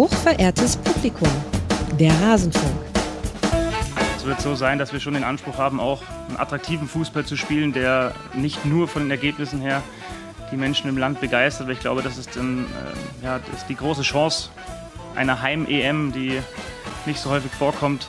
Hochverehrtes 0.00 0.78
Publikum, 0.78 1.28
der 1.98 2.10
Rasenfunk. 2.22 2.72
Es 4.16 4.24
wird 4.24 4.40
so 4.40 4.54
sein, 4.54 4.78
dass 4.78 4.94
wir 4.94 5.00
schon 5.00 5.12
den 5.12 5.24
Anspruch 5.24 5.58
haben, 5.58 5.78
auch 5.78 6.00
einen 6.26 6.38
attraktiven 6.38 6.88
Fußball 6.88 7.26
zu 7.26 7.36
spielen, 7.36 7.74
der 7.74 8.14
nicht 8.32 8.64
nur 8.64 8.88
von 8.88 9.02
den 9.02 9.10
Ergebnissen 9.10 9.60
her 9.60 9.82
die 10.50 10.56
Menschen 10.56 10.88
im 10.88 10.96
Land 10.96 11.20
begeistert. 11.20 11.66
Weil 11.66 11.74
ich 11.74 11.80
glaube, 11.80 12.00
das 12.00 12.16
ist, 12.16 12.34
dann, 12.34 12.64
äh, 12.64 13.26
ja, 13.26 13.40
das 13.40 13.60
ist 13.60 13.68
die 13.68 13.76
große 13.76 14.00
Chance 14.00 14.48
einer 15.16 15.42
Heim-EM, 15.42 16.12
die 16.12 16.40
nicht 17.04 17.20
so 17.20 17.28
häufig 17.28 17.52
vorkommt, 17.52 18.08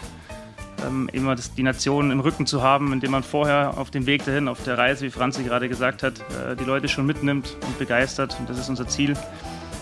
ähm, 0.88 1.10
immer 1.12 1.36
die 1.36 1.64
Nation 1.64 2.10
im 2.10 2.22
Rücken 2.22 2.46
zu 2.46 2.64
haben, 2.64 2.94
indem 2.94 3.12
man 3.12 3.24
vorher 3.24 3.74
auf 3.78 3.92
dem 3.92 4.06
Weg 4.06 4.24
dahin, 4.24 4.48
auf 4.48 4.64
der 4.64 4.78
Reise, 4.78 5.06
wie 5.06 5.12
Franzi 5.12 5.44
gerade 5.44 5.68
gesagt 5.68 6.04
hat, 6.04 6.22
äh, 6.22 6.56
die 6.56 6.64
Leute 6.64 6.88
schon 6.88 7.06
mitnimmt 7.06 7.58
und 7.68 7.78
begeistert. 7.78 8.38
Und 8.40 8.50
das 8.50 8.58
ist 8.58 8.70
unser 8.70 8.88
Ziel. 8.88 9.18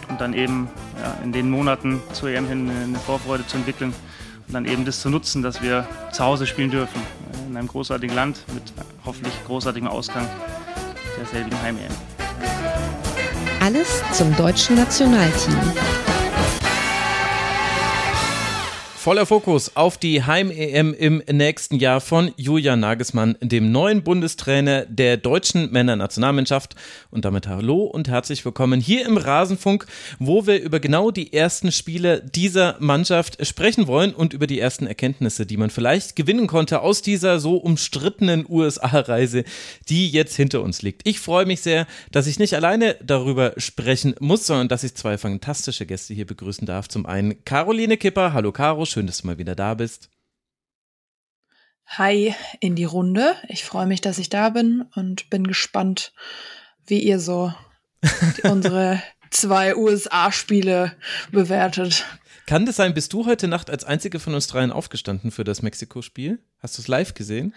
Und 0.10 0.20
dann 0.20 0.34
eben 0.34 0.68
ja, 1.02 1.24
in 1.24 1.32
den 1.32 1.50
Monaten 1.50 2.02
zur 2.14 2.30
EM 2.30 2.48
hin 2.48 2.70
eine 2.70 3.00
Vorfreude 3.00 3.46
zu 3.46 3.58
entwickeln 3.58 3.94
und 4.48 4.54
dann 4.54 4.66
eben 4.66 4.84
das 4.84 5.02
zu 5.02 5.10
nutzen, 5.10 5.44
dass 5.44 5.62
wir 5.62 5.88
zu 6.12 6.24
Hause 6.24 6.48
spielen 6.48 6.72
dürfen. 6.72 7.00
In 7.48 7.56
einem 7.56 7.68
großartigen 7.68 8.16
Land 8.16 8.44
mit 8.54 8.64
hoffentlich 9.06 9.34
großartigem 9.46 9.88
Ausgang 9.88 10.28
derselbigen 11.18 11.62
Heim-EM. 11.62 11.92
Alles 13.60 14.02
zum 14.14 14.36
deutschen 14.36 14.76
Nationalteam. 14.76 15.56
Voller 19.02 19.26
Fokus 19.26 19.78
auf 19.78 19.98
die 19.98 20.24
Heim-EM 20.24 20.94
im 20.94 21.24
nächsten 21.32 21.78
Jahr 21.78 22.02
von 22.02 22.34
Julian 22.36 22.82
Nagelsmann, 22.82 23.38
dem 23.40 23.72
neuen 23.72 24.04
Bundestrainer 24.04 24.86
der 24.88 25.16
deutschen 25.16 25.72
Männernationalmannschaft. 25.72 26.76
Und 27.10 27.24
damit 27.24 27.48
hallo 27.48 27.84
und 27.84 28.10
herzlich 28.10 28.44
willkommen 28.44 28.82
hier 28.82 29.06
im 29.06 29.16
Rasenfunk, 29.16 29.86
wo 30.20 30.48
wir 30.48 30.62
über 30.62 30.82
genau 30.82 31.12
die 31.12 31.32
ersten 31.32 31.72
Spiele 31.72 32.22
dieser 32.22 32.76
Mannschaft 32.80 33.38
sprechen 33.48 33.88
wollen 33.88 34.14
und 34.14 34.34
über 34.34 34.48
die 34.48 34.60
ersten 34.60 34.86
Erkenntnisse, 34.86 35.46
die 35.46 35.56
man 35.56 35.70
vielleicht 35.70 36.18
gewinnen 36.18 36.48
konnte 36.48 36.82
aus 36.82 37.02
dieser 37.02 37.40
so 37.40 37.56
umstrittenen 37.56 38.46
USA-Reise, 38.50 39.46
die 39.88 40.10
jetzt 40.10 40.36
hinter 40.36 40.62
uns 40.62 40.82
liegt. 40.82 41.08
Ich 41.08 41.22
freue 41.22 41.46
mich 41.46 41.62
sehr, 41.62 41.88
dass 42.12 42.28
ich 42.28 42.38
nicht 42.38 42.54
alleine 42.54 42.98
darüber 43.02 43.54
sprechen 43.56 44.14
muss, 44.20 44.46
sondern 44.46 44.68
dass 44.68 44.84
ich 44.84 44.96
zwei 44.96 45.18
fantastische 45.18 45.86
Gäste 45.86 46.14
hier 46.14 46.26
begrüßen 46.26 46.68
darf. 46.68 46.90
Zum 46.90 47.06
einen 47.06 47.46
Caroline 47.46 47.96
Kipper. 47.96 48.34
Hallo 48.34 48.52
Caro, 48.52 48.89
schön, 48.90 49.08
dass 49.08 49.22
du 49.22 49.28
mal 49.28 49.38
wieder 49.38 49.56
da 49.56 49.74
bist. 49.74 50.10
Hi 51.86 52.36
in 52.60 52.76
die 52.76 52.86
Runde. 52.86 53.36
Ich 53.48 53.64
freue 53.64 53.88
mich, 53.88 54.02
dass 54.02 54.20
ich 54.20 54.30
da 54.30 54.50
bin 54.50 54.86
und 54.96 55.30
bin 55.30 55.46
gespannt, 55.48 56.14
wie 56.86 57.00
ihr 57.00 57.20
so 57.20 57.54
unsere 58.44 59.02
zwei 59.32 59.76
USA-Spiele 59.76 60.96
bewertet. 61.32 62.06
Kann 62.46 62.66
das 62.66 62.78
sein, 62.78 62.94
bist 62.94 63.14
du 63.14 63.26
heute 63.26 63.48
Nacht 63.48 63.70
als 63.70 63.84
einzige 63.84 64.20
von 64.20 64.34
uns 64.34 64.48
dreien 64.48 64.72
aufgestanden 64.72 65.32
für 65.32 65.44
das 65.44 65.62
Mexiko-Spiel? 65.62 66.40
Hast 66.60 66.78
du 66.78 66.82
es 66.82 66.88
live 66.88 67.14
gesehen? 67.14 67.54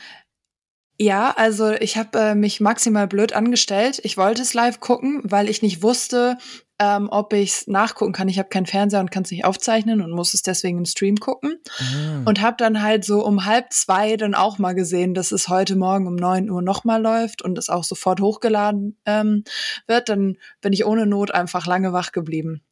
Ja, 0.98 1.32
also 1.36 1.72
ich 1.72 1.96
habe 1.96 2.18
äh, 2.18 2.34
mich 2.34 2.60
maximal 2.60 3.06
blöd 3.06 3.32
angestellt. 3.32 4.00
Ich 4.04 4.16
wollte 4.16 4.42
es 4.42 4.54
live 4.54 4.80
gucken, 4.80 5.20
weil 5.24 5.48
ich 5.48 5.62
nicht 5.62 5.82
wusste, 5.82 6.36
ähm, 6.82 7.08
ob 7.12 7.32
ich 7.32 7.50
es 7.50 7.66
nachgucken 7.68 8.12
kann. 8.12 8.28
Ich 8.28 8.40
habe 8.40 8.48
keinen 8.48 8.66
Fernseher 8.66 8.98
und 8.98 9.12
kann 9.12 9.22
es 9.22 9.30
nicht 9.30 9.44
aufzeichnen 9.44 10.02
und 10.02 10.10
muss 10.10 10.34
es 10.34 10.42
deswegen 10.42 10.78
im 10.78 10.84
Stream 10.84 11.16
gucken. 11.16 11.60
Mhm. 11.78 12.22
Und 12.24 12.40
habe 12.40 12.56
dann 12.58 12.82
halt 12.82 13.04
so 13.04 13.24
um 13.24 13.44
halb 13.44 13.72
zwei 13.72 14.16
dann 14.16 14.34
auch 14.34 14.58
mal 14.58 14.72
gesehen, 14.72 15.14
dass 15.14 15.30
es 15.30 15.48
heute 15.48 15.76
Morgen 15.76 16.08
um 16.08 16.16
neun 16.16 16.50
Uhr 16.50 16.60
nochmal 16.60 17.00
läuft 17.00 17.42
und 17.42 17.56
es 17.56 17.68
auch 17.68 17.84
sofort 17.84 18.20
hochgeladen 18.20 18.98
ähm, 19.06 19.44
wird. 19.86 20.08
Dann 20.08 20.38
bin 20.60 20.72
ich 20.72 20.84
ohne 20.84 21.06
Not 21.06 21.30
einfach 21.30 21.66
lange 21.66 21.92
wach 21.92 22.10
geblieben. 22.10 22.62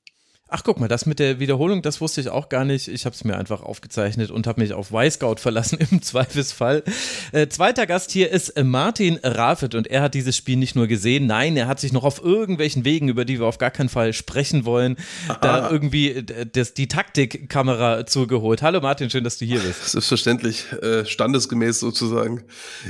Ach, 0.52 0.64
guck 0.64 0.80
mal, 0.80 0.88
das 0.88 1.06
mit 1.06 1.20
der 1.20 1.38
Wiederholung, 1.38 1.80
das 1.80 2.00
wusste 2.00 2.20
ich 2.20 2.28
auch 2.28 2.48
gar 2.48 2.64
nicht. 2.64 2.88
Ich 2.88 3.04
habe 3.04 3.14
es 3.14 3.22
mir 3.22 3.38
einfach 3.38 3.62
aufgezeichnet 3.62 4.32
und 4.32 4.48
habe 4.48 4.60
mich 4.60 4.72
auf 4.72 4.90
Y-Scout 4.90 5.36
verlassen 5.36 5.78
im 5.90 6.02
Zweifelsfall. 6.02 6.82
Äh, 7.30 7.46
zweiter 7.46 7.86
Gast 7.86 8.10
hier 8.10 8.30
ist 8.32 8.50
äh, 8.50 8.64
Martin 8.64 9.20
Rafet 9.22 9.76
und 9.76 9.86
er 9.86 10.02
hat 10.02 10.14
dieses 10.14 10.36
Spiel 10.36 10.56
nicht 10.56 10.74
nur 10.74 10.88
gesehen, 10.88 11.26
nein, 11.26 11.56
er 11.56 11.68
hat 11.68 11.78
sich 11.78 11.92
noch 11.92 12.02
auf 12.02 12.20
irgendwelchen 12.24 12.84
Wegen, 12.84 13.08
über 13.08 13.24
die 13.24 13.38
wir 13.38 13.46
auf 13.46 13.58
gar 13.58 13.70
keinen 13.70 13.88
Fall 13.88 14.12
sprechen 14.12 14.64
wollen, 14.64 14.96
Aha. 15.28 15.38
da 15.40 15.70
irgendwie 15.70 16.10
äh, 16.10 16.46
das, 16.52 16.74
die 16.74 16.88
Taktikkamera 16.88 18.04
zugeholt. 18.06 18.60
Hallo 18.62 18.80
Martin, 18.80 19.08
schön, 19.08 19.22
dass 19.22 19.38
du 19.38 19.44
hier 19.44 19.60
bist. 19.60 19.92
Selbstverständlich, 19.92 20.64
äh, 20.82 21.06
standesgemäß 21.06 21.78
sozusagen. 21.78 22.42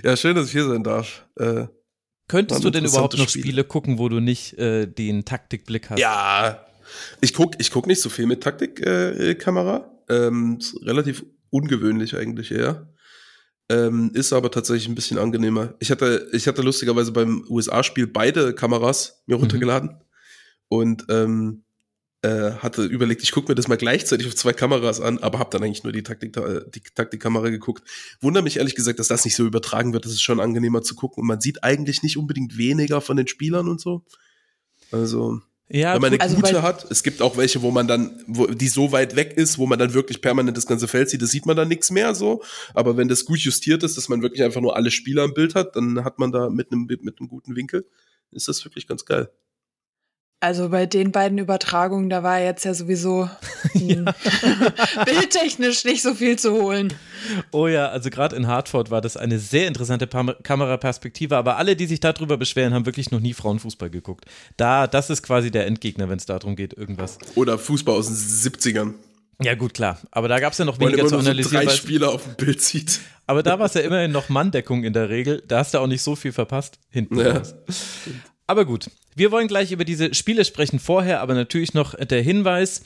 Ja, 0.03 0.16
schön, 0.16 0.34
dass 0.34 0.47
ich 0.47 0.53
hier 0.53 0.65
sein 0.66 0.82
darf. 0.82 1.26
Äh, 1.38 1.66
Könntest 2.26 2.65
du 2.65 2.70
denn 2.70 2.87
überhaupt 2.87 3.19
noch 3.19 3.28
Spiel. 3.28 3.43
Spiele 3.43 3.65
gucken, 3.65 3.99
wo 3.99 4.09
du 4.09 4.20
nicht 4.20 4.54
den 4.56 5.25
Taktikblick 5.25 5.91
hast? 5.91 5.99
Ja, 5.99 6.65
ich 7.21 7.34
gucke 7.34 7.56
ich 7.61 7.71
guck 7.71 7.87
nicht 7.87 8.01
so 8.01 8.09
viel 8.09 8.27
mit 8.27 8.43
Taktikkamera. 8.43 9.91
Äh, 10.09 10.27
ähm, 10.27 10.59
relativ 10.83 11.25
ungewöhnlich 11.51 12.17
eigentlich 12.17 12.51
eher. 12.51 12.89
Ähm, 13.69 14.11
ist 14.15 14.33
aber 14.33 14.51
tatsächlich 14.51 14.89
ein 14.89 14.97
bisschen 14.97 15.19
angenehmer. 15.19 15.75
Ich 15.79 15.93
hatte, 15.93 16.29
ich 16.33 16.49
hatte 16.49 16.62
lustigerweise 16.62 17.12
beim 17.12 17.45
USA-Spiel 17.49 18.09
beide 18.09 18.53
Kameras 18.53 19.23
mir 19.27 19.37
mhm. 19.37 19.43
runtergeladen 19.43 19.91
mhm. 19.91 19.97
und 20.69 21.05
ähm, 21.09 21.62
äh, 22.23 22.53
hatte 22.59 22.84
überlegt, 22.84 23.23
ich 23.23 23.31
gucke 23.31 23.49
mir 23.49 23.55
das 23.55 23.69
mal 23.69 23.77
gleichzeitig 23.77 24.27
auf 24.27 24.34
zwei 24.34 24.53
Kameras 24.53 25.00
an, 25.00 25.19
aber 25.19 25.39
habe 25.39 25.50
dann 25.50 25.62
eigentlich 25.62 25.84
nur 25.84 25.93
die, 25.93 26.03
Taktik, 26.03 26.37
äh, 26.37 26.62
die 26.75 26.83
Taktikkamera 26.95 27.49
geguckt. 27.50 27.89
Wundere 28.21 28.43
mich 28.43 28.56
ehrlich 28.56 28.75
gesagt, 28.75 28.99
dass 28.99 29.09
das 29.09 29.25
nicht 29.25 29.37
so 29.37 29.47
übertragen 29.47 29.93
wird. 29.93 30.05
Das 30.05 30.12
ist 30.12 30.23
schon 30.23 30.41
angenehmer 30.41 30.83
zu 30.83 30.97
gucken 30.97 31.23
und 31.23 31.29
man 31.29 31.41
sieht 31.41 31.62
eigentlich 31.62 32.03
nicht 32.03 32.17
unbedingt 32.17 32.59
weniger 32.59 33.00
von 33.00 33.17
den 33.17 33.29
Spielern 33.29 33.69
und 33.69 33.81
so. 33.81 34.05
Also 34.91 35.41
ja, 35.72 35.94
wenn 35.94 36.03
man 36.03 36.12
eine 36.12 36.20
also 36.20 36.36
gute 36.36 36.62
hat. 36.62 36.91
Es 36.91 37.03
gibt 37.03 37.22
auch 37.22 37.36
welche, 37.36 37.62
wo 37.62 37.70
man 37.70 37.86
dann, 37.86 38.25
wo 38.26 38.47
die 38.47 38.69
so 38.69 38.91
weit 38.91 39.14
weg 39.14 39.34
ist, 39.36 39.56
wo 39.56 39.66
man 39.66 39.78
dann 39.78 39.94
wirklich 39.94 40.20
permanent 40.20 40.56
das 40.56 40.66
ganze 40.66 40.88
Feld 40.88 41.10
sieht, 41.10 41.22
das 41.22 41.31
sieht 41.31 41.47
man 41.47 41.56
dann 41.56 41.69
nichts 41.69 41.91
mehr 41.91 42.14
so. 42.14 42.42
Aber 42.75 42.97
wenn 42.97 43.08
das 43.08 43.25
gut 43.25 43.38
justiert 43.38 43.84
ist, 43.84 43.97
dass 43.97 44.08
man 44.08 44.20
wirklich 44.20 44.42
einfach 44.42 44.60
nur 44.60 44.75
alle 44.75 44.91
Spieler 44.91 45.25
im 45.25 45.32
Bild 45.32 45.54
hat, 45.54 45.76
dann 45.76 46.04
hat 46.04 46.19
man 46.19 46.32
da 46.32 46.50
mit 46.50 46.72
einem, 46.72 46.86
mit 46.86 47.00
einem 47.00 47.28
guten 47.28 47.54
Winkel, 47.54 47.86
ist 48.32 48.48
das 48.48 48.64
wirklich 48.64 48.88
ganz 48.88 49.04
geil. 49.04 49.31
Also 50.43 50.71
bei 50.71 50.87
den 50.87 51.12
beiden 51.12 51.37
Übertragungen, 51.37 52.09
da 52.09 52.23
war 52.23 52.41
jetzt 52.41 52.65
ja 52.65 52.73
sowieso 52.73 53.28
ja. 53.75 54.05
bildtechnisch 55.05 55.84
nicht 55.84 56.01
so 56.01 56.15
viel 56.15 56.39
zu 56.39 56.53
holen. 56.53 56.95
Oh 57.51 57.69
ja, 57.69 57.89
also 57.89 58.09
gerade 58.09 58.37
in 58.37 58.47
Hartford 58.47 58.91
war 58.91 59.03
das 59.03 59.19
eine 59.19 59.39
sehr 59.39 59.69
interessante 59.69 60.06
Pam 60.06 60.33
Kameraperspektive, 60.43 61.37
aber 61.37 61.59
alle, 61.59 61.77
die 61.77 61.84
sich 61.84 62.00
darüber 62.00 62.39
beschweren, 62.39 62.73
haben 62.73 62.87
wirklich 62.87 63.11
noch 63.11 63.21
nie 63.21 63.34
Frauenfußball 63.34 63.91
geguckt. 63.91 64.25
Da, 64.56 64.87
das 64.87 65.11
ist 65.11 65.23
quasi 65.23 65.50
der 65.50 65.67
Endgegner, 65.67 66.09
wenn 66.09 66.17
es 66.17 66.25
darum 66.25 66.56
geht, 66.56 66.73
irgendwas. 66.73 67.19
Oder 67.34 67.59
Fußball 67.59 67.95
aus 67.95 68.06
den 68.06 68.17
70ern. 68.17 68.95
Ja, 69.43 69.55
gut, 69.55 69.75
klar. 69.75 69.99
Aber 70.11 70.29
da 70.29 70.39
gab 70.39 70.53
es 70.53 70.59
ja 70.59 70.65
noch 70.65 70.79
weniger 70.79 71.06
zu 71.06 71.19
analysieren. 71.19 71.62
So 71.62 71.69
drei 71.69 71.77
Spieler 71.77 72.11
auf 72.12 72.25
dem 72.25 72.34
Bild 72.34 72.61
sieht. 72.61 73.00
Aber 73.27 73.43
da 73.43 73.59
war 73.59 73.67
es 73.67 73.75
ja 73.75 73.81
immerhin 73.81 74.12
noch 74.12 74.29
Manndeckung 74.29 74.84
in 74.84 74.93
der 74.93 75.09
Regel. 75.09 75.43
Da 75.47 75.59
hast 75.59 75.73
du 75.73 75.79
auch 75.79 75.87
nicht 75.87 76.03
so 76.03 76.17
viel 76.17 76.33
verpasst 76.33 76.79
hinten 76.91 77.19
ja. 77.19 77.43
Aber 78.50 78.65
gut, 78.65 78.91
wir 79.15 79.31
wollen 79.31 79.47
gleich 79.47 79.71
über 79.71 79.84
diese 79.84 80.12
Spiele 80.12 80.44
sprechen. 80.44 80.81
Vorher 80.81 81.21
aber 81.21 81.34
natürlich 81.34 81.72
noch 81.72 81.94
der 81.94 82.21
Hinweis, 82.21 82.83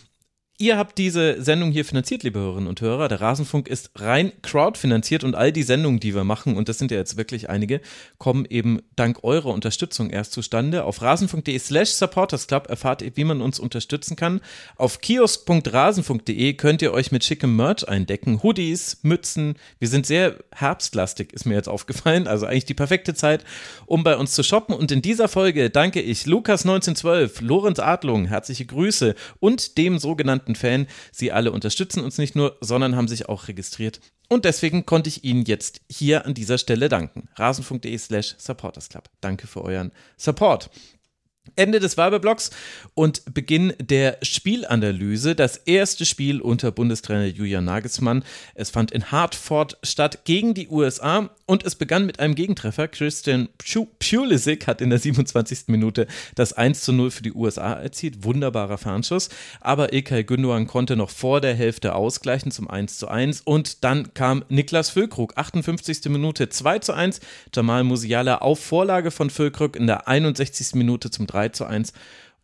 Ihr 0.56 0.78
habt 0.78 0.98
diese 0.98 1.42
Sendung 1.42 1.72
hier 1.72 1.84
finanziert, 1.84 2.22
liebe 2.22 2.38
Hörerinnen 2.38 2.68
und 2.68 2.80
Hörer. 2.80 3.08
Der 3.08 3.20
Rasenfunk 3.20 3.66
ist 3.66 3.90
rein 3.96 4.30
crowdfinanziert 4.42 5.24
und 5.24 5.34
all 5.34 5.50
die 5.50 5.64
Sendungen, 5.64 5.98
die 5.98 6.14
wir 6.14 6.22
machen, 6.22 6.56
und 6.56 6.68
das 6.68 6.78
sind 6.78 6.92
ja 6.92 6.96
jetzt 6.96 7.16
wirklich 7.16 7.50
einige, 7.50 7.80
kommen 8.18 8.44
eben 8.48 8.80
dank 8.94 9.24
eurer 9.24 9.48
Unterstützung 9.52 10.10
erst 10.10 10.30
zustande. 10.30 10.84
Auf 10.84 11.02
rasenfunk.de 11.02 11.58
slash 11.58 11.90
supportersclub 11.90 12.68
erfahrt 12.68 13.02
ihr, 13.02 13.16
wie 13.16 13.24
man 13.24 13.40
uns 13.40 13.58
unterstützen 13.58 14.14
kann. 14.14 14.40
Auf 14.76 15.00
kiosk.rasenfunk.de 15.00 16.54
könnt 16.54 16.82
ihr 16.82 16.92
euch 16.92 17.10
mit 17.10 17.24
schickem 17.24 17.56
Merch 17.56 17.88
eindecken. 17.88 18.40
Hoodies, 18.44 18.98
Mützen. 19.02 19.56
Wir 19.80 19.88
sind 19.88 20.06
sehr 20.06 20.36
herbstlastig, 20.54 21.32
ist 21.32 21.46
mir 21.46 21.54
jetzt 21.54 21.68
aufgefallen. 21.68 22.28
Also 22.28 22.46
eigentlich 22.46 22.64
die 22.64 22.74
perfekte 22.74 23.14
Zeit, 23.14 23.44
um 23.86 24.04
bei 24.04 24.16
uns 24.16 24.30
zu 24.30 24.44
shoppen. 24.44 24.76
Und 24.76 24.92
in 24.92 25.02
dieser 25.02 25.26
Folge 25.26 25.68
danke 25.70 26.00
ich 26.00 26.26
Lukas1912, 26.26 27.42
Lorenz 27.42 27.80
Adlung, 27.80 28.26
herzliche 28.26 28.66
Grüße 28.66 29.16
und 29.40 29.78
dem 29.78 29.98
sogenannten 29.98 30.43
bekannten 30.44 30.54
Fan. 30.54 30.86
Sie 31.12 31.32
alle 31.32 31.52
unterstützen 31.52 32.00
uns 32.00 32.18
nicht 32.18 32.36
nur, 32.36 32.56
sondern 32.60 32.96
haben 32.96 33.08
sich 33.08 33.28
auch 33.28 33.48
registriert. 33.48 34.00
Und 34.28 34.44
deswegen 34.44 34.86
konnte 34.86 35.08
ich 35.08 35.24
Ihnen 35.24 35.44
jetzt 35.44 35.80
hier 35.90 36.24
an 36.26 36.34
dieser 36.34 36.58
Stelle 36.58 36.88
danken. 36.88 37.28
rasenfunk.de 37.36 37.96
slash 37.98 38.34
supportersclub. 38.38 39.04
Danke 39.20 39.46
für 39.46 39.62
euren 39.62 39.92
Support. 40.16 40.70
Ende 41.56 41.78
des 41.78 41.96
Werbeblocks 41.96 42.50
und 42.94 43.22
Beginn 43.32 43.74
der 43.78 44.18
Spielanalyse. 44.22 45.34
Das 45.34 45.56
erste 45.56 46.04
Spiel 46.04 46.40
unter 46.40 46.72
Bundestrainer 46.72 47.26
Julian 47.26 47.64
Nagelsmann. 47.64 48.24
Es 48.54 48.70
fand 48.70 48.90
in 48.90 49.12
Hartford 49.12 49.78
statt 49.82 50.24
gegen 50.24 50.54
die 50.54 50.68
USA 50.68 51.30
und 51.46 51.64
es 51.64 51.74
begann 51.74 52.06
mit 52.06 52.18
einem 52.18 52.34
Gegentreffer. 52.34 52.88
Christian 52.88 53.48
Pulisic 53.98 54.66
hat 54.66 54.80
in 54.80 54.90
der 54.90 54.98
27. 54.98 55.64
Minute 55.68 56.06
das 56.34 56.54
1 56.54 56.82
zu 56.82 56.92
0 56.92 57.10
für 57.10 57.22
die 57.22 57.32
USA 57.32 57.74
erzielt. 57.74 58.24
Wunderbarer 58.24 58.78
Fernschuss. 58.78 59.28
Aber 59.60 59.92
Ilkay 59.92 60.24
Gündogan 60.24 60.66
konnte 60.66 60.96
noch 60.96 61.10
vor 61.10 61.40
der 61.40 61.54
Hälfte 61.54 61.94
ausgleichen 61.94 62.50
zum 62.50 62.68
1 62.68 62.98
zu 62.98 63.08
1 63.08 63.42
und 63.42 63.84
dann 63.84 64.14
kam 64.14 64.44
Niklas 64.48 64.90
Füllkrug. 64.90 65.36
58. 65.36 66.06
Minute 66.06 66.48
2 66.48 66.78
zu 66.80 66.94
1. 66.94 67.20
Jamal 67.54 67.84
Musiala 67.84 68.38
auf 68.38 68.64
Vorlage 68.64 69.10
von 69.10 69.30
Füllkrug 69.30 69.76
in 69.76 69.86
der 69.86 70.08
61. 70.08 70.74
Minute 70.74 71.10
zum 71.10 71.26
3 71.34 71.50
zu 71.50 71.66
1. 71.66 71.92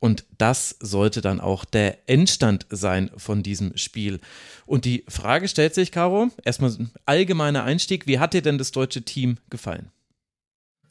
Und 0.01 0.25
das 0.39 0.77
sollte 0.81 1.21
dann 1.21 1.41
auch 1.41 1.65
der 1.65 2.09
Endstand 2.09 2.67
sein 2.71 3.11
von 3.17 3.43
diesem 3.43 3.77
Spiel. 3.77 4.21
Und 4.65 4.87
die 4.87 5.05
Frage 5.09 5.47
stellt 5.47 5.75
sich, 5.75 5.93
Caro, 5.93 6.31
erstmal 6.43 6.71
ein 6.71 6.91
allgemeiner 7.05 7.65
Einstieg, 7.65 8.07
wie 8.07 8.19
hat 8.19 8.33
dir 8.33 8.43
denn 8.43 8.57
das 8.57 8.73
deutsche 8.73 9.03
Team 9.03 9.37
gefallen? 9.51 9.91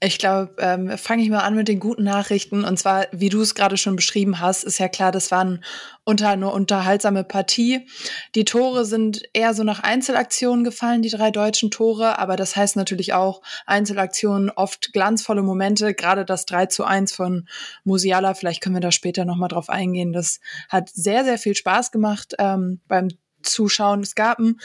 Ich 0.01 0.18
glaube, 0.18 0.56
ähm, 0.60 0.98
fange 0.98 1.24
ich 1.24 1.30
mal 1.30 1.40
an 1.40 1.56
mit 1.56 1.68
den 1.68 1.81
guten 1.81 2.04
Nachrichten. 2.04 2.63
Und 2.63 2.80
zwar, 2.80 3.07
wie 3.12 3.28
du 3.28 3.42
es 3.42 3.54
gerade 3.54 3.75
schon 3.75 3.98
beschrieben 3.98 4.40
hast, 4.40 4.63
ist 4.63 4.78
ja 4.78 4.88
klar, 4.88 5.12
das 5.12 5.30
war 5.30 5.44
ein 5.44 5.63
unter, 6.06 6.30
eine 6.30 6.50
unterhaltsame 6.50 7.25
Partie. 7.25 7.86
Die 8.34 8.46
Tore 8.46 8.86
sind 8.86 9.24
eher 9.34 9.54
so 9.54 9.63
nach 9.66 9.81
Einzelaktionen 9.84 10.63
gefallen, 10.63 11.01
die 11.01 11.10
drei 11.10 11.31
deutschen 11.31 11.69
Tore. 11.69 12.18
Aber 12.18 12.38
das 12.38 12.56
heißt 12.56 12.78
natürlich 12.78 13.12
auch 13.12 13.42
Einzelaktionen, 13.66 14.50
oft 14.50 14.94
glanzvolle 14.94 15.44
Momente. 15.44 15.94
Gerade 15.94 16.24
das 16.24 16.45
3 16.45 16.68
zu 16.68 16.86
1 16.86 17.12
von 17.12 17.50
Musiala, 17.84 18.36
vielleicht 18.36 18.62
können 18.62 18.75
wir 18.75 18.81
da 18.81 18.94
später 18.94 19.25
nochmal 19.25 19.50
drauf 19.50 19.69
eingehen. 19.69 20.13
Das 20.13 20.40
hat 20.69 20.90
sehr, 20.90 21.25
sehr 21.25 21.38
viel 21.38 21.56
Spaß 21.56 21.92
gemacht 21.92 22.36
ähm, 22.40 22.80
beim 22.88 23.10
Zuschauen. 23.44 24.00
Es 24.00 24.16
gab 24.16 24.40
ein 24.40 24.62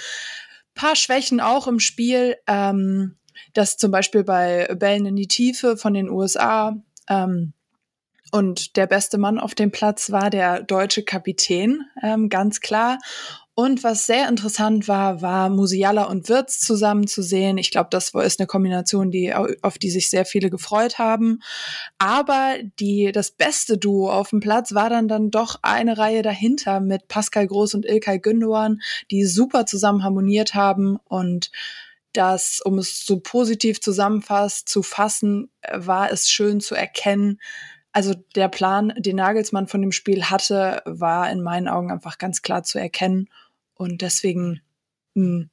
paar 0.75 0.95
Schwächen 0.95 1.41
auch 1.41 1.67
im 1.67 1.81
Spiel. 1.81 2.37
Ähm, 2.47 3.17
dass 3.55 3.77
zum 3.77 3.91
Beispiel 3.91 4.25
bei 4.25 4.69
Bällen 4.75 5.07
in 5.07 5.17
die 5.17 5.29
Tiefe 5.29 5.77
von 5.77 5.95
den 5.95 6.11
USA 6.11 6.77
ähm, 7.09 7.55
und 8.33 8.77
der 8.77 8.87
beste 8.87 9.17
Mann 9.17 9.39
auf 9.39 9.55
dem 9.55 9.71
Platz 9.71 10.11
war 10.11 10.29
der 10.29 10.63
deutsche 10.63 11.05
Kapitän, 11.05 11.83
ähm, 12.03 12.29
ganz 12.29 12.61
klar. 12.61 12.99
Und 13.57 13.85
was 13.85 14.07
sehr 14.07 14.29
interessant 14.29 14.89
war, 14.89 15.23
war 15.23 15.49
Musiala 15.49 16.05
und 16.05 16.29
Wirtz 16.29 16.59
zusammen 16.59 17.07
zu 17.07 17.23
sehen. 17.23 17.57
Ich 17.57 17.71
glaube, 17.71 17.87
das 17.93 18.09
ist 18.09 18.41
eine 18.41 18.49
Kombination, 18.49 19.13
die, 19.13 19.33
auf 19.33 19.79
die 19.79 19.91
sich 19.91 20.11
sehr 20.11 20.25
viele 20.25 20.51
gefreut 20.51 20.99
haben. 20.99 21.41
Aber 21.99 22.57
die, 22.81 23.13
das 23.13 23.31
beste 23.31 23.79
Duo 23.79 24.11
auf 24.11 24.31
dem 24.31 24.41
Platz 24.41 24.75
war 24.75 24.91
dann, 24.91 25.07
dann 25.07 25.31
doch 25.31 25.61
eine 25.63 25.97
Reihe 25.97 26.23
dahinter 26.23 26.81
mit 26.81 27.07
Pascal 27.07 27.47
Groß 27.47 27.75
und 27.75 27.87
Ilkay 27.87 28.17
Gündoğan, 28.17 28.81
die 29.13 29.25
super 29.25 29.67
zusammen 29.67 30.03
harmoniert 30.03 30.55
haben 30.55 30.99
und 31.05 31.53
dass, 32.17 32.61
um 32.61 32.79
es 32.79 33.05
so 33.05 33.21
positiv 33.21 33.81
zusammenfasst, 33.81 34.69
zu 34.69 34.83
fassen, 34.83 35.51
war 35.73 36.11
es 36.11 36.31
schön 36.31 36.61
zu 36.61 36.75
erkennen, 36.75 37.39
also 37.95 38.13
der 38.35 38.49
Plan, 38.49 38.93
den 38.97 39.15
Nagelsmann 39.15 39.69
von 39.69 39.81
dem 39.81 39.93
Spiel 39.93 40.25
hatte, 40.25 40.83
war 40.85 41.31
in 41.31 41.41
meinen 41.41 41.69
Augen 41.69 41.93
einfach 41.93 42.19
ganz 42.19 42.43
klar 42.43 42.65
zu 42.65 42.81
erkennen 42.81 43.29
und 43.75 44.03
deswegen 44.03 44.63
ein 45.15 45.49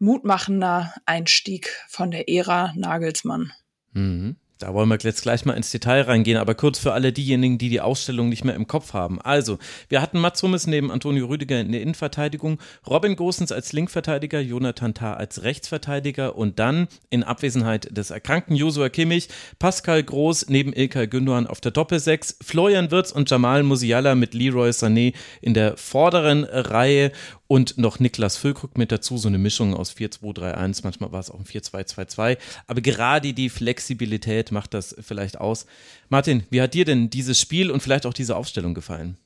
mutmachender 0.00 0.92
Einstieg 1.06 1.68
von 1.88 2.10
der 2.10 2.28
Ära 2.28 2.72
Nagelsmann. 2.74 3.52
Mhm. 3.92 4.36
Da 4.60 4.74
wollen 4.74 4.90
wir 4.90 4.98
jetzt 5.00 5.22
gleich 5.22 5.46
mal 5.46 5.54
ins 5.54 5.70
Detail 5.70 6.02
reingehen, 6.02 6.36
aber 6.36 6.54
kurz 6.54 6.78
für 6.78 6.92
alle 6.92 7.14
diejenigen, 7.14 7.56
die 7.56 7.70
die 7.70 7.80
Ausstellung 7.80 8.28
nicht 8.28 8.44
mehr 8.44 8.54
im 8.54 8.66
Kopf 8.66 8.92
haben. 8.92 9.18
Also, 9.18 9.58
wir 9.88 10.02
hatten 10.02 10.20
Mats 10.20 10.42
Hummels 10.42 10.66
neben 10.66 10.90
Antonio 10.90 11.26
Rüdiger 11.28 11.58
in 11.58 11.72
der 11.72 11.80
Innenverteidigung, 11.80 12.58
Robin 12.86 13.16
Gosens 13.16 13.52
als 13.52 13.72
Linkverteidiger, 13.72 14.38
Jonathan 14.38 14.92
Tah 14.92 15.14
als 15.14 15.44
Rechtsverteidiger 15.44 16.36
und 16.36 16.58
dann 16.58 16.88
in 17.08 17.24
Abwesenheit 17.24 17.96
des 17.96 18.10
erkrankten 18.10 18.54
Josua 18.54 18.90
Kimmich, 18.90 19.28
Pascal 19.58 20.02
Groß 20.02 20.50
neben 20.50 20.74
Ilkay 20.74 21.06
Gündoğan 21.06 21.46
auf 21.46 21.62
der 21.62 21.72
Doppelsechs, 21.72 22.36
Florian 22.42 22.90
Wirtz 22.90 23.12
und 23.12 23.30
Jamal 23.30 23.62
Musiala 23.62 24.14
mit 24.14 24.34
Leroy 24.34 24.68
Sané 24.68 25.14
in 25.40 25.54
der 25.54 25.78
vorderen 25.78 26.44
Reihe 26.44 27.12
und 27.50 27.78
noch 27.78 27.98
Niklas 27.98 28.36
Füllkrug 28.36 28.78
mit 28.78 28.92
dazu, 28.92 29.18
so 29.18 29.26
eine 29.26 29.36
Mischung 29.36 29.74
aus 29.74 29.90
4-2-3-1, 29.96 30.82
manchmal 30.84 31.10
war 31.10 31.18
es 31.18 31.32
auch 31.32 31.40
ein 31.40 31.44
4-2-2-2, 31.44 32.38
aber 32.68 32.80
gerade 32.80 33.32
die 33.32 33.50
Flexibilität 33.50 34.52
macht 34.52 34.72
das 34.72 34.94
vielleicht 35.00 35.40
aus. 35.40 35.66
Martin, 36.10 36.44
wie 36.50 36.62
hat 36.62 36.74
dir 36.74 36.84
denn 36.84 37.10
dieses 37.10 37.40
Spiel 37.40 37.72
und 37.72 37.82
vielleicht 37.82 38.06
auch 38.06 38.14
diese 38.14 38.36
Aufstellung 38.36 38.72
gefallen? 38.72 39.16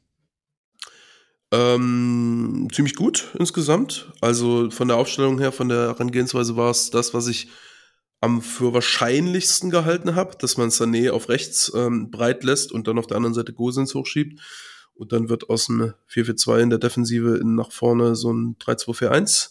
Ähm, 1.52 2.66
ziemlich 2.72 2.94
gut 2.94 3.28
insgesamt. 3.38 4.10
Also 4.22 4.70
von 4.70 4.88
der 4.88 4.96
Aufstellung 4.96 5.38
her, 5.38 5.52
von 5.52 5.68
der 5.68 5.88
Herangehensweise 5.88 6.56
war 6.56 6.70
es 6.70 6.88
das, 6.88 7.12
was 7.12 7.26
ich 7.26 7.48
am 8.22 8.40
für 8.40 8.72
wahrscheinlichsten 8.72 9.68
gehalten 9.68 10.14
habe, 10.14 10.34
dass 10.38 10.56
man 10.56 10.70
Sané 10.70 11.10
auf 11.10 11.28
rechts 11.28 11.70
ähm, 11.76 12.10
breit 12.10 12.42
lässt 12.42 12.72
und 12.72 12.88
dann 12.88 12.98
auf 12.98 13.06
der 13.06 13.18
anderen 13.18 13.34
Seite 13.34 13.52
Gosens 13.52 13.94
hochschiebt. 13.94 14.40
Und 14.94 15.12
dann 15.12 15.28
wird 15.28 15.50
aus 15.50 15.68
einem 15.68 15.94
4-4-2 16.10 16.58
in 16.60 16.70
der 16.70 16.78
Defensive 16.78 17.36
in 17.36 17.54
nach 17.54 17.72
vorne 17.72 18.14
so 18.14 18.32
ein 18.32 18.56
3-2-4-1. 18.58 19.50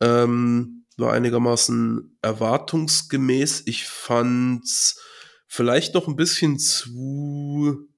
Ähm, 0.00 0.84
war 0.96 1.12
einigermaßen 1.12 2.18
erwartungsgemäß. 2.22 3.62
Ich 3.66 3.86
fand's 3.86 5.00
vielleicht 5.46 5.94
noch 5.94 6.08
ein 6.08 6.16
bisschen 6.16 6.58
zu, 6.58 7.88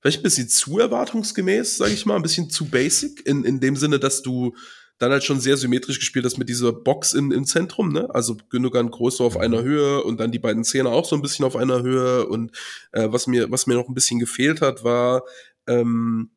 vielleicht 0.00 0.20
ein 0.20 0.22
bisschen 0.22 0.48
zu 0.48 0.78
erwartungsgemäß, 0.78 1.76
sage 1.76 1.92
ich 1.92 2.06
mal, 2.06 2.16
ein 2.16 2.22
bisschen 2.22 2.48
zu 2.48 2.66
basic, 2.66 3.26
in, 3.26 3.44
in 3.44 3.60
dem 3.60 3.76
Sinne, 3.76 3.98
dass 3.98 4.22
du 4.22 4.54
dann 4.98 5.12
halt 5.12 5.24
schon 5.24 5.40
sehr 5.40 5.58
symmetrisch 5.58 5.98
gespielt 5.98 6.24
hast 6.24 6.38
mit 6.38 6.48
dieser 6.48 6.72
Box 6.72 7.12
in, 7.12 7.30
im 7.30 7.44
Zentrum, 7.44 7.92
ne? 7.92 8.08
Also 8.14 8.36
Gündogan 8.48 8.90
groß 8.90 9.18
so 9.18 9.26
auf 9.26 9.36
einer 9.36 9.62
Höhe 9.62 10.02
und 10.02 10.18
dann 10.18 10.32
die 10.32 10.38
beiden 10.38 10.64
Zähne 10.64 10.88
auch 10.88 11.04
so 11.04 11.14
ein 11.16 11.22
bisschen 11.22 11.44
auf 11.44 11.54
einer 11.54 11.82
Höhe. 11.82 12.26
Und 12.26 12.52
äh, 12.92 13.08
was 13.10 13.26
mir, 13.26 13.50
was 13.50 13.66
mir 13.66 13.74
noch 13.74 13.88
ein 13.88 13.94
bisschen 13.94 14.18
gefehlt 14.18 14.62
hat, 14.62 14.84
war 14.84 15.22
ähm, 15.66 16.30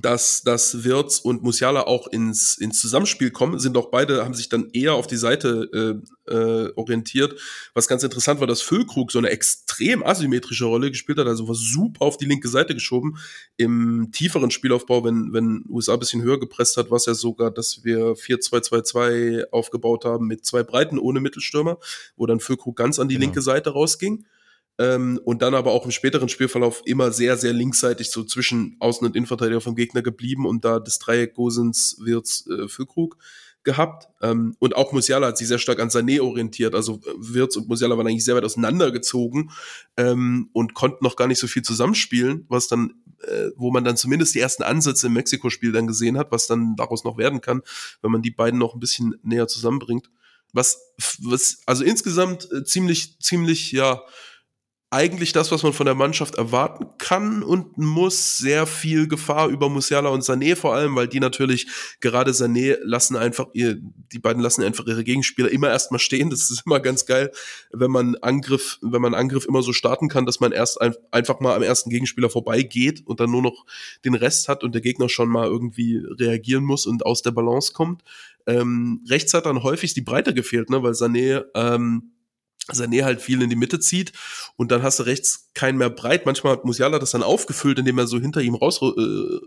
dass, 0.00 0.42
dass 0.42 0.84
Wirtz 0.84 1.18
und 1.18 1.42
Musiala 1.42 1.82
auch 1.82 2.06
ins, 2.06 2.56
ins 2.56 2.80
Zusammenspiel 2.80 3.30
kommen, 3.30 3.58
sind 3.58 3.76
auch 3.76 3.90
beide, 3.90 4.24
haben 4.24 4.32
sich 4.32 4.48
dann 4.48 4.70
eher 4.72 4.94
auf 4.94 5.06
die 5.06 5.18
Seite 5.18 6.00
äh, 6.26 6.32
äh, 6.32 6.72
orientiert. 6.76 7.38
Was 7.74 7.88
ganz 7.88 8.02
interessant 8.02 8.40
war, 8.40 8.46
dass 8.46 8.62
Füllkrug 8.62 9.12
so 9.12 9.18
eine 9.18 9.28
extrem 9.28 10.02
asymmetrische 10.02 10.64
Rolle 10.64 10.90
gespielt 10.90 11.18
hat, 11.18 11.26
also 11.26 11.46
war 11.46 11.54
super 11.54 12.06
auf 12.06 12.16
die 12.16 12.24
linke 12.24 12.48
Seite 12.48 12.72
geschoben. 12.72 13.18
Im 13.58 14.08
tieferen 14.12 14.50
Spielaufbau, 14.50 15.04
wenn, 15.04 15.34
wenn 15.34 15.64
USA 15.68 15.92
ein 15.92 15.98
bisschen 15.98 16.22
höher 16.22 16.40
gepresst 16.40 16.78
hat, 16.78 16.90
war 16.90 16.96
es 16.96 17.04
ja 17.04 17.12
sogar, 17.12 17.50
dass 17.50 17.84
wir 17.84 18.14
4-2-2-2 18.14 19.50
aufgebaut 19.50 20.06
haben 20.06 20.26
mit 20.26 20.46
zwei 20.46 20.62
Breiten 20.62 20.98
ohne 20.98 21.20
Mittelstürmer, 21.20 21.78
wo 22.16 22.24
dann 22.24 22.40
Füllkrug 22.40 22.76
ganz 22.76 22.98
an 22.98 23.08
die 23.08 23.16
genau. 23.16 23.26
linke 23.26 23.42
Seite 23.42 23.70
rausging. 23.70 24.24
Ähm, 24.82 25.20
und 25.24 25.42
dann 25.42 25.54
aber 25.54 25.70
auch 25.70 25.84
im 25.84 25.92
späteren 25.92 26.28
Spielverlauf 26.28 26.82
immer 26.84 27.12
sehr, 27.12 27.36
sehr 27.36 27.52
linksseitig 27.52 28.10
so 28.10 28.24
zwischen 28.24 28.76
Außen- 28.80 29.04
und 29.04 29.14
Innenverteidiger 29.14 29.60
vom 29.60 29.76
Gegner 29.76 30.02
geblieben 30.02 30.44
und 30.44 30.64
da 30.64 30.80
das 30.80 30.98
Dreieck 30.98 31.34
Gosens, 31.34 31.98
Wirtz, 32.00 32.48
äh, 32.48 32.66
Füllkrug 32.66 33.16
gehabt. 33.62 34.08
Ähm, 34.20 34.56
und 34.58 34.74
auch 34.74 34.90
Musiala 34.90 35.28
hat 35.28 35.38
sich 35.38 35.46
sehr 35.46 35.60
stark 35.60 35.78
an 35.78 35.88
Sané 35.88 36.20
orientiert. 36.20 36.74
Also 36.74 37.00
äh, 37.06 37.12
Wirtz 37.16 37.54
und 37.54 37.68
Musiala 37.68 37.96
waren 37.96 38.08
eigentlich 38.08 38.24
sehr 38.24 38.34
weit 38.34 38.42
auseinandergezogen 38.42 39.52
ähm, 39.96 40.50
und 40.52 40.74
konnten 40.74 41.04
noch 41.04 41.14
gar 41.14 41.28
nicht 41.28 41.38
so 41.38 41.46
viel 41.46 41.62
zusammenspielen, 41.62 42.44
was 42.48 42.66
dann, 42.66 42.94
äh, 43.22 43.50
wo 43.54 43.70
man 43.70 43.84
dann 43.84 43.96
zumindest 43.96 44.34
die 44.34 44.40
ersten 44.40 44.64
Ansätze 44.64 45.06
im 45.06 45.12
Mexiko-Spiel 45.12 45.70
dann 45.70 45.86
gesehen 45.86 46.18
hat, 46.18 46.32
was 46.32 46.48
dann 46.48 46.74
daraus 46.74 47.04
noch 47.04 47.18
werden 47.18 47.40
kann, 47.40 47.62
wenn 48.00 48.10
man 48.10 48.22
die 48.22 48.32
beiden 48.32 48.58
noch 48.58 48.74
ein 48.74 48.80
bisschen 48.80 49.14
näher 49.22 49.46
zusammenbringt. 49.46 50.10
Was, 50.52 50.92
was 51.20 51.62
also 51.66 51.84
insgesamt 51.84 52.50
äh, 52.50 52.64
ziemlich, 52.64 53.20
ziemlich, 53.20 53.70
ja, 53.70 54.02
eigentlich 54.92 55.32
das, 55.32 55.50
was 55.50 55.62
man 55.62 55.72
von 55.72 55.86
der 55.86 55.94
Mannschaft 55.94 56.34
erwarten 56.34 56.86
kann 56.98 57.42
und 57.42 57.78
muss. 57.78 58.36
Sehr 58.36 58.66
viel 58.66 59.08
Gefahr 59.08 59.48
über 59.48 59.70
Musiala 59.70 60.10
und 60.10 60.22
Sané 60.22 60.54
vor 60.54 60.74
allem, 60.74 60.94
weil 60.94 61.08
die 61.08 61.18
natürlich 61.18 61.66
gerade 62.00 62.32
Sané 62.32 62.76
lassen 62.82 63.16
einfach 63.16 63.46
ihr, 63.54 63.78
die 63.80 64.18
beiden 64.18 64.42
lassen 64.42 64.62
einfach 64.62 64.86
ihre 64.86 65.02
Gegenspieler 65.02 65.50
immer 65.50 65.70
erstmal 65.70 65.98
stehen. 65.98 66.28
Das 66.28 66.50
ist 66.50 66.64
immer 66.66 66.78
ganz 66.78 67.06
geil, 67.06 67.32
wenn 67.72 67.90
man 67.90 68.16
Angriff, 68.16 68.78
wenn 68.82 69.00
man 69.00 69.14
Angriff 69.14 69.46
immer 69.46 69.62
so 69.62 69.72
starten 69.72 70.08
kann, 70.08 70.26
dass 70.26 70.40
man 70.40 70.52
erst 70.52 70.78
ein, 70.80 70.94
einfach 71.10 71.40
mal 71.40 71.56
am 71.56 71.62
ersten 71.62 71.88
Gegenspieler 71.88 72.28
vorbeigeht 72.28 73.02
und 73.06 73.18
dann 73.18 73.30
nur 73.30 73.42
noch 73.42 73.64
den 74.04 74.14
Rest 74.14 74.48
hat 74.48 74.62
und 74.62 74.74
der 74.74 74.82
Gegner 74.82 75.08
schon 75.08 75.30
mal 75.30 75.46
irgendwie 75.46 76.02
reagieren 76.06 76.64
muss 76.64 76.84
und 76.84 77.06
aus 77.06 77.22
der 77.22 77.30
Balance 77.30 77.72
kommt. 77.72 78.02
Ähm, 78.46 79.02
rechts 79.08 79.32
hat 79.32 79.46
dann 79.46 79.62
häufig 79.62 79.94
die 79.94 80.02
Breite 80.02 80.34
gefehlt, 80.34 80.68
ne, 80.68 80.82
weil 80.82 80.92
Sané 80.92 81.44
ähm, 81.54 82.12
Sané 82.70 83.02
halt 83.02 83.20
viel 83.20 83.42
in 83.42 83.50
die 83.50 83.56
Mitte 83.56 83.80
zieht 83.80 84.12
und 84.56 84.70
dann 84.70 84.82
hast 84.82 85.00
du 85.00 85.02
rechts 85.02 85.50
keinen 85.54 85.78
mehr 85.78 85.90
breit. 85.90 86.26
Manchmal 86.26 86.52
hat 86.54 86.64
Musiala 86.64 86.98
das 86.98 87.10
dann 87.10 87.22
aufgefüllt, 87.22 87.78
indem 87.78 87.98
er 87.98 88.06
so 88.06 88.20
hinter 88.20 88.40
ihm 88.40 88.54
raus 88.54 88.80
äh, 88.82 89.38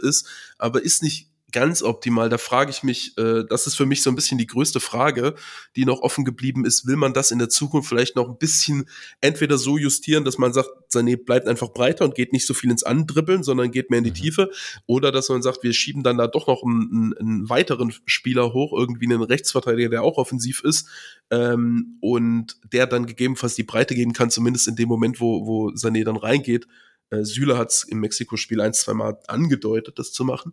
ist, 0.00 0.28
aber 0.58 0.82
ist 0.82 1.02
nicht 1.02 1.30
ganz 1.54 1.84
optimal. 1.84 2.28
Da 2.28 2.36
frage 2.36 2.70
ich 2.72 2.82
mich, 2.82 3.16
äh, 3.16 3.44
das 3.48 3.68
ist 3.68 3.76
für 3.76 3.86
mich 3.86 4.02
so 4.02 4.10
ein 4.10 4.16
bisschen 4.16 4.38
die 4.38 4.46
größte 4.46 4.80
Frage, 4.80 5.36
die 5.76 5.84
noch 5.84 6.00
offen 6.00 6.24
geblieben 6.24 6.64
ist. 6.64 6.84
Will 6.86 6.96
man 6.96 7.14
das 7.14 7.30
in 7.30 7.38
der 7.38 7.48
Zukunft 7.48 7.88
vielleicht 7.88 8.16
noch 8.16 8.28
ein 8.28 8.38
bisschen 8.38 8.88
entweder 9.20 9.56
so 9.56 9.78
justieren, 9.78 10.24
dass 10.24 10.36
man 10.36 10.52
sagt, 10.52 10.68
Sané 10.92 11.16
bleibt 11.16 11.46
einfach 11.46 11.68
breiter 11.68 12.04
und 12.04 12.16
geht 12.16 12.32
nicht 12.32 12.44
so 12.44 12.54
viel 12.54 12.72
ins 12.72 12.82
Andribbeln, 12.82 13.44
sondern 13.44 13.70
geht 13.70 13.88
mehr 13.88 13.98
in 13.98 14.04
die 14.04 14.10
mhm. 14.10 14.14
Tiefe, 14.14 14.50
oder 14.86 15.12
dass 15.12 15.28
man 15.28 15.42
sagt, 15.42 15.62
wir 15.62 15.72
schieben 15.72 16.02
dann 16.02 16.18
da 16.18 16.26
doch 16.26 16.48
noch 16.48 16.64
einen, 16.64 17.14
einen 17.18 17.48
weiteren 17.48 17.94
Spieler 18.04 18.52
hoch, 18.52 18.76
irgendwie 18.76 19.06
einen 19.06 19.22
Rechtsverteidiger, 19.22 19.90
der 19.90 20.02
auch 20.02 20.18
offensiv 20.18 20.60
ist 20.64 20.88
ähm, 21.30 21.98
und 22.00 22.56
der 22.72 22.88
dann 22.88 23.06
gegebenenfalls 23.06 23.54
die 23.54 23.62
Breite 23.62 23.94
geben 23.94 24.12
kann, 24.12 24.30
zumindest 24.30 24.66
in 24.66 24.74
dem 24.74 24.88
Moment, 24.88 25.20
wo, 25.20 25.46
wo 25.46 25.68
Sané 25.68 26.02
dann 26.02 26.16
reingeht. 26.16 26.66
Äh, 27.10 27.22
Süle 27.22 27.56
hat 27.56 27.70
es 27.70 27.84
im 27.84 28.00
Mexiko-Spiel 28.00 28.60
ein, 28.60 28.74
zwei 28.74 28.94
Mal 28.94 29.20
angedeutet, 29.28 30.00
das 30.00 30.12
zu 30.12 30.24
machen. 30.24 30.52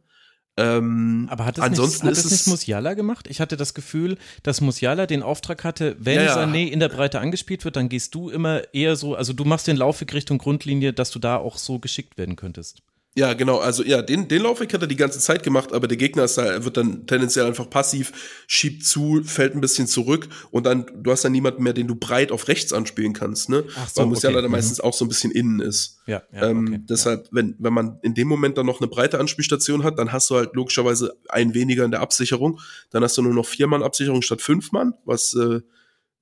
Ähm, 0.57 1.27
Aber 1.29 1.45
hat 1.45 1.57
es 1.57 1.63
ansonsten 1.63 2.07
nicht, 2.07 2.17
hat 2.17 2.25
ist 2.25 2.31
es 2.31 2.31
nicht 2.31 2.47
Musiala 2.47 2.93
gemacht? 2.93 3.27
Ich 3.29 3.39
hatte 3.39 3.55
das 3.55 3.73
Gefühl, 3.73 4.17
dass 4.43 4.59
Musiala 4.59 5.05
den 5.05 5.23
Auftrag 5.23 5.63
hatte, 5.63 5.95
wenn 5.99 6.15
ja. 6.15 6.35
Sané 6.35 6.67
in 6.67 6.79
der 6.79 6.89
Breite 6.89 7.19
angespielt 7.19 7.63
wird, 7.63 7.77
dann 7.77 7.87
gehst 7.89 8.13
du 8.15 8.29
immer 8.29 8.61
eher 8.73 8.95
so, 8.95 9.15
also 9.15 9.33
du 9.33 9.45
machst 9.45 9.67
den 9.67 9.77
Laufweg 9.77 10.13
Richtung 10.13 10.37
Grundlinie, 10.37 10.91
dass 10.91 11.11
du 11.11 11.19
da 11.19 11.37
auch 11.37 11.57
so 11.57 11.79
geschickt 11.79 12.17
werden 12.17 12.35
könntest. 12.35 12.81
Ja, 13.13 13.33
genau. 13.33 13.57
Also 13.57 13.83
ja, 13.83 14.01
den, 14.01 14.29
den 14.29 14.41
Laufweg 14.41 14.73
hat 14.73 14.81
er 14.81 14.87
die 14.87 14.95
ganze 14.95 15.19
Zeit 15.19 15.43
gemacht, 15.43 15.73
aber 15.73 15.89
der 15.89 15.97
Gegner 15.97 16.23
ist 16.23 16.37
da, 16.37 16.63
wird 16.63 16.77
dann 16.77 17.05
tendenziell 17.07 17.45
einfach 17.45 17.69
passiv, 17.69 18.13
schiebt 18.47 18.85
zu, 18.85 19.21
fällt 19.25 19.53
ein 19.53 19.59
bisschen 19.59 19.85
zurück 19.85 20.29
und 20.49 20.65
dann, 20.65 20.85
du 20.95 21.11
hast 21.11 21.25
dann 21.25 21.33
niemanden 21.33 21.61
mehr, 21.61 21.73
den 21.73 21.87
du 21.89 21.95
breit 21.95 22.31
auf 22.31 22.47
rechts 22.47 22.71
anspielen 22.71 23.11
kannst, 23.11 23.49
ne? 23.49 23.65
Ach 23.75 23.89
so, 23.89 24.01
Weil 24.01 24.07
Musiala 24.07 24.35
okay. 24.35 24.43
dann 24.43 24.51
Mhm. 24.51 24.57
meistens 24.57 24.79
auch 24.79 24.93
so 24.93 25.03
ein 25.03 25.09
bisschen 25.09 25.31
innen 25.31 25.59
ist. 25.59 25.99
Ja, 26.07 26.23
ja 26.31 26.47
ähm, 26.47 26.67
okay. 26.67 26.79
deshalb, 26.89 27.27
wenn, 27.31 27.55
wenn 27.59 27.73
man 27.73 27.99
in 28.01 28.13
dem 28.13 28.29
Moment 28.29 28.57
dann 28.57 28.65
noch 28.65 28.79
eine 28.79 28.87
breite 28.87 29.19
Anspielstation 29.19 29.83
hat, 29.83 29.99
dann 29.99 30.13
hast 30.13 30.29
du 30.29 30.35
halt 30.35 30.53
logischerweise 30.53 31.13
ein 31.27 31.53
weniger 31.53 31.83
in 31.83 31.91
der 31.91 31.99
Absicherung. 31.99 32.61
Dann 32.91 33.03
hast 33.03 33.17
du 33.17 33.21
nur 33.23 33.33
noch 33.33 33.45
vier 33.45 33.67
Mann 33.67 33.83
Absicherung 33.83 34.21
statt 34.21 34.41
fünf 34.41 34.71
Mann, 34.71 34.93
was 35.03 35.33
äh, 35.33 35.59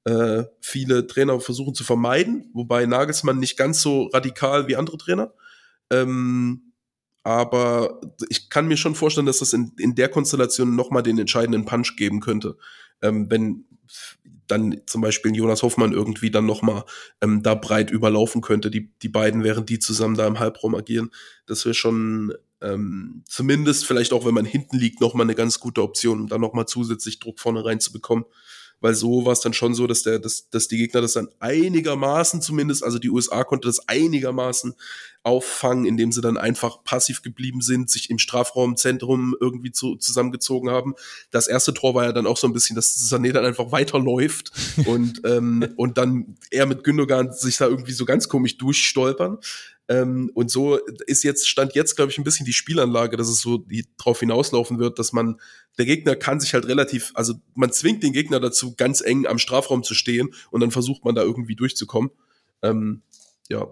äh, 0.10 0.46
viele 0.60 1.05
Trainer 1.05 1.39
versuchen 1.39 1.75
zu 1.75 1.84
vermeiden, 1.84 2.50
wobei 2.53 2.88
Nagelsmann 2.88 3.38
nicht 3.38 3.58
ganz 3.58 3.79
so 3.84 4.08
radikal 4.08 4.67
wie 4.67 4.75
andere 4.75 4.98
Trainer. 4.98 5.34
Ähm, 5.91 6.63
aber 7.29 8.01
ich 8.29 8.50
kann 8.50 8.67
mir 8.67 8.77
schon 8.77 8.95
vorstellen, 8.95 9.27
dass 9.27 9.39
das 9.39 9.53
in, 9.53 9.71
in 9.77 9.95
der 9.95 10.09
Konstellation 10.09 10.75
nochmal 10.75 11.03
den 11.03 11.19
entscheidenden 11.19 11.65
Punch 11.65 11.95
geben 11.95 12.19
könnte. 12.19 12.57
Ähm, 13.01 13.29
wenn 13.29 13.65
dann 14.48 14.81
zum 14.88 15.01
Beispiel 15.01 15.36
Jonas 15.36 15.63
Hoffmann 15.63 15.93
irgendwie 15.93 16.31
dann 16.31 16.45
nochmal 16.45 16.83
ähm, 17.21 17.43
da 17.43 17.55
breit 17.55 17.91
überlaufen 17.91 18.41
könnte, 18.41 18.71
die, 18.71 18.91
die 19.01 19.09
beiden, 19.09 19.43
während 19.43 19.69
die 19.69 19.79
zusammen 19.79 20.15
da 20.15 20.27
im 20.27 20.39
Halbraum 20.39 20.75
agieren. 20.75 21.12
Das 21.45 21.65
wäre 21.65 21.75
schon 21.75 22.33
ähm, 22.62 23.24
zumindest 23.27 23.86
vielleicht 23.86 24.12
auch, 24.12 24.25
wenn 24.25 24.33
man 24.33 24.45
hinten 24.45 24.77
liegt, 24.77 25.01
nochmal 25.01 25.25
eine 25.25 25.36
ganz 25.36 25.59
gute 25.59 25.83
Option, 25.83 26.21
um 26.21 26.27
dann 26.27 26.41
nochmal 26.41 26.65
zusätzlich 26.65 27.19
Druck 27.19 27.39
vorne 27.39 27.63
reinzubekommen. 27.63 28.25
Weil 28.81 28.95
so 28.95 29.25
war 29.25 29.33
es 29.33 29.41
dann 29.41 29.53
schon 29.53 29.74
so, 29.74 29.88
dass 29.88 30.03
der, 30.03 30.19
dass, 30.19 30.50
dass 30.50 30.67
die 30.67 30.77
Gegner 30.77 31.01
das 31.01 31.13
dann 31.13 31.29
einigermaßen 31.39 32.41
zumindest, 32.41 32.83
also 32.83 33.00
die 33.00 33.09
USA 33.09 33.43
konnte 33.43 33.67
das 33.67 33.88
einigermaßen 33.88 34.75
auffangen, 35.24 35.86
indem 35.86 36.12
sie 36.12 36.21
dann 36.21 36.38
einfach 36.38 36.83
passiv 36.83 37.21
geblieben 37.21 37.62
sind, 37.62 37.89
sich 37.89 38.09
im 38.09 38.19
Strafraumzentrum 38.19 39.36
irgendwie 39.39 39.71
zu, 39.71 39.98
zusammengezogen 39.98 40.69
haben. 40.69 40.95
Das 41.29 41.48
erste 41.48 41.74
Tor 41.74 41.93
war 41.93 42.05
ja 42.05 42.13
dann 42.13 42.25
auch 42.25 42.38
so 42.38 42.48
ein 42.48 42.53
bisschen, 42.53 42.75
dass 42.75 42.95
Sané 42.95 43.33
dann 43.33 43.45
einfach 43.45 43.71
weiterläuft 43.71 44.51
und, 44.86 45.21
ähm, 45.25 45.74
und 45.75 45.98
dann 45.98 46.38
er 46.51 46.65
mit 46.65 46.83
Gündogan 46.83 47.33
sich 47.33 47.57
da 47.57 47.67
irgendwie 47.67 47.91
so 47.91 48.05
ganz 48.05 48.29
komisch 48.29 48.57
durchstolpern. 48.57 49.39
Ähm, 49.89 50.29
und 50.36 50.51
so 50.51 50.77
ist 51.08 51.24
jetzt, 51.24 51.50
stand 51.50 51.74
jetzt, 51.74 51.96
glaube 51.96 52.12
ich, 52.12 52.19
ein 52.19 52.24
bisschen 52.24 52.46
die 52.46 52.53
Spielanlage, 52.53 53.17
dass 53.17 53.27
es 53.27 53.41
so 53.41 53.58
die, 53.58 53.86
drauf 53.98 54.19
hinauslaufen 54.19 54.77
wird, 54.77 55.00
dass 55.00 55.13
man, 55.13 55.41
der 55.79 55.86
Gegner 55.86 56.15
kann 56.15 56.39
sich 56.39 56.53
halt 56.53 56.67
relativ, 56.67 57.12
also 57.15 57.34
man 57.55 57.72
zwingt 57.72 58.03
den 58.03 58.13
Gegner 58.13 58.39
dazu, 58.39 58.75
ganz 58.75 59.01
eng 59.01 59.25
am 59.25 59.39
Strafraum 59.39 59.81
zu 59.81 59.96
stehen 59.96 60.29
und 60.51 60.62
dann 60.62 60.69
versucht 60.69 61.03
man 61.05 61.15
da 61.15 61.24
irgendwie 61.24 61.55
durchzukommen. 61.55 62.12
Ähm, 62.62 63.01
ja, 63.50 63.67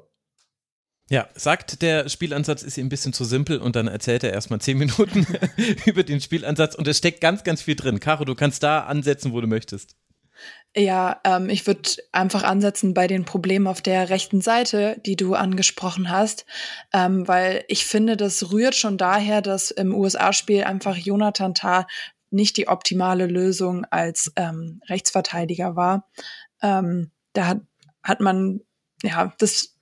Ja, 1.11 1.29
sagt, 1.35 1.83
der 1.83 2.09
Spielansatz 2.09 2.63
ist 2.63 2.79
ihm 2.79 2.87
ein 2.87 2.89
bisschen 2.89 3.13
zu 3.13 3.23
simpel 3.23 3.59
und 3.59 3.75
dann 3.75 3.87
erzählt 3.87 4.23
er 4.23 4.33
erstmal 4.33 4.59
zehn 4.59 4.79
Minuten 4.79 5.27
über 5.85 6.01
den 6.01 6.19
Spielansatz 6.19 6.73
und 6.73 6.87
es 6.87 6.97
steckt 6.97 7.21
ganz, 7.21 7.43
ganz 7.43 7.61
viel 7.61 7.75
drin. 7.75 7.99
Caro, 7.99 8.25
du 8.25 8.33
kannst 8.33 8.63
da 8.63 8.79
ansetzen, 8.81 9.33
wo 9.33 9.39
du 9.39 9.45
möchtest. 9.45 9.95
Ja, 10.75 11.19
ähm, 11.23 11.49
ich 11.49 11.65
würde 11.65 11.89
einfach 12.11 12.43
ansetzen 12.43 12.93
bei 12.93 13.07
den 13.07 13.25
Problemen 13.25 13.67
auf 13.67 13.81
der 13.81 14.09
rechten 14.09 14.41
Seite, 14.41 15.01
die 15.05 15.15
du 15.15 15.33
angesprochen 15.33 16.11
hast, 16.11 16.45
ähm, 16.93 17.27
weil 17.27 17.63
ich 17.67 17.85
finde, 17.85 18.15
das 18.15 18.51
rührt 18.51 18.75
schon 18.75 18.97
daher, 18.97 19.41
dass 19.41 19.71
im 19.71 19.95
USA-Spiel 19.95 20.63
einfach 20.65 20.95
Jonathan 20.95 21.55
Tah 21.55 21.87
nicht 22.29 22.57
die 22.57 22.67
optimale 22.67 23.25
Lösung 23.25 23.85
als 23.85 24.31
ähm, 24.35 24.81
Rechtsverteidiger 24.87 25.75
war. 25.75 26.07
Ähm, 26.61 27.11
da 27.33 27.47
hat, 27.47 27.61
hat 28.03 28.19
man, 28.19 28.61
ja, 29.01 29.33
das 29.39 29.77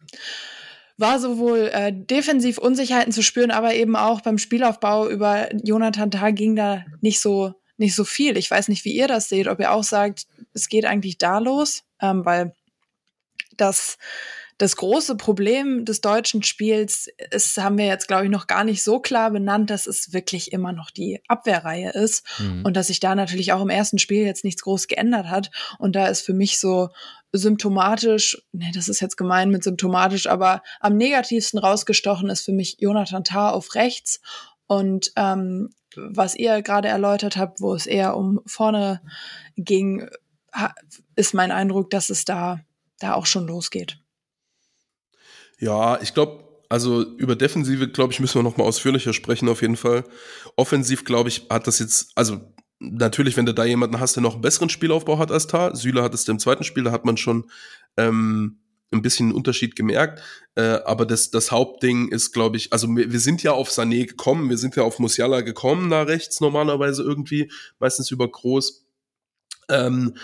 war 0.98 1.20
sowohl 1.20 1.72
äh, 1.74 1.92
defensiv 1.94 2.58
Unsicherheiten 2.58 3.12
zu 3.12 3.22
spüren, 3.22 3.52
aber 3.52 3.74
eben 3.74 3.98
auch 3.98 4.22
beim 4.22 4.38
Spielaufbau 4.38 5.10
über 5.10 5.54
Jonathan 5.56 6.12
Tah 6.12 6.32
ging 6.32 6.56
da 6.56 6.86
nicht 7.02 7.20
so 7.20 7.54
nicht 7.78 7.96
so 7.96 8.04
viel. 8.06 8.38
Ich 8.38 8.50
weiß 8.50 8.68
nicht, 8.70 8.86
wie 8.86 8.96
ihr 8.96 9.08
das 9.08 9.30
seht, 9.30 9.48
ob 9.48 9.60
ihr 9.60 9.72
auch 9.72 9.84
sagt, 9.84 10.28
es 10.56 10.68
geht 10.70 10.86
eigentlich 10.86 11.20
da 11.20 11.38
los, 11.38 11.84
ähm, 12.02 12.26
weil 12.26 12.54
das 13.58 13.98
das 14.58 14.78
große 14.78 15.18
Problem 15.18 15.84
des 15.84 16.00
deutschen 16.00 16.42
Spiels 16.42 17.10
ist, 17.32 17.58
haben 17.58 17.78
wir 17.78 17.88
jetzt, 17.88 18.08
glaube 18.08 18.24
ich, 18.24 18.30
noch 18.32 18.48
gar 18.48 18.64
nicht 18.64 18.84
so 18.84 19.02
klar 19.02 19.30
benannt, 19.32 19.70
dass 19.70 19.86
es 19.86 20.14
wirklich 20.14 20.54
immer 20.54 20.72
noch 20.72 20.92
die 20.92 21.20
Abwehrreihe 21.28 21.92
ist 21.92 22.24
Mhm. 22.40 22.64
und 22.64 22.78
dass 22.78 22.88
sich 22.88 23.02
da 23.02 23.16
natürlich 23.16 23.52
auch 23.52 23.62
im 23.62 23.70
ersten 23.70 24.00
Spiel 24.00 24.26
jetzt 24.26 24.46
nichts 24.46 24.62
groß 24.62 24.88
geändert 24.88 25.28
hat. 25.28 25.52
Und 25.78 25.98
da 25.98 26.08
ist 26.08 26.22
für 26.22 26.34
mich 26.34 26.58
so 26.58 26.90
symptomatisch, 27.34 28.42
nee, 28.54 28.72
das 28.74 28.88
ist 28.88 29.02
jetzt 29.02 29.18
gemein 29.18 29.50
mit 29.50 29.64
symptomatisch, 29.64 30.28
aber 30.28 30.64
am 30.80 30.96
negativsten 30.96 31.60
rausgestochen 31.60 32.30
ist 32.30 32.46
für 32.46 32.54
mich 32.54 32.78
Jonathan 32.80 33.26
Tah 33.26 33.50
auf 33.50 33.76
rechts 33.76 34.22
und 34.68 35.12
ähm, 35.18 35.70
was 35.98 36.34
ihr 36.36 36.62
gerade 36.62 36.88
erläutert 36.88 37.36
habt, 37.36 37.60
wo 37.60 37.74
es 37.74 37.86
eher 37.86 38.16
um 38.16 38.40
vorne 38.46 39.02
ging, 39.58 40.10
ist 41.16 41.34
mein 41.34 41.52
Eindruck, 41.52 41.90
dass 41.90 42.10
es 42.10 42.26
da, 42.26 42.62
da 43.00 43.14
auch 43.14 43.26
schon 43.26 43.48
losgeht. 43.48 44.00
Ja, 45.60 46.02
ich 46.02 46.14
glaube, 46.14 46.44
also 46.70 47.04
über 47.18 47.36
Defensive, 47.36 47.88
glaube 47.90 48.14
ich, 48.14 48.20
müssen 48.20 48.40
wir 48.40 48.44
noch 48.44 48.58
mal 48.58 48.66
ausführlicher 48.66 49.14
sprechen, 49.14 49.50
auf 49.50 49.62
jeden 49.62 49.78
Fall. 49.78 50.04
Offensiv, 50.56 51.06
glaube 51.06 51.30
ich, 51.30 51.48
hat 51.50 51.68
das 51.68 51.80
jetzt, 51.80 52.12
also 52.16 52.42
natürlich, 52.80 53.38
wenn 53.38 53.46
du 53.46 53.54
da 53.54 53.66
jemanden 53.66 54.00
hast, 54.00 54.16
der 54.16 54.24
noch 54.24 54.34
einen 54.34 54.42
besseren 54.42 54.70
Spielaufbau 54.70 55.18
hat 55.18 55.32
als 55.32 55.48
Tar, 55.48 55.76
Süle 55.76 56.04
hat 56.04 56.14
es 56.14 56.28
im 56.28 56.40
zweiten 56.40 56.64
Spiel, 56.64 56.84
da 56.84 56.92
hat 56.92 57.06
man 57.06 57.18
schon 57.18 57.50
ähm, 57.98 58.60
ein 58.92 59.02
bisschen 59.02 59.28
einen 59.28 59.36
Unterschied 59.36 59.76
gemerkt. 59.76 60.22
Äh, 60.56 60.80
aber 60.86 61.06
das, 61.06 61.32
das 61.32 61.52
Hauptding 61.52 62.10
ist, 62.10 62.32
glaube 62.32 62.58
ich, 62.58 62.74
also 62.74 62.88
wir, 62.90 63.12
wir 63.12 63.20
sind 63.20 63.44
ja 63.44 63.52
auf 63.52 63.70
Sané 63.70 64.06
gekommen, 64.06 64.50
wir 64.50 64.58
sind 64.58 64.76
ja 64.76 64.84
auf 64.84 65.00
Musiala 65.00 65.42
gekommen, 65.42 65.90
da 65.90 66.04
rechts 66.04 66.40
normalerweise 66.42 67.04
irgendwie, 67.04 67.52
meistens 67.80 68.12
über 68.12 68.30
Groß. 68.30 68.86
Ähm, 69.70 70.16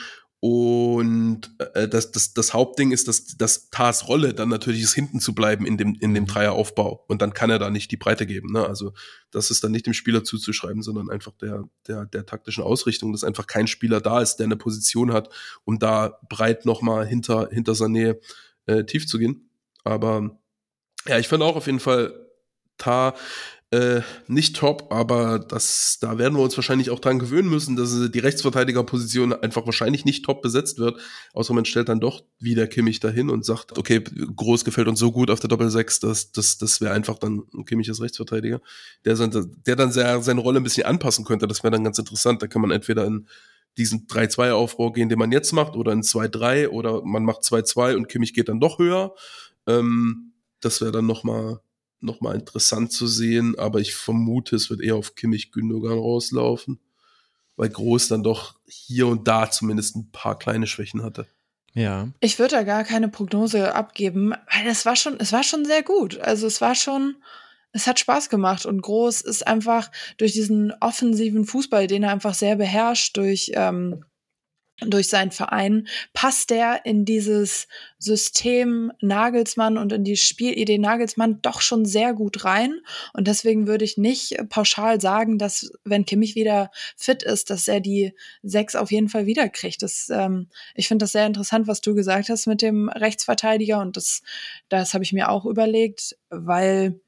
und 0.43 1.53
äh, 1.75 1.88
das, 1.88 2.12
das, 2.12 2.33
das 2.33 2.51
Hauptding 2.55 2.91
ist, 2.91 3.07
dass, 3.07 3.38
dass 3.38 3.69
Tars 3.69 4.07
Rolle 4.07 4.33
dann 4.33 4.50
natürlich 4.50 4.81
ist, 4.81 4.95
hinten 4.95 5.19
zu 5.19 5.36
bleiben 5.36 5.67
in 5.67 5.77
dem, 5.77 5.95
in 6.00 6.15
dem 6.15 6.25
Dreieraufbau. 6.25 7.05
Und 7.07 7.21
dann 7.21 7.33
kann 7.33 7.51
er 7.51 7.60
da 7.60 7.69
nicht 7.69 7.91
die 7.91 7.98
Breite 7.98 8.25
geben. 8.25 8.51
Ne? 8.51 8.65
Also 8.65 8.93
das 9.29 9.51
ist 9.51 9.63
dann 9.63 9.71
nicht 9.71 9.86
dem 9.86 9.93
Spieler 9.93 10.24
zuzuschreiben, 10.24 10.81
sondern 10.81 11.12
einfach 11.12 11.33
der, 11.33 11.69
der, 11.88 12.07
der 12.07 12.25
taktischen 12.25 12.63
Ausrichtung, 12.63 13.12
dass 13.12 13.24
einfach 13.24 13.45
kein 13.45 13.67
Spieler 13.67 14.01
da 14.01 14.19
ist, 14.19 14.38
der 14.38 14.45
eine 14.45 14.57
Position 14.57 15.13
hat, 15.13 15.29
um 15.63 15.77
da 15.77 16.17
breit 16.27 16.65
nochmal 16.65 17.05
hinter, 17.05 17.50
hinter 17.51 17.74
Sané 17.74 18.17
äh, 18.65 18.83
tief 18.83 19.05
zu 19.05 19.19
gehen. 19.19 19.51
Aber 19.83 20.41
ja, 21.07 21.19
ich 21.19 21.27
finde 21.27 21.45
auch 21.45 21.55
auf 21.55 21.67
jeden 21.67 21.79
Fall 21.79 22.15
Tar 22.79 23.13
äh, 23.72 24.01
nicht 24.28 24.58
top, 24.58 24.92
aber 24.92 25.40
das, 25.40 25.98
da 26.01 26.18
werden 26.18 26.36
wir 26.36 26.44
uns 26.44 26.58
wahrscheinlich 26.58 26.90
auch 26.90 27.00
dran 27.00 27.20
gewöhnen 27.20 27.50
müssen, 27.50 27.78
dass 27.78 27.98
äh, 27.98 28.10
die 28.10 28.20
Rechtsverteidigerposition 28.20 29.32
einfach 29.32 29.66
wahrscheinlich 29.66 30.04
nicht 30.04 30.25
top 30.25 30.42
besetzt 30.42 30.78
wird. 30.78 31.00
Außer 31.34 31.54
man 31.54 31.63
stellt 31.63 31.88
dann 31.88 32.01
doch 32.01 32.25
wieder 32.38 32.68
Kimmich 32.68 33.00
dahin 33.00 33.30
und 33.30 33.46
sagt, 33.46 33.78
okay, 33.78 34.01
Groß 34.01 34.66
gefällt 34.66 34.90
uns 34.90 35.00
so 35.00 35.13
gut 35.13 35.32
auf 35.32 35.40
der 35.40 35.48
Doppel-6, 35.48 36.01
dass 36.01 36.34
das, 36.34 36.58
das 36.58 36.82
wäre 36.82 36.94
einfach 36.94 37.18
dann 37.18 37.44
Kimmich 37.66 37.88
als 37.88 38.01
Rechtsverteidiger, 38.01 38.60
der, 39.06 39.16
der 39.16 39.75
dann 39.78 39.94
sehr, 39.94 40.22
seine 40.22 40.42
Rolle 40.42 40.60
ein 40.60 40.63
bisschen 40.63 40.86
anpassen 40.86 41.24
könnte. 41.24 41.48
Das 41.48 41.63
wäre 41.63 41.72
dann 41.72 41.86
ganz 41.86 41.98
interessant. 41.98 42.42
Da 42.42 42.48
kann 42.48 42.62
man 42.62 42.72
entweder 42.72 43.06
in 43.06 43.25
diesen 43.78 44.06
3-2-Aufbau 44.08 44.92
gehen, 44.92 45.08
den 45.08 45.18
man 45.18 45.32
jetzt 45.32 45.54
macht, 45.54 45.78
oder 45.78 45.94
in 45.94 46.01
2-3 46.01 46.68
oder 46.68 47.04
man 47.06 47.24
macht 47.24 47.44
2-2 47.44 47.96
und 47.96 48.10
Kimmich 48.10 48.34
geht 48.34 48.50
dann 48.50 48.60
doch 48.60 48.80
höher. 48.80 49.16
Ähm, 49.66 50.34
das 50.60 50.82
wäre 50.82 50.92
dann 50.92 51.06
nochmal 51.06 51.62
noch 52.01 52.22
mal 52.22 52.36
interessant 52.36 52.91
zu 52.91 53.08
sehen, 53.08 53.58
aber 53.58 53.79
ich 53.79 53.93
vermute, 53.93 54.55
es 54.55 54.70
wird 54.70 54.81
eher 54.81 54.96
auf 54.96 55.15
Kimmich 55.15 55.51
Gündogan 55.51 55.98
rauslaufen, 55.98 56.79
weil 57.55 57.70
Groß 57.70 58.08
dann 58.08 58.24
doch 58.24 58.55
hier 58.65 59.08
und 59.08 59.27
da 59.27 59.50
zumindest 59.50 59.96
ein 59.96 60.12
paar 60.12 60.38
kleine 60.38 60.67
Schwächen 60.67 61.03
hatte. 61.03 61.27
Ja. 61.74 62.10
Ich 62.20 62.38
würde 62.39 62.55
da 62.55 62.63
gar 62.63 62.84
keine 62.84 63.08
Prognose 63.08 63.74
abgeben, 63.74 64.31
weil 64.31 64.67
es 64.67 64.86
war 64.86 64.96
schon, 64.96 65.20
es 65.20 65.31
war 65.31 65.43
schon 65.43 65.65
sehr 65.65 65.84
gut. 65.84 66.20
Also 66.20 66.48
es 66.48 66.60
war 66.60 66.75
schon, 66.75 67.15
es 67.72 67.88
hat 67.88 68.00
Spaß 68.00 68.29
gemacht 68.29 68.65
und 68.65 68.81
Groß 68.81 69.22
ist 69.22 69.48
einfach 69.48 69.89
durch 70.17 70.34
diesen 70.34 70.74
offensiven 70.81 71.46
Fußball, 71.46 71.88
den 71.88 72.03
er 72.03 72.12
einfach 72.12 72.34
sehr 72.34 72.58
beherrscht, 72.58 73.15
durch 73.15 73.51
ähm, 73.55 74.03
durch 74.86 75.10
seinen 75.10 75.32
Verein, 75.32 75.88
passt 76.14 76.52
er 76.52 76.86
in 76.86 77.06
dieses 77.06 77.68
System 78.00 78.92
Nagelsmann 79.00 79.78
und 79.78 79.94
in 79.94 80.04
die 80.04 80.18
Spielidee 80.18 80.80
Nagelsmann 80.80 81.40
doch 81.42 81.62
schon 81.62 81.86
sehr 81.86 82.14
gut 82.14 82.46
rein. 82.46 82.74
Und 83.14 83.28
deswegen 83.28 83.68
würde 83.68 83.86
ich 83.86 83.98
nicht 83.98 84.38
pauschal 84.50 85.00
sagen, 85.00 85.38
dass, 85.38 85.72
wenn 85.84 86.06
Kimmich 86.06 86.36
wieder 86.36 86.72
fit 86.98 87.22
ist, 87.22 87.52
dass 87.52 87.68
er 87.68 87.80
die 87.80 88.14
sechs 88.42 88.76
auf 88.76 88.92
jeden 88.92 89.10
Fall 89.10 89.28
wiederkriegt. 89.28 89.86
Ähm, 90.10 90.48
ich 90.74 90.88
finde 90.88 91.04
das 91.04 91.12
sehr 91.12 91.28
interessant, 91.28 91.68
was 91.68 91.82
du 91.82 91.94
gesagt 91.94 92.30
hast 92.30 92.48
mit 92.48 92.62
dem 92.62 92.90
Rechtsverteidiger. 92.90 93.80
Und 93.80 93.98
das, 93.98 94.24
das 94.70 94.96
habe 94.96 95.04
ich 95.04 95.14
mir 95.14 95.30
auch 95.30 95.46
überlegt, 95.46 96.18
weil 96.30 97.00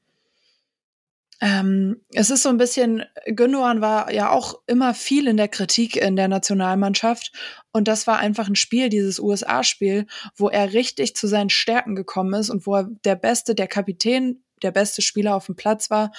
Ähm, 1.44 2.00
es 2.08 2.30
ist 2.30 2.42
so 2.42 2.48
ein 2.48 2.56
bisschen, 2.56 3.04
Gündogan 3.26 3.82
war 3.82 4.10
ja 4.10 4.30
auch 4.30 4.62
immer 4.66 4.94
viel 4.94 5.28
in 5.28 5.36
der 5.36 5.48
Kritik 5.48 5.94
in 5.94 6.16
der 6.16 6.26
Nationalmannschaft. 6.26 7.32
Und 7.70 7.86
das 7.86 8.06
war 8.06 8.16
einfach 8.16 8.48
ein 8.48 8.56
Spiel, 8.56 8.88
dieses 8.88 9.18
USA-Spiel, 9.18 10.06
wo 10.36 10.48
er 10.48 10.72
richtig 10.72 11.14
zu 11.14 11.26
seinen 11.26 11.50
Stärken 11.50 11.96
gekommen 11.96 12.32
ist 12.32 12.48
und 12.48 12.66
wo 12.66 12.76
er 12.76 12.88
der 13.04 13.16
Beste, 13.16 13.54
der 13.54 13.66
Kapitän, 13.66 14.42
der 14.62 14.70
beste 14.70 15.02
Spieler 15.02 15.36
auf 15.36 15.44
dem 15.44 15.54
Platz 15.54 15.90
war, 15.90 16.12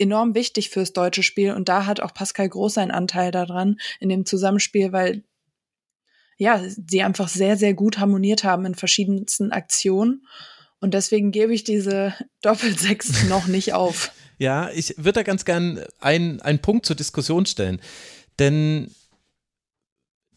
enorm 0.00 0.34
wichtig 0.34 0.70
fürs 0.70 0.92
deutsche 0.92 1.22
Spiel. 1.22 1.52
Und 1.52 1.68
da 1.68 1.86
hat 1.86 2.00
auch 2.00 2.12
Pascal 2.12 2.48
Groß 2.48 2.74
seinen 2.74 2.90
Anteil 2.90 3.30
daran, 3.30 3.76
in 4.00 4.08
dem 4.08 4.26
Zusammenspiel, 4.26 4.90
weil 4.90 5.22
ja, 6.38 6.60
sie 6.88 7.04
einfach 7.04 7.28
sehr, 7.28 7.56
sehr 7.56 7.74
gut 7.74 7.98
harmoniert 7.98 8.42
haben 8.42 8.66
in 8.66 8.74
verschiedensten 8.74 9.52
Aktionen. 9.52 10.26
Und 10.80 10.94
deswegen 10.94 11.30
gebe 11.30 11.54
ich 11.54 11.62
diese 11.62 12.14
Doppelsechs 12.42 13.28
noch 13.28 13.46
nicht 13.46 13.74
auf. 13.74 14.10
Ja, 14.40 14.70
ich 14.70 14.94
würde 14.96 15.12
da 15.12 15.22
ganz 15.22 15.44
gern 15.44 15.84
einen, 16.00 16.40
einen 16.40 16.60
Punkt 16.60 16.86
zur 16.86 16.96
Diskussion 16.96 17.44
stellen. 17.44 17.78
Denn 18.38 18.90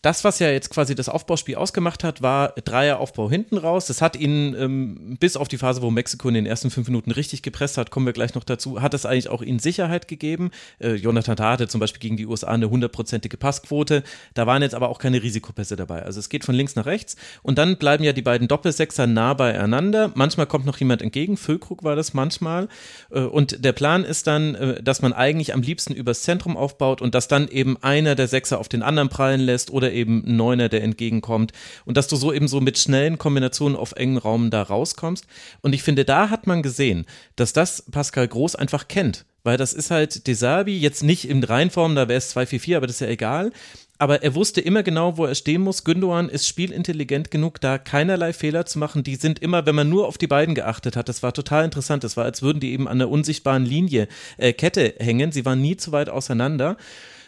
das, 0.03 0.25
was 0.25 0.39
ja 0.39 0.51
jetzt 0.51 0.69
quasi 0.69 0.95
das 0.95 1.07
Aufbauspiel 1.07 1.55
ausgemacht 1.55 2.03
hat, 2.03 2.21
war 2.21 2.49
Dreieraufbau 2.49 3.29
hinten 3.29 3.57
raus. 3.57 3.85
Das 3.85 4.01
hat 4.01 4.17
ihn 4.17 4.53
ähm, 4.53 5.15
bis 5.17 5.37
auf 5.37 5.47
die 5.47 5.57
Phase, 5.57 5.81
wo 5.81 5.89
Mexiko 5.91 6.27
in 6.27 6.33
den 6.33 6.45
ersten 6.45 6.69
fünf 6.69 6.87
Minuten 6.89 7.09
richtig 7.09 7.41
gepresst 7.41 7.77
hat, 7.77 7.89
kommen 7.89 8.05
wir 8.05 8.11
gleich 8.11 8.35
noch 8.35 8.43
dazu, 8.43 8.81
hat 8.81 8.93
es 8.93 9.05
eigentlich 9.05 9.29
auch 9.29 9.41
ihnen 9.41 9.59
Sicherheit 9.59 10.09
gegeben. 10.09 10.51
Äh, 10.79 10.95
Jonathan 10.95 11.37
Tah 11.37 11.53
hatte 11.53 11.69
zum 11.69 11.79
Beispiel 11.79 12.01
gegen 12.01 12.17
die 12.17 12.25
USA 12.25 12.47
eine 12.47 12.69
hundertprozentige 12.69 13.37
Passquote. 13.37 14.03
Da 14.33 14.45
waren 14.45 14.61
jetzt 14.61 14.75
aber 14.75 14.89
auch 14.89 14.99
keine 14.99 15.23
Risikopässe 15.23 15.77
dabei. 15.77 16.03
Also 16.03 16.19
es 16.19 16.27
geht 16.27 16.43
von 16.43 16.53
links 16.53 16.75
nach 16.75 16.85
rechts 16.85 17.15
und 17.41 17.57
dann 17.57 17.77
bleiben 17.77 18.03
ja 18.03 18.11
die 18.11 18.21
beiden 18.21 18.49
Doppelsechser 18.49 19.07
nah 19.07 19.33
beieinander. 19.33 20.11
Manchmal 20.15 20.47
kommt 20.47 20.65
noch 20.65 20.79
jemand 20.79 21.01
entgegen. 21.01 21.37
Füllkrug 21.37 21.85
war 21.85 21.95
das 21.95 22.13
manchmal. 22.13 22.67
Äh, 23.09 23.21
und 23.21 23.63
der 23.63 23.71
Plan 23.71 24.03
ist 24.03 24.27
dann, 24.27 24.55
äh, 24.55 24.83
dass 24.83 25.01
man 25.01 25.13
eigentlich 25.13 25.53
am 25.53 25.61
liebsten 25.61 25.93
übers 25.93 26.23
Zentrum 26.23 26.57
aufbaut 26.57 27.01
und 27.01 27.15
dass 27.15 27.29
dann 27.29 27.47
eben 27.47 27.81
einer 27.81 28.15
der 28.15 28.27
Sechser 28.27 28.59
auf 28.59 28.67
den 28.67 28.83
anderen 28.83 29.07
prallen 29.07 29.39
lässt 29.39 29.71
oder 29.71 29.92
eben 29.93 30.23
ein 30.25 30.35
Neuner, 30.35 30.69
der 30.69 30.83
entgegenkommt 30.83 31.51
und 31.85 31.97
dass 31.97 32.07
du 32.07 32.15
so 32.15 32.33
eben 32.33 32.47
so 32.47 32.61
mit 32.61 32.77
schnellen 32.77 33.17
Kombinationen 33.17 33.77
auf 33.77 33.93
engen 33.93 34.17
Raum 34.17 34.49
da 34.49 34.61
rauskommst. 34.61 35.25
Und 35.61 35.73
ich 35.73 35.83
finde, 35.83 36.05
da 36.05 36.29
hat 36.29 36.47
man 36.47 36.63
gesehen, 36.63 37.05
dass 37.35 37.53
das 37.53 37.83
Pascal 37.89 38.27
Groß 38.27 38.55
einfach 38.55 38.87
kennt. 38.87 39.25
Weil 39.43 39.57
das 39.57 39.73
ist 39.73 39.91
halt 39.91 40.25
Desabi, 40.27 40.77
jetzt 40.77 41.03
nicht 41.03 41.27
in 41.27 41.43
Reinform, 41.43 41.95
da 41.95 42.07
wäre 42.07 42.17
es 42.17 42.35
2-4-4, 42.35 42.77
aber 42.77 42.87
das 42.87 42.97
ist 42.97 43.01
ja 43.01 43.07
egal. 43.07 43.51
Aber 43.99 44.23
er 44.23 44.35
wusste 44.35 44.61
immer 44.61 44.83
genau, 44.83 45.17
wo 45.17 45.25
er 45.25 45.35
stehen 45.35 45.61
muss. 45.61 45.83
Gündogan 45.83 46.29
ist 46.29 46.47
spielintelligent 46.47 47.29
genug, 47.29 47.61
da 47.61 47.77
keinerlei 47.77 48.33
Fehler 48.33 48.65
zu 48.65 48.79
machen. 48.79 49.03
Die 49.03 49.15
sind 49.15 49.39
immer, 49.39 49.65
wenn 49.65 49.75
man 49.75 49.89
nur 49.89 50.07
auf 50.07 50.17
die 50.17 50.27
beiden 50.27 50.55
geachtet 50.55 50.95
hat, 50.95 51.09
das 51.09 51.23
war 51.23 51.33
total 51.33 51.65
interessant. 51.65 52.03
Das 52.03 52.17
war, 52.17 52.23
als 52.23 52.41
würden 52.41 52.59
die 52.59 52.71
eben 52.71 52.87
an 52.87 52.99
einer 52.99 53.09
unsichtbaren 53.09 53.65
Linie, 53.65 54.07
äh, 54.37 54.53
Kette 54.53 54.95
hängen. 54.99 55.31
Sie 55.31 55.45
waren 55.45 55.61
nie 55.61 55.77
zu 55.77 55.91
weit 55.91 56.09
auseinander. 56.09 56.77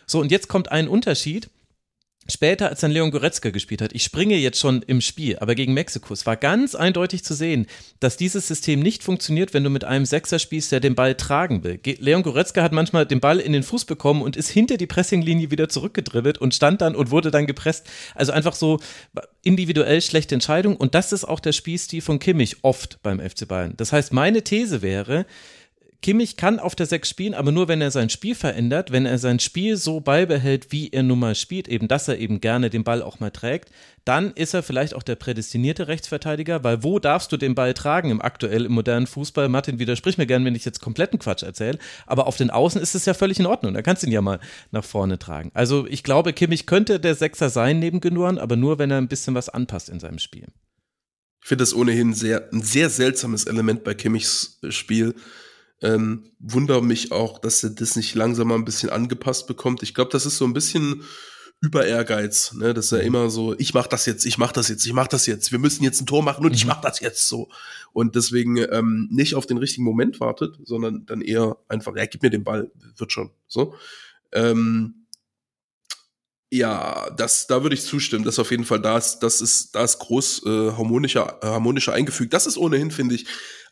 So, 0.07 0.19
und 0.19 0.31
jetzt 0.31 0.47
kommt 0.47 0.71
ein 0.71 0.87
Unterschied 0.87 1.49
später, 2.27 2.69
als 2.69 2.81
dann 2.81 2.91
Leon 2.91 3.11
Goretzka 3.11 3.49
gespielt 3.49 3.81
hat, 3.81 3.93
ich 3.93 4.03
springe 4.03 4.35
jetzt 4.35 4.59
schon 4.59 4.81
im 4.83 5.01
Spiel, 5.01 5.37
aber 5.39 5.55
gegen 5.55 5.73
Mexiko, 5.73 6.13
es 6.13 6.25
war 6.25 6.37
ganz 6.37 6.75
eindeutig 6.75 7.23
zu 7.23 7.33
sehen, 7.33 7.67
dass 7.99 8.17
dieses 8.17 8.47
System 8.47 8.79
nicht 8.79 9.03
funktioniert, 9.03 9.53
wenn 9.53 9.63
du 9.63 9.69
mit 9.69 9.83
einem 9.83 10.05
Sechser 10.05 10.39
spielst, 10.39 10.71
der 10.71 10.79
den 10.79 10.95
Ball 10.95 11.15
tragen 11.15 11.63
will. 11.63 11.79
Leon 11.99 12.23
Goretzka 12.23 12.61
hat 12.61 12.71
manchmal 12.71 13.05
den 13.05 13.19
Ball 13.19 13.39
in 13.39 13.53
den 13.53 13.63
Fuß 13.63 13.85
bekommen 13.85 14.21
und 14.21 14.35
ist 14.35 14.49
hinter 14.49 14.77
die 14.77 14.87
Pressinglinie 14.87 15.51
wieder 15.51 15.69
zurückgedribbelt 15.69 16.37
und 16.37 16.53
stand 16.53 16.81
dann 16.81 16.95
und 16.95 17.11
wurde 17.11 17.31
dann 17.31 17.47
gepresst. 17.47 17.87
Also 18.15 18.31
einfach 18.31 18.55
so 18.55 18.79
individuell 19.43 20.01
schlechte 20.01 20.35
Entscheidung 20.35 20.75
und 20.75 20.95
das 20.95 21.11
ist 21.11 21.25
auch 21.25 21.39
der 21.39 21.51
Spielstil 21.51 22.01
von 22.01 22.19
Kimmich 22.19 22.57
oft 22.63 23.01
beim 23.03 23.19
FC 23.19 23.47
Bayern. 23.47 23.73
Das 23.77 23.91
heißt, 23.91 24.13
meine 24.13 24.43
These 24.43 24.81
wäre, 24.81 25.25
Kimmich 26.05 26.37
kann 26.37 26.59
auf 26.59 26.75
der 26.75 26.85
6 26.85 27.09
spielen, 27.09 27.33
aber 27.33 27.51
nur 27.51 27.67
wenn 27.67 27.81
er 27.81 27.89
sein 27.89 28.11
Spiel 28.11 28.35
verändert, 28.35 28.91
wenn 28.91 29.07
er 29.07 29.17
sein 29.17 29.39
Spiel 29.39 29.75
so 29.75 30.01
beibehält, 30.01 30.71
wie 30.71 30.89
er 30.89 31.01
nun 31.01 31.17
mal 31.17 31.33
spielt, 31.33 31.67
eben 31.67 31.87
dass 31.87 32.07
er 32.07 32.19
eben 32.19 32.41
gerne 32.41 32.69
den 32.69 32.83
Ball 32.83 33.01
auch 33.01 33.19
mal 33.19 33.31
trägt, 33.31 33.71
dann 34.03 34.31
ist 34.33 34.53
er 34.53 34.61
vielleicht 34.61 34.93
auch 34.93 35.01
der 35.01 35.15
prädestinierte 35.15 35.87
Rechtsverteidiger, 35.87 36.63
weil 36.63 36.83
wo 36.83 36.99
darfst 36.99 37.31
du 37.31 37.37
den 37.37 37.55
Ball 37.55 37.73
tragen 37.73 38.11
im 38.11 38.21
aktuell 38.21 38.65
im 38.65 38.73
modernen 38.73 39.07
Fußball? 39.07 39.49
Martin, 39.49 39.79
widersprich 39.79 40.19
mir 40.19 40.27
gern, 40.27 40.45
wenn 40.45 40.53
ich 40.53 40.63
jetzt 40.63 40.79
kompletten 40.79 41.17
Quatsch 41.17 41.41
erzähle, 41.41 41.79
aber 42.05 42.27
auf 42.27 42.37
den 42.37 42.51
Außen 42.51 42.79
ist 42.79 42.93
es 42.93 43.07
ja 43.07 43.15
völlig 43.15 43.39
in 43.39 43.47
Ordnung, 43.47 43.73
da 43.73 43.81
kannst 43.81 44.03
du 44.03 44.07
ihn 44.07 44.13
ja 44.13 44.21
mal 44.21 44.39
nach 44.69 44.85
vorne 44.85 45.17
tragen. 45.17 45.49
Also 45.55 45.87
ich 45.87 46.03
glaube, 46.03 46.33
Kimmich 46.33 46.67
könnte 46.67 46.99
der 46.99 47.15
Sechser 47.15 47.49
sein 47.49 47.79
neben 47.79 47.99
Gündogan, 47.99 48.37
aber 48.37 48.57
nur, 48.57 48.77
wenn 48.77 48.91
er 48.91 48.99
ein 48.99 49.07
bisschen 49.07 49.33
was 49.33 49.49
anpasst 49.49 49.89
in 49.89 49.99
seinem 49.99 50.19
Spiel. 50.19 50.45
Ich 51.41 51.47
finde 51.47 51.63
das 51.63 51.73
ohnehin 51.73 52.13
sehr, 52.13 52.47
ein 52.53 52.61
sehr 52.61 52.91
seltsames 52.91 53.45
Element 53.45 53.83
bei 53.83 53.95
Kimmichs 53.95 54.59
Spiel, 54.69 55.15
ähm, 55.81 56.31
wundere 56.39 56.83
mich 56.83 57.11
auch, 57.11 57.39
dass 57.39 57.63
er 57.63 57.71
das 57.71 57.95
nicht 57.95 58.15
langsam 58.15 58.47
mal 58.47 58.55
ein 58.55 58.65
bisschen 58.65 58.89
angepasst 58.89 59.47
bekommt. 59.47 59.83
Ich 59.83 59.93
glaube, 59.93 60.11
das 60.11 60.25
ist 60.25 60.37
so 60.37 60.45
ein 60.45 60.53
bisschen 60.53 61.03
über 61.61 61.85
Ehrgeiz, 61.85 62.53
ne? 62.53 62.73
dass 62.73 62.91
er 62.91 62.99
mhm. 62.99 63.07
immer 63.07 63.29
so, 63.29 63.57
ich 63.57 63.73
mach 63.73 63.87
das 63.87 64.05
jetzt, 64.05 64.25
ich 64.25 64.37
mach 64.37 64.51
das 64.51 64.67
jetzt, 64.67 64.85
ich 64.85 64.93
mach 64.93 65.07
das 65.07 65.25
jetzt, 65.25 65.51
wir 65.51 65.59
müssen 65.59 65.83
jetzt 65.83 66.01
ein 66.01 66.05
Tor 66.05 66.23
machen 66.23 66.45
und 66.45 66.53
ich 66.53 66.65
mhm. 66.65 66.69
mach 66.69 66.81
das 66.81 66.99
jetzt 66.99 67.27
so. 67.27 67.49
Und 67.93 68.15
deswegen 68.15 68.57
ähm, 68.57 69.07
nicht 69.11 69.35
auf 69.35 69.45
den 69.45 69.57
richtigen 69.57 69.83
Moment 69.83 70.19
wartet, 70.19 70.57
sondern 70.63 71.05
dann 71.05 71.21
eher 71.21 71.57
einfach, 71.67 71.95
ja, 71.95 72.05
gib 72.05 72.23
mir 72.23 72.29
den 72.29 72.43
Ball, 72.43 72.71
wird 72.97 73.11
schon. 73.11 73.31
So. 73.47 73.75
Ähm, 74.31 75.05
ja, 76.51 77.09
das, 77.17 77.47
da 77.47 77.63
würde 77.63 77.75
ich 77.75 77.83
zustimmen, 77.83 78.23
dass 78.23 78.39
auf 78.39 78.51
jeden 78.51 78.65
Fall 78.65 78.79
da 78.79 78.97
ist, 78.97 79.19
das 79.19 79.41
ist, 79.41 79.75
da 79.75 79.83
ist 79.83 79.99
groß 79.99 80.45
äh, 80.45 80.71
harmonischer, 80.71 81.39
harmonischer 81.41 81.93
eingefügt. 81.93 82.33
Das 82.33 82.45
ist 82.45 82.57
ohnehin, 82.57 82.91
finde 82.91 83.15
ich, 83.15 83.25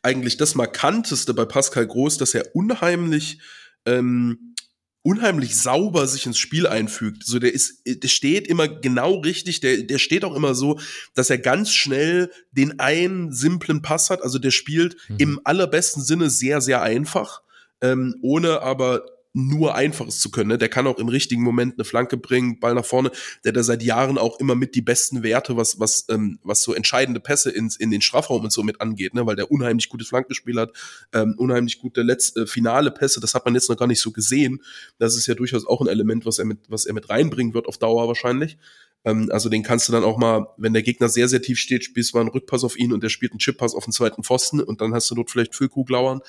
eigentlich 0.03 0.37
das 0.37 0.55
Markanteste 0.55 1.33
bei 1.33 1.45
Pascal 1.45 1.87
Groß, 1.87 2.17
dass 2.17 2.35
er 2.35 2.55
unheimlich, 2.55 3.39
ähm, 3.85 4.55
unheimlich 5.01 5.57
sauber 5.57 6.07
sich 6.07 6.25
ins 6.25 6.37
Spiel 6.37 6.67
einfügt. 6.67 7.25
So, 7.25 7.39
der 7.39 7.53
ist, 7.53 7.81
der 7.85 8.07
steht 8.07 8.47
immer 8.47 8.67
genau 8.67 9.15
richtig, 9.19 9.59
der, 9.61 9.83
der 9.83 9.97
steht 9.97 10.23
auch 10.23 10.35
immer 10.35 10.55
so, 10.55 10.79
dass 11.13 11.29
er 11.29 11.37
ganz 11.37 11.71
schnell 11.71 12.31
den 12.51 12.79
einen 12.79 13.31
simplen 13.33 13.81
Pass 13.81 14.09
hat. 14.09 14.21
Also 14.21 14.39
der 14.39 14.51
spielt 14.51 14.97
mhm. 15.09 15.17
im 15.17 15.41
allerbesten 15.43 16.03
Sinne 16.03 16.29
sehr, 16.29 16.61
sehr 16.61 16.81
einfach, 16.81 17.41
ähm, 17.81 18.15
ohne 18.21 18.61
aber 18.61 19.05
nur 19.33 19.75
Einfaches 19.75 20.19
zu 20.19 20.29
können. 20.29 20.49
Ne? 20.49 20.57
Der 20.57 20.69
kann 20.69 20.85
auch 20.85 20.99
im 20.99 21.07
richtigen 21.07 21.41
Moment 21.41 21.73
eine 21.73 21.85
Flanke 21.85 22.17
bringen, 22.17 22.59
Ball 22.59 22.75
nach 22.75 22.85
vorne. 22.85 23.11
Der 23.43 23.51
da 23.51 23.63
seit 23.63 23.81
Jahren 23.81 24.17
auch 24.17 24.39
immer 24.39 24.55
mit 24.55 24.75
die 24.75 24.81
besten 24.81 25.23
Werte, 25.23 25.57
was, 25.57 25.79
was, 25.79 26.05
ähm, 26.09 26.39
was 26.43 26.61
so 26.61 26.73
entscheidende 26.73 27.19
Pässe 27.19 27.49
ins, 27.49 27.75
in 27.75 27.89
den 27.89 28.01
Strafraum 28.01 28.43
und 28.43 28.53
so 28.53 28.63
mit 28.63 28.79
angeht, 28.79 29.15
ne? 29.15 29.25
weil 29.25 29.35
der 29.35 29.51
unheimlich 29.51 29.89
gutes 29.89 30.07
Flankenspiel 30.07 30.59
hat, 30.59 30.71
ähm, 31.13 31.33
unheimlich 31.37 31.79
gute 31.79 32.03
letzte, 32.03 32.41
äh, 32.41 32.47
finale 32.47 32.91
Pässe. 32.91 33.19
Das 33.19 33.33
hat 33.33 33.45
man 33.45 33.55
jetzt 33.55 33.69
noch 33.69 33.77
gar 33.77 33.87
nicht 33.87 34.01
so 34.01 34.11
gesehen. 34.11 34.61
Das 34.99 35.17
ist 35.17 35.25
ja 35.25 35.33
durchaus 35.33 35.65
auch 35.65 35.81
ein 35.81 35.87
Element, 35.87 36.25
was 36.25 36.37
er 36.37 36.45
mit, 36.45 36.59
was 36.69 36.85
er 36.85 36.93
mit 36.93 37.09
reinbringen 37.09 37.55
wird 37.55 37.67
auf 37.67 37.79
Dauer 37.79 38.07
wahrscheinlich. 38.07 38.57
Ähm, 39.05 39.29
also 39.31 39.49
den 39.49 39.63
kannst 39.63 39.87
du 39.87 39.91
dann 39.91 40.03
auch 40.03 40.17
mal, 40.17 40.47
wenn 40.57 40.73
der 40.73 40.83
Gegner 40.83 41.09
sehr, 41.09 41.27
sehr 41.27 41.41
tief 41.41 41.59
steht, 41.59 41.83
spielst 41.83 42.13
du 42.13 42.17
mal 42.17 42.21
einen 42.21 42.29
Rückpass 42.29 42.63
auf 42.63 42.77
ihn 42.77 42.93
und 42.93 43.03
der 43.03 43.09
spielt 43.09 43.31
einen 43.31 43.39
Chippass 43.39 43.75
auf 43.75 43.85
den 43.85 43.93
zweiten 43.93 44.23
Pfosten 44.23 44.61
und 44.61 44.81
dann 44.81 44.93
hast 44.93 45.09
du 45.09 45.15
dort 45.15 45.31
vielleicht 45.31 45.55
Füllkrug 45.55 45.89
lauern. 45.89 46.21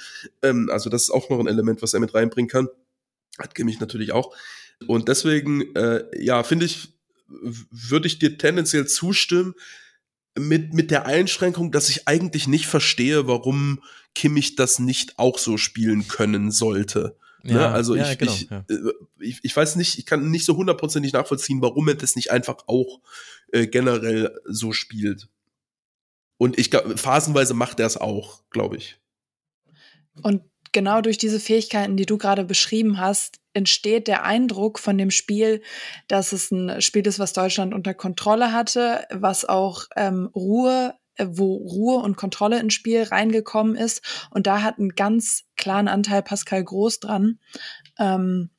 Ähm, 0.43 0.69
also 0.73 0.91
das 0.91 1.03
ist 1.03 1.11
auch 1.11 1.31
noch 1.31 1.39
ein 1.39 1.47
Element, 1.47 1.83
was 1.83 1.95
er 1.95 2.01
mit 2.01 2.15
reinbringen 2.15 2.49
kann. 2.49 2.69
Hat 3.39 3.55
Kimmich 3.55 3.81
natürlich 3.81 4.13
auch. 4.13 4.35
Und 4.87 5.09
deswegen, 5.09 5.75
äh, 5.75 6.05
ja, 6.23 6.43
finde 6.43 6.67
ich, 6.67 6.95
würde 7.27 8.07
ich 8.07 8.19
dir 8.19 8.39
tendenziell 8.39 8.87
zustimmen, 8.87 9.55
mit, 10.37 10.75
mit 10.75 10.91
der 10.91 11.07
Einschränkung, 11.07 11.71
dass 11.71 11.89
ich 11.89 12.09
eigentlich 12.09 12.49
nicht 12.49 12.67
verstehe, 12.67 13.27
warum 13.27 13.83
Kimmich 14.15 14.57
das 14.57 14.79
nicht 14.79 15.19
auch 15.19 15.39
so 15.39 15.57
spielen 15.57 16.09
können 16.09 16.51
sollte. 16.51 17.17
Ne? 17.43 17.53
Ja, 17.53 17.59
ne? 17.59 17.69
Also 17.69 17.95
ja, 17.95 18.11
ich, 18.11 18.19
genau, 18.19 18.33
ich, 18.33 18.51
ja. 18.51 18.65
Äh, 18.69 18.93
ich, 19.21 19.41
ich, 19.43 19.57
weiß 19.57 19.77
nicht, 19.77 19.99
ich 19.99 20.07
kann 20.07 20.31
nicht 20.31 20.45
so 20.45 20.57
hundertprozentig 20.57 21.13
nachvollziehen, 21.13 21.63
warum 21.63 21.89
er 21.89 21.95
das 21.95 22.17
nicht 22.17 22.31
einfach 22.31 22.67
auch 22.67 23.01
äh, 23.53 23.67
generell 23.67 24.37
so 24.45 24.73
spielt. 24.73 25.29
Und 26.37 26.59
ich 26.59 26.71
glaube, 26.71 26.97
phasenweise 26.97 27.55
macht 27.55 27.79
er 27.79 27.87
es 27.87 27.97
auch, 27.97 28.43
glaube 28.51 28.77
ich. 28.77 28.99
Und 30.23 30.43
genau 30.75 31.01
durch 31.01 31.17
diese 31.17 31.41
Fähigkeiten, 31.41 31.97
die 31.97 32.05
du 32.05 32.19
gerade 32.19 32.45
beschrieben 32.45 32.99
hast, 32.99 33.41
entsteht 33.55 34.09
der 34.09 34.25
Eindruck 34.25 34.79
von 34.79 34.99
dem 34.99 35.11
Spiel, 35.11 35.63
dass 36.09 36.33
es 36.33 36.51
ein 36.51 36.83
Spiel 36.83 37.07
ist, 37.07 37.19
was 37.19 37.33
Deutschland 37.33 37.73
unter 37.73 37.95
Kontrolle 37.95 38.53
hatte, 38.53 39.07
was 39.11 39.47
auch 39.47 39.85
ähm, 39.97 40.29
Ruhe 40.35 40.95
äh, 41.17 41.27
wo 41.31 41.55
Ruhe 41.55 41.99
und 41.99 42.17
Kontrolle 42.17 42.59
ins 42.59 42.75
Spiel 42.75 43.05
reingekommen 43.05 43.77
ist. 43.77 44.29
Und 44.31 44.47
da 44.47 44.63
hat 44.63 44.79
einen 44.79 44.97
ganz 44.97 45.45
klaren 45.57 45.89
Anteil 45.89 46.23
Pascal 46.23 46.65
Groß 46.65 47.01
dran. 47.01 47.39
Ähm, 47.99 48.51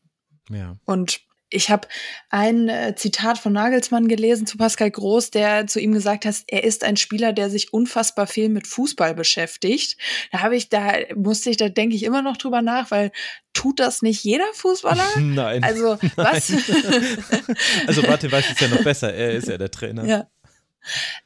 ja. 0.50 0.78
Und 0.86 1.25
ich 1.50 1.70
habe 1.70 1.88
ein 2.30 2.70
äh, 2.70 2.96
Zitat 2.96 3.38
von 3.38 3.54
Nagelsmann 3.54 4.08
gelesen 4.08 4.48
zu 4.48 4.58
Pascal 4.58 4.90
Groß, 4.90 5.32
der 5.32 5.68
zu 5.68 5.80
ihm 5.80 5.92
gesagt 5.92 6.26
hat, 6.26 6.36
er 6.48 6.64
ist 6.64 6.84
ein 6.84 6.98
Spieler, 6.98 7.34
der 7.34 7.50
sich 7.50 7.72
unfassbar 7.72 8.28
viel 8.28 8.50
mit 8.50 8.68
Fußball 8.68 9.14
beschäftigt. 9.14 9.98
Da 10.32 10.42
habe 10.42 10.56
ich, 10.56 10.70
da 10.70 10.94
musste 11.16 11.50
ich, 11.52 11.58
da 11.58 11.70
denke 11.70 11.96
ich 11.96 12.04
immer 12.04 12.22
noch 12.22 12.38
drüber 12.38 12.62
nach, 12.62 12.90
weil 12.92 13.12
tut 13.54 13.80
das 13.80 14.02
nicht 14.02 14.24
jeder 14.24 14.46
Fußballer? 14.54 15.06
Nein. 15.20 15.64
Also 15.64 15.98
was? 16.16 16.52
also 17.88 18.08
warte, 18.08 18.32
weiß 18.32 18.52
es 18.52 18.60
ja 18.60 18.68
noch 18.68 18.84
besser. 18.84 19.14
Er 19.14 19.32
ist 19.32 19.48
ja 19.48 19.58
der 19.58 19.72
Trainer. 19.72 20.06
Ja. 20.06 20.28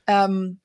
Ähm, 0.05 0.59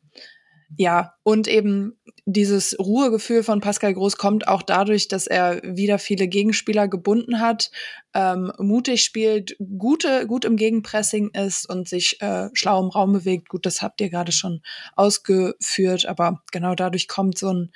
ja, 0.76 1.14
und 1.22 1.46
eben 1.46 1.96
dieses 2.26 2.78
Ruhegefühl 2.78 3.42
von 3.42 3.60
Pascal 3.60 3.92
Groß 3.92 4.16
kommt 4.16 4.48
auch 4.48 4.62
dadurch, 4.62 5.08
dass 5.08 5.26
er 5.26 5.60
wieder 5.62 5.98
viele 5.98 6.26
Gegenspieler 6.26 6.88
gebunden 6.88 7.40
hat, 7.40 7.70
ähm, 8.14 8.50
mutig 8.58 9.02
spielt, 9.02 9.56
gute, 9.78 10.26
gut 10.26 10.46
im 10.46 10.56
Gegenpressing 10.56 11.30
ist 11.30 11.68
und 11.68 11.86
sich 11.88 12.20
äh, 12.22 12.48
schlau 12.54 12.82
im 12.82 12.88
Raum 12.88 13.12
bewegt. 13.12 13.50
Gut, 13.50 13.66
das 13.66 13.82
habt 13.82 14.00
ihr 14.00 14.08
gerade 14.08 14.32
schon 14.32 14.62
ausgeführt, 14.96 16.06
aber 16.06 16.42
genau 16.50 16.74
dadurch 16.74 17.08
kommt 17.08 17.36
so 17.36 17.52
ein, 17.52 17.72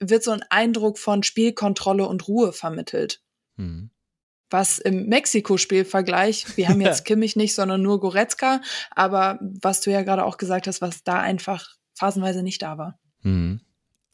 wird 0.00 0.24
so 0.24 0.32
ein 0.32 0.44
Eindruck 0.50 0.98
von 0.98 1.22
Spielkontrolle 1.22 2.06
und 2.06 2.26
Ruhe 2.26 2.52
vermittelt. 2.52 3.22
Mhm. 3.56 3.90
Was 4.50 4.78
im 4.78 5.06
Mexiko-Spiel-Vergleich, 5.06 6.56
wir 6.56 6.68
haben 6.68 6.80
jetzt 6.80 7.04
Kimmich 7.04 7.36
nicht, 7.36 7.54
sondern 7.54 7.82
nur 7.82 8.00
Goretzka, 8.00 8.62
aber 8.90 9.38
was 9.40 9.80
du 9.80 9.92
ja 9.92 10.02
gerade 10.02 10.24
auch 10.24 10.38
gesagt 10.38 10.66
hast, 10.66 10.80
was 10.80 11.04
da 11.04 11.20
einfach 11.20 11.76
phasenweise 11.94 12.42
nicht 12.42 12.62
da 12.62 12.78
war. 12.78 12.98
Mhm. 13.22 13.60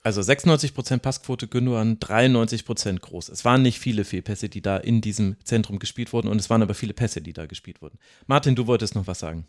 Also 0.02 0.20
96% 0.20 0.98
Passquote 0.98 1.48
Gündogan, 1.48 1.98
93% 1.98 3.00
groß. 3.00 3.28
Es 3.28 3.44
waren 3.44 3.62
nicht 3.62 3.78
viele 3.80 4.04
Fehlpässe, 4.04 4.48
die 4.48 4.62
da 4.62 4.76
in 4.76 5.00
diesem 5.00 5.36
Zentrum 5.44 5.78
gespielt 5.78 6.12
wurden 6.12 6.28
und 6.28 6.38
es 6.38 6.50
waren 6.50 6.62
aber 6.62 6.74
viele 6.74 6.94
Pässe, 6.94 7.20
die 7.20 7.32
da 7.32 7.46
gespielt 7.46 7.82
wurden. 7.82 7.98
Martin, 8.26 8.54
du 8.54 8.66
wolltest 8.66 8.94
noch 8.94 9.06
was 9.06 9.18
sagen. 9.18 9.46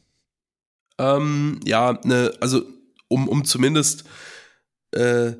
Ähm, 0.97 1.59
ja, 1.65 1.99
ne, 2.03 2.33
also 2.41 2.63
um, 3.07 3.27
um 3.27 3.45
zumindest 3.45 4.05
äh, 4.91 5.33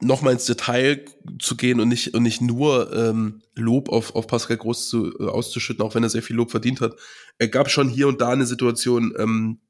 nochmal 0.00 0.34
ins 0.34 0.46
Detail 0.46 1.04
zu 1.38 1.56
gehen 1.56 1.80
und 1.80 1.88
nicht, 1.88 2.14
und 2.14 2.22
nicht 2.22 2.40
nur 2.40 2.94
ähm, 2.94 3.42
Lob 3.54 3.88
auf, 3.88 4.14
auf 4.14 4.26
Pascal 4.26 4.56
Groß 4.56 4.88
zu, 4.88 5.18
äh, 5.18 5.24
auszuschütten, 5.24 5.84
auch 5.84 5.94
wenn 5.94 6.02
er 6.02 6.10
sehr 6.10 6.22
viel 6.22 6.36
Lob 6.36 6.50
verdient 6.50 6.80
hat. 6.80 6.94
Er 7.38 7.48
gab 7.48 7.70
schon 7.70 7.88
hier 7.88 8.08
und 8.08 8.20
da 8.20 8.30
eine 8.30 8.46
Situation, 8.46 9.14
ähm, 9.18 9.60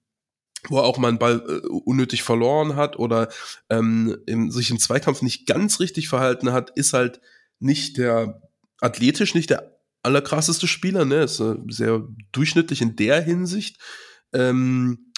wo 0.68 0.78
er 0.78 0.84
auch 0.84 0.98
mal 0.98 1.08
einen 1.08 1.18
Ball 1.18 1.42
äh, 1.48 1.66
unnötig 1.66 2.22
verloren 2.22 2.76
hat 2.76 2.98
oder 2.98 3.28
ähm, 3.70 4.16
im, 4.26 4.50
sich 4.50 4.70
im 4.70 4.78
Zweikampf 4.78 5.22
nicht 5.22 5.46
ganz 5.46 5.80
richtig 5.80 6.08
verhalten 6.08 6.52
hat, 6.52 6.70
ist 6.70 6.92
halt 6.92 7.20
nicht 7.58 7.98
der 7.98 8.40
athletisch 8.80 9.34
nicht 9.34 9.50
der 9.50 9.76
allerkrasseste 10.02 10.68
Spieler, 10.68 11.04
ne? 11.04 11.24
Ist 11.24 11.40
äh, 11.40 11.56
sehr 11.68 12.06
durchschnittlich 12.32 12.80
in 12.80 12.96
der 12.96 13.20
Hinsicht. 13.22 13.80
Ähm, 14.32 15.12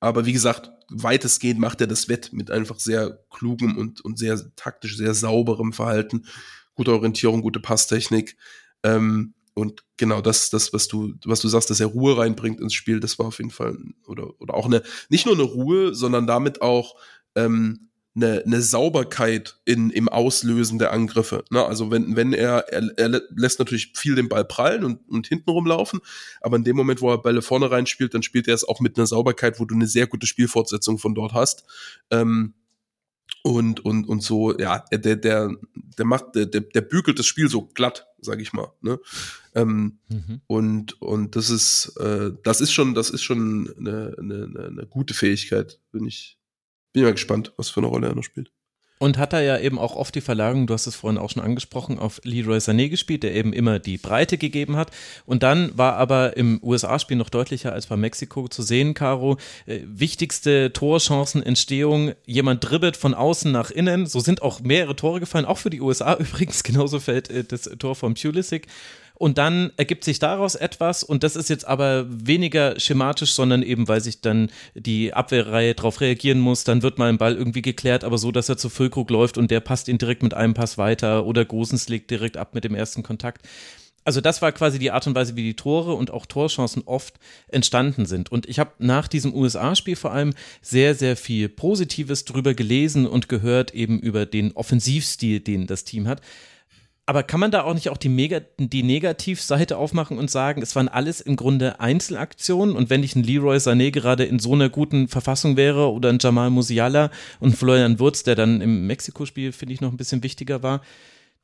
aber 0.00 0.26
wie 0.26 0.32
gesagt, 0.32 0.70
weitestgehend 0.90 1.60
macht 1.60 1.80
er 1.80 1.86
das 1.86 2.08
Wett 2.08 2.32
mit 2.32 2.50
einfach 2.50 2.78
sehr 2.78 3.24
klugem 3.30 3.76
und, 3.76 4.00
und 4.02 4.18
sehr 4.18 4.38
taktisch, 4.56 4.96
sehr 4.96 5.14
sauberem 5.14 5.72
Verhalten, 5.72 6.26
gute 6.74 6.92
Orientierung, 6.92 7.42
gute 7.42 7.60
Passtechnik. 7.60 8.36
Ähm, 8.82 9.34
und 9.54 9.84
genau 9.96 10.20
das, 10.20 10.50
das, 10.50 10.72
was 10.72 10.88
du, 10.88 11.14
was 11.24 11.40
du 11.40 11.48
sagst, 11.48 11.70
dass 11.70 11.80
er 11.80 11.86
Ruhe 11.86 12.18
reinbringt 12.18 12.60
ins 12.60 12.74
Spiel, 12.74 13.00
das 13.00 13.18
war 13.18 13.26
auf 13.26 13.38
jeden 13.38 13.50
Fall, 13.50 13.78
oder, 14.06 14.40
oder 14.40 14.54
auch 14.54 14.66
eine, 14.66 14.82
nicht 15.08 15.26
nur 15.26 15.34
eine 15.34 15.44
Ruhe, 15.44 15.94
sondern 15.94 16.26
damit 16.26 16.60
auch 16.60 16.96
ähm, 17.36 17.88
eine, 18.16 18.42
eine 18.44 18.62
Sauberkeit 18.62 19.58
in, 19.64 19.90
im 19.90 20.08
Auslösen 20.08 20.78
der 20.78 20.92
Angriffe. 20.92 21.44
Ne? 21.50 21.64
Also 21.64 21.90
wenn, 21.90 22.16
wenn 22.16 22.32
er, 22.32 22.66
er, 22.68 22.90
er 22.96 23.22
lässt 23.34 23.58
natürlich 23.58 23.92
viel 23.94 24.14
den 24.14 24.28
Ball 24.28 24.44
prallen 24.44 24.84
und, 24.84 25.08
und 25.08 25.26
hinten 25.26 25.50
rumlaufen, 25.50 26.00
aber 26.40 26.56
in 26.56 26.64
dem 26.64 26.76
Moment, 26.76 27.00
wo 27.00 27.10
er 27.10 27.22
Bälle 27.22 27.42
vorne 27.42 27.70
reinspielt, 27.70 28.14
dann 28.14 28.22
spielt 28.22 28.48
er 28.48 28.54
es 28.54 28.66
auch 28.66 28.80
mit 28.80 28.96
einer 28.96 29.06
Sauberkeit, 29.06 29.58
wo 29.58 29.64
du 29.64 29.74
eine 29.74 29.86
sehr 29.86 30.06
gute 30.06 30.26
Spielfortsetzung 30.26 30.98
von 30.98 31.14
dort 31.14 31.32
hast. 31.32 31.64
Ähm, 32.10 32.54
und, 33.42 33.84
und, 33.84 34.08
und 34.08 34.22
so, 34.22 34.56
ja, 34.56 34.84
der, 34.92 35.16
der, 35.16 35.50
der 35.74 36.04
macht, 36.04 36.34
der, 36.34 36.46
der 36.46 36.80
bügelt 36.80 37.18
das 37.18 37.26
Spiel 37.26 37.48
so 37.48 37.66
glatt, 37.66 38.06
sag 38.24 38.40
ich 38.40 38.52
mal. 38.52 38.72
Ne? 38.80 38.98
Ähm, 39.54 39.98
mhm. 40.08 40.40
Und, 40.46 41.00
und 41.02 41.36
das 41.36 41.50
ist, 41.50 41.96
äh, 41.98 42.32
das 42.42 42.60
ist 42.60 42.72
schon, 42.72 42.94
das 42.94 43.10
ist 43.10 43.22
schon 43.22 43.72
eine, 43.78 44.16
eine, 44.18 44.66
eine 44.66 44.86
gute 44.86 45.14
Fähigkeit. 45.14 45.80
Bin 45.92 46.06
ich, 46.06 46.38
bin 46.92 47.02
ich 47.02 47.06
mal 47.06 47.12
gespannt, 47.12 47.52
was 47.56 47.68
für 47.70 47.80
eine 47.80 47.88
Rolle 47.88 48.08
er 48.08 48.14
noch 48.14 48.24
spielt. 48.24 48.52
Und 49.04 49.18
hat 49.18 49.34
er 49.34 49.42
ja 49.42 49.58
eben 49.58 49.78
auch 49.78 49.96
oft 49.96 50.14
die 50.14 50.22
Verlagerung, 50.22 50.66
du 50.66 50.72
hast 50.72 50.86
es 50.86 50.96
vorhin 50.96 51.18
auch 51.18 51.28
schon 51.28 51.42
angesprochen, 51.42 51.98
auf 51.98 52.22
Leroy 52.24 52.56
Sané 52.56 52.88
gespielt, 52.88 53.22
der 53.22 53.34
eben 53.34 53.52
immer 53.52 53.78
die 53.78 53.98
Breite 53.98 54.38
gegeben 54.38 54.76
hat. 54.76 54.90
Und 55.26 55.42
dann 55.42 55.76
war 55.76 55.96
aber 55.96 56.38
im 56.38 56.58
USA-Spiel 56.62 57.18
noch 57.18 57.28
deutlicher 57.28 57.74
als 57.74 57.86
bei 57.86 57.98
Mexiko 57.98 58.48
zu 58.48 58.62
sehen, 58.62 58.94
Caro, 58.94 59.36
äh, 59.66 59.80
wichtigste 59.84 60.72
Torchancenentstehung, 60.72 62.12
jemand 62.24 62.64
dribbelt 62.64 62.96
von 62.96 63.12
außen 63.12 63.52
nach 63.52 63.70
innen. 63.70 64.06
So 64.06 64.20
sind 64.20 64.40
auch 64.40 64.60
mehrere 64.60 64.96
Tore 64.96 65.20
gefallen, 65.20 65.44
auch 65.44 65.58
für 65.58 65.68
die 65.68 65.82
USA 65.82 66.14
übrigens. 66.18 66.62
Genauso 66.62 66.98
fällt 66.98 67.28
äh, 67.28 67.44
das 67.44 67.64
Tor 67.78 67.96
von 67.96 68.14
Pulisic. 68.14 68.68
Und 69.16 69.38
dann 69.38 69.70
ergibt 69.76 70.02
sich 70.02 70.18
daraus 70.18 70.56
etwas 70.56 71.04
und 71.04 71.22
das 71.22 71.36
ist 71.36 71.48
jetzt 71.48 71.66
aber 71.66 72.06
weniger 72.08 72.78
schematisch, 72.80 73.32
sondern 73.32 73.62
eben, 73.62 73.86
weil 73.86 74.00
sich 74.00 74.20
dann 74.20 74.50
die 74.74 75.14
Abwehrreihe 75.14 75.74
darauf 75.74 76.00
reagieren 76.00 76.40
muss. 76.40 76.64
Dann 76.64 76.82
wird 76.82 76.98
mal 76.98 77.08
ein 77.08 77.18
Ball 77.18 77.36
irgendwie 77.36 77.62
geklärt, 77.62 78.02
aber 78.02 78.18
so, 78.18 78.32
dass 78.32 78.48
er 78.48 78.56
zu 78.56 78.68
Füllkrug 78.68 79.10
läuft 79.10 79.38
und 79.38 79.52
der 79.52 79.60
passt 79.60 79.86
ihn 79.86 79.98
direkt 79.98 80.24
mit 80.24 80.34
einem 80.34 80.54
Pass 80.54 80.78
weiter 80.78 81.26
oder 81.26 81.44
Gosens 81.44 81.88
legt 81.88 82.10
direkt 82.10 82.36
ab 82.36 82.54
mit 82.54 82.64
dem 82.64 82.74
ersten 82.74 83.04
Kontakt. 83.04 83.46
Also 84.04 84.20
das 84.20 84.42
war 84.42 84.52
quasi 84.52 84.78
die 84.78 84.90
Art 84.90 85.06
und 85.06 85.14
Weise, 85.14 85.34
wie 85.34 85.42
die 85.42 85.56
Tore 85.56 85.94
und 85.94 86.10
auch 86.10 86.26
Torchancen 86.26 86.82
oft 86.84 87.14
entstanden 87.48 88.04
sind. 88.04 88.30
Und 88.30 88.46
ich 88.46 88.58
habe 88.58 88.72
nach 88.78 89.08
diesem 89.08 89.34
USA-Spiel 89.34 89.96
vor 89.96 90.12
allem 90.12 90.34
sehr, 90.60 90.94
sehr 90.94 91.16
viel 91.16 91.48
Positives 91.48 92.24
drüber 92.26 92.52
gelesen 92.52 93.06
und 93.06 93.28
gehört, 93.28 93.72
eben 93.74 93.98
über 93.98 94.26
den 94.26 94.52
Offensivstil, 94.52 95.40
den 95.40 95.66
das 95.66 95.84
Team 95.84 96.06
hat. 96.06 96.20
Aber 97.06 97.22
kann 97.22 97.40
man 97.40 97.50
da 97.50 97.64
auch 97.64 97.74
nicht 97.74 97.90
auch 97.90 97.98
die, 97.98 98.08
Mega 98.08 98.40
die 98.58 98.82
Negativseite 98.82 99.76
aufmachen 99.76 100.16
und 100.16 100.30
sagen, 100.30 100.62
es 100.62 100.74
waren 100.74 100.88
alles 100.88 101.20
im 101.20 101.36
Grunde 101.36 101.78
Einzelaktionen 101.78 102.74
und 102.74 102.88
wenn 102.88 103.02
ich 103.02 103.14
ein 103.14 103.22
Leroy 103.22 103.58
Sané 103.58 103.90
gerade 103.90 104.24
in 104.24 104.38
so 104.38 104.54
einer 104.54 104.70
guten 104.70 105.08
Verfassung 105.08 105.58
wäre 105.58 105.92
oder 105.92 106.08
ein 106.08 106.18
Jamal 106.18 106.48
Musiala 106.48 107.10
und 107.40 107.56
Florian 107.56 107.98
Wurz, 107.98 108.22
der 108.22 108.36
dann 108.36 108.62
im 108.62 108.86
Mexiko-Spiel, 108.86 109.52
finde 109.52 109.74
ich, 109.74 109.82
noch 109.82 109.90
ein 109.90 109.98
bisschen 109.98 110.22
wichtiger 110.22 110.62
war, 110.62 110.80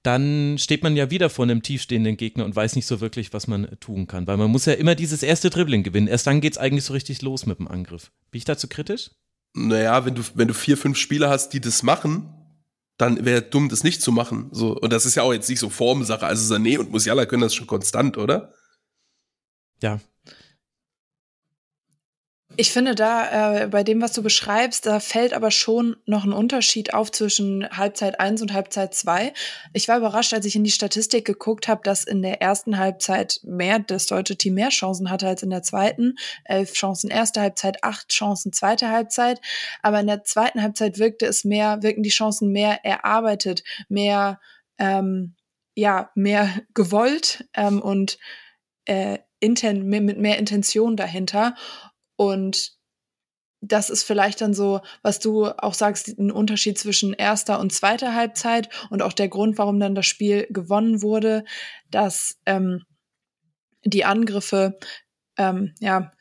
dann 0.03 0.57
steht 0.57 0.83
man 0.83 0.97
ja 0.97 1.11
wieder 1.11 1.29
vor 1.29 1.45
einem 1.45 1.63
tiefstehenden 1.63 2.17
Gegner 2.17 2.47
und 2.47 2.57
weiß 2.57 2.75
nicht 2.75 2.87
so 2.87 3.03
wirklich, 3.03 3.35
was 3.35 3.47
man 3.47 3.69
tun 3.81 4.07
kann. 4.07 4.27
Weil 4.27 4.39
man 4.39 4.51
muss 4.51 4.65
ja 4.65 4.73
immer 4.73 4.95
dieses 4.95 5.23
erste 5.23 5.51
Dribbling 5.51 5.83
gewinnen. 5.83 6.09
Erst 6.09 6.27
dann 6.27 6.41
geht 6.41 6.55
es 6.55 6.59
eigentlich 6.59 6.85
so 6.85 6.95
richtig 6.95 7.21
los 7.21 7.45
mit 7.45 7.59
dem 7.59 7.69
Angriff. 7.69 8.11
Bin 8.31 8.39
ich 8.39 8.47
dazu 8.47 8.67
kritisch? 8.67 9.11
Naja, 9.55 10.07
wenn 10.07 10.15
du, 10.15 10.23
wenn 10.35 10.49
du 10.49 10.55
vier, 10.55 10.79
fünf 10.79 10.97
Spieler 10.97 11.29
hast, 11.29 11.51
die 11.51 11.61
das 11.61 11.83
machen, 11.83 12.33
dann 13.01 13.25
wäre 13.25 13.43
dumm, 13.43 13.69
das 13.69 13.85
nicht 13.85 14.03
zu 14.03 14.13
machen. 14.13 14.49
So, 14.53 14.77
und 14.77 14.93
das 14.93 15.07
ist 15.07 15.15
ja 15.15 15.23
auch 15.23 15.33
jetzt 15.33 15.49
nicht 15.49 15.61
so 15.61 15.71
Formsache. 15.71 16.27
Also 16.27 16.55
Sané 16.55 16.79
und 16.79 16.91
Musiala 16.91 17.27
können 17.27 17.43
das 17.43 17.55
schon 17.55 17.67
konstant, 17.67 18.19
oder? 18.19 18.53
Ja, 19.83 20.01
ich 22.57 22.73
finde 22.73 22.95
da, 22.95 23.63
äh, 23.63 23.67
bei 23.69 23.85
dem, 23.85 24.03
was 24.03 24.13
du 24.13 24.23
beschreibst, 24.23 24.85
da 24.85 24.99
fällt 24.99 25.33
aber 25.33 25.51
schon 25.51 25.97
noch 26.05 26.25
ein 26.25 26.33
Unterschied 26.33 26.93
auf 26.93 27.13
zwischen 27.13 27.69
Halbzeit 27.71 28.19
1 28.19 28.43
und 28.43 28.53
Halbzeit 28.53 28.93
2. 28.93 29.33
Ich 29.73 29.87
war 29.89 29.99
überrascht, 29.99 30.35
als 30.35 30.45
ich 30.47 30.57
in 30.57 30.65
die 30.65 30.71
Statistik 30.71 31.25
geguckt 31.25 31.69
habe, 31.69 31.83
dass 31.85 32.05
in 32.05 32.23
der 32.23 32.43
ersten 32.43 32.77
Halbzeit 32.77 33.41
mehr 33.45 33.79
das 33.79 34.07
deutsche 34.07 34.37
Team 34.37 34.55
mehr 34.55 34.71
Chancen 34.71 35.11
hatte 35.11 35.29
als 35.29 35.43
in 35.43 35.51
der 35.51 35.63
zweiten. 35.63 36.17
Elf 36.45 36.73
Chancen 36.73 37.09
erste 37.09 37.41
Halbzeit, 37.41 37.85
acht 37.85 38.09
Chancen 38.09 38.53
zweite 38.53 38.91
Halbzeit. 38.91 39.41
Aber 39.83 40.01
in 40.01 40.09
der 40.09 40.25
zweiten 40.25 40.61
Halbzeit 40.61 40.99
wirkte 40.99 41.27
es 41.27 41.45
mehr, 41.45 41.83
wirken 41.83 42.03
die 42.03 42.11
Chancen 42.11 42.51
mehr 42.51 42.85
erarbeitet, 42.85 43.63
mehr, 43.89 44.41
ähm, 44.79 45.35
ja, 45.77 46.11
mehr 46.17 46.51
gewollt 46.75 47.49
ähm, 47.55 47.81
und 47.81 48.19
äh, 48.87 49.19
inten 49.41 49.87
mit 49.87 50.19
mehr 50.19 50.39
Intention 50.39 50.97
dahinter. 50.97 51.55
Und 52.21 52.73
das 53.63 53.89
ist 53.89 54.03
vielleicht 54.03 54.43
dann 54.43 54.53
so, 54.53 54.83
was 55.01 55.21
du 55.21 55.47
auch 55.47 55.73
sagst, 55.73 56.09
ein 56.19 56.31
Unterschied 56.31 56.79
zwischen 56.79 57.15
erster 57.15 57.59
und 57.59 57.73
zweiter 57.73 58.15
Halbzeit 58.15 58.69
und 58.91 59.01
auch 59.01 59.15
der 59.15 59.29
Grund, 59.29 59.57
warum 59.57 59.81
dann 59.81 59.95
das 59.95 60.05
Spiel 60.05 60.47
gewonnen 60.51 61.01
wurde, 61.01 61.47
dass 61.91 62.39
ähm, 62.45 62.85
die 63.87 64.05
Angriffe 64.05 64.79
ähm, 65.39 65.75
ja 65.81 66.13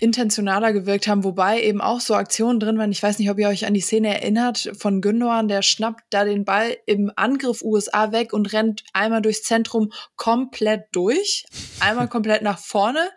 intentionaler 0.00 0.72
gewirkt 0.72 1.06
haben, 1.06 1.24
wobei 1.24 1.62
eben 1.62 1.80
auch 1.80 2.00
so 2.00 2.14
Aktionen 2.14 2.58
drin 2.58 2.78
waren. 2.78 2.90
Ich 2.90 3.02
weiß 3.02 3.18
nicht, 3.18 3.30
ob 3.30 3.38
ihr 3.38 3.48
euch 3.48 3.66
an 3.66 3.74
die 3.74 3.80
Szene 3.80 4.20
erinnert 4.20 4.72
von 4.76 5.00
Gündogan, 5.00 5.48
der 5.48 5.62
schnappt 5.62 6.02
da 6.10 6.24
den 6.24 6.44
Ball 6.44 6.76
im 6.86 7.12
Angriff 7.14 7.62
USA 7.62 8.10
weg 8.10 8.32
und 8.32 8.52
rennt 8.52 8.84
einmal 8.92 9.22
durchs 9.22 9.42
Zentrum 9.42 9.92
komplett 10.16 10.86
durch, 10.92 11.46
einmal 11.80 12.08
komplett 12.08 12.42
nach 12.42 12.58
vorne. 12.58 13.10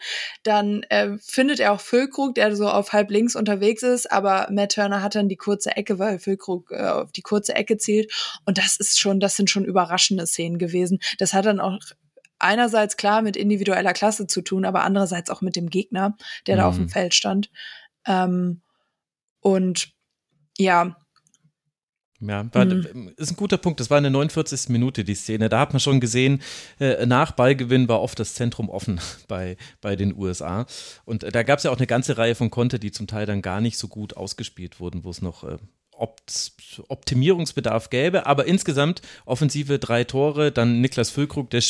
Dann 0.44 0.84
äh, 0.90 1.18
findet 1.20 1.60
er 1.60 1.74
auch 1.74 1.82
Füllkrug, 1.82 2.36
der 2.36 2.56
so 2.56 2.68
auf 2.70 2.94
halb 2.94 3.10
links 3.10 3.36
unterwegs 3.36 3.82
ist, 3.84 4.12
aber 4.12 4.48
Matt 4.52 4.74
Turner 4.74 5.02
hat 5.02 5.16
dann 5.16 5.30
die 5.30 5.38
kurze 5.38 5.76
Ecke, 5.76 5.98
weil 5.98 6.20
Füllkrug 6.20 6.72
äh, 6.72 6.88
auf 6.88 7.12
die 7.12 7.22
kurze 7.22 7.56
Ecke 7.56 7.78
zielt. 7.78 8.12
Und 8.46 8.58
das 8.58 8.78
ist 8.78 9.00
schon, 9.00 9.20
das 9.20 9.36
sind 9.36 9.50
schon 9.50 9.66
überraschende 9.66 10.28
Szenen 10.28 10.60
gewesen. 10.60 11.00
Das 11.18 11.34
hat 11.34 11.46
dann 11.46 11.60
auch 11.60 11.80
einerseits 12.42 12.98
klar 12.98 13.22
mit 13.22 13.36
individueller 13.36 13.94
Klasse 13.94 14.28
zu 14.28 14.42
tun, 14.42 14.66
aber 14.66 14.84
andererseits 14.84 15.30
auch 15.30 15.42
mit 15.42 15.56
dem 15.56 15.70
Gegner, 15.70 16.18
der 16.48 16.56
mhm. 16.56 16.60
da 16.60 16.68
auf 16.68 16.76
dem 16.76 16.84
mhm. 16.86 16.90
Feld 16.90 17.14
stand. 17.14 17.50
Ähm, 18.06 18.62
und 19.40 19.94
ja. 20.58 20.96
Ja, 22.20 22.46
war, 22.54 22.66
mhm. 22.66 23.14
ist 23.18 23.32
ein 23.32 23.36
guter 23.36 23.58
Punkt. 23.58 23.80
Das 23.80 23.90
war 23.90 23.98
in 23.98 24.04
der 24.04 24.12
49. 24.12 24.70
Minute 24.70 25.04
die 25.04 25.16
Szene. 25.16 25.50
Da 25.50 25.60
hat 25.60 25.74
man 25.74 25.80
schon 25.80 26.00
gesehen, 26.00 26.42
äh, 26.80 27.06
nach 27.08 27.32
Ballgewinn 27.32 27.88
war 27.88 28.02
oft 28.02 28.20
das 28.20 28.36
Zentrum 28.36 28.70
offen 28.70 29.00
bei, 29.28 29.58
bei 29.82 29.96
den 29.96 30.16
USA. 30.16 30.68
Und 31.06 31.24
äh, 31.24 31.32
da 31.32 31.42
gab 31.44 31.58
es 31.58 31.64
ja 31.64 31.72
auch 31.72 31.78
eine 31.78 31.88
ganze 31.88 32.18
Reihe 32.18 32.36
von 32.36 32.52
Konter, 32.52 32.78
die 32.78 32.92
zum 32.92 33.08
Teil 33.08 33.26
dann 33.26 33.42
gar 33.42 33.60
nicht 33.60 33.78
so 33.78 33.88
gut 33.88 34.16
ausgespielt 34.16 34.80
wurden, 34.80 35.04
wo 35.04 35.10
es 35.10 35.22
noch 35.24 35.44
äh, 35.44 35.58
Optimierungsbedarf 36.88 37.90
gäbe, 37.90 38.26
aber 38.26 38.46
insgesamt 38.46 39.02
offensive 39.26 39.80
drei 39.80 40.04
Tore, 40.04 40.52
dann 40.52 40.82
Niklas 40.82 41.10
Füllkrug, 41.10 41.50
der, 41.50 41.62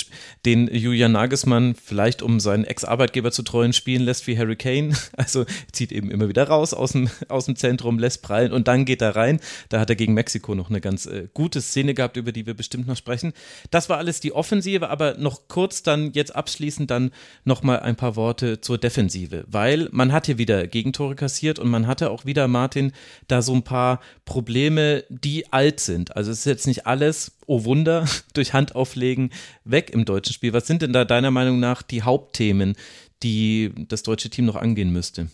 den 0.45 0.67
Julian 0.67 1.11
Nagelsmann 1.11 1.75
vielleicht 1.75 2.21
um 2.21 2.39
seinen 2.39 2.63
Ex-Arbeitgeber 2.63 3.31
zu 3.31 3.43
treuen 3.43 3.73
spielen 3.73 4.03
lässt 4.03 4.27
wie 4.27 4.37
Harry 4.37 4.55
Kane, 4.55 4.95
also 5.17 5.45
zieht 5.71 5.91
eben 5.91 6.11
immer 6.11 6.29
wieder 6.29 6.47
raus 6.47 6.73
aus 6.73 6.93
dem, 6.93 7.09
aus 7.27 7.45
dem 7.45 7.55
Zentrum, 7.55 7.99
lässt 7.99 8.21
prallen 8.21 8.53
und 8.53 8.67
dann 8.67 8.85
geht 8.85 9.01
er 9.01 9.15
rein. 9.15 9.39
Da 9.69 9.79
hat 9.79 9.89
er 9.89 9.95
gegen 9.95 10.13
Mexiko 10.13 10.55
noch 10.55 10.69
eine 10.69 10.81
ganz 10.81 11.05
äh, 11.05 11.27
gute 11.33 11.61
Szene 11.61 11.93
gehabt, 11.93 12.17
über 12.17 12.31
die 12.31 12.45
wir 12.45 12.53
bestimmt 12.53 12.87
noch 12.87 12.97
sprechen. 12.97 13.33
Das 13.69 13.89
war 13.89 13.97
alles 13.97 14.19
die 14.19 14.33
Offensive, 14.33 14.89
aber 14.89 15.15
noch 15.17 15.47
kurz 15.47 15.83
dann 15.83 16.11
jetzt 16.13 16.35
abschließend 16.35 16.91
dann 16.91 17.11
nochmal 17.43 17.79
ein 17.79 17.95
paar 17.95 18.15
Worte 18.15 18.61
zur 18.61 18.77
Defensive, 18.77 19.45
weil 19.47 19.89
man 19.91 20.11
hat 20.11 20.25
hier 20.25 20.37
wieder 20.37 20.67
Gegentore 20.67 21.15
kassiert 21.15 21.59
und 21.59 21.69
man 21.69 21.87
hatte 21.87 22.11
auch 22.11 22.25
wieder, 22.25 22.47
Martin, 22.47 22.91
da 23.27 23.41
so 23.41 23.53
ein 23.53 23.63
paar 23.63 23.99
Probleme, 24.25 25.03
die 25.09 25.51
alt 25.51 25.79
sind. 25.79 26.15
Also 26.15 26.31
es 26.31 26.39
ist 26.39 26.45
jetzt 26.45 26.67
nicht 26.67 26.87
alles, 26.87 27.33
oh 27.47 27.63
Wunder, 27.63 28.07
durch 28.33 28.53
Handauflegen 28.53 29.31
weg 29.63 29.89
im 29.91 30.05
deutschen 30.05 30.33
Spiel. 30.33 30.53
Was 30.53 30.67
sind 30.67 30.81
denn 30.81 30.93
da 30.93 31.05
deiner 31.05 31.31
Meinung 31.31 31.59
nach 31.59 31.81
die 31.81 32.03
Hauptthemen, 32.03 32.75
die 33.23 33.73
das 33.87 34.03
deutsche 34.03 34.29
Team 34.29 34.45
noch 34.45 34.55
angehen 34.55 34.91
müsste? 34.91 35.27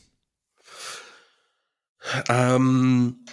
Ähm, 2.30 3.26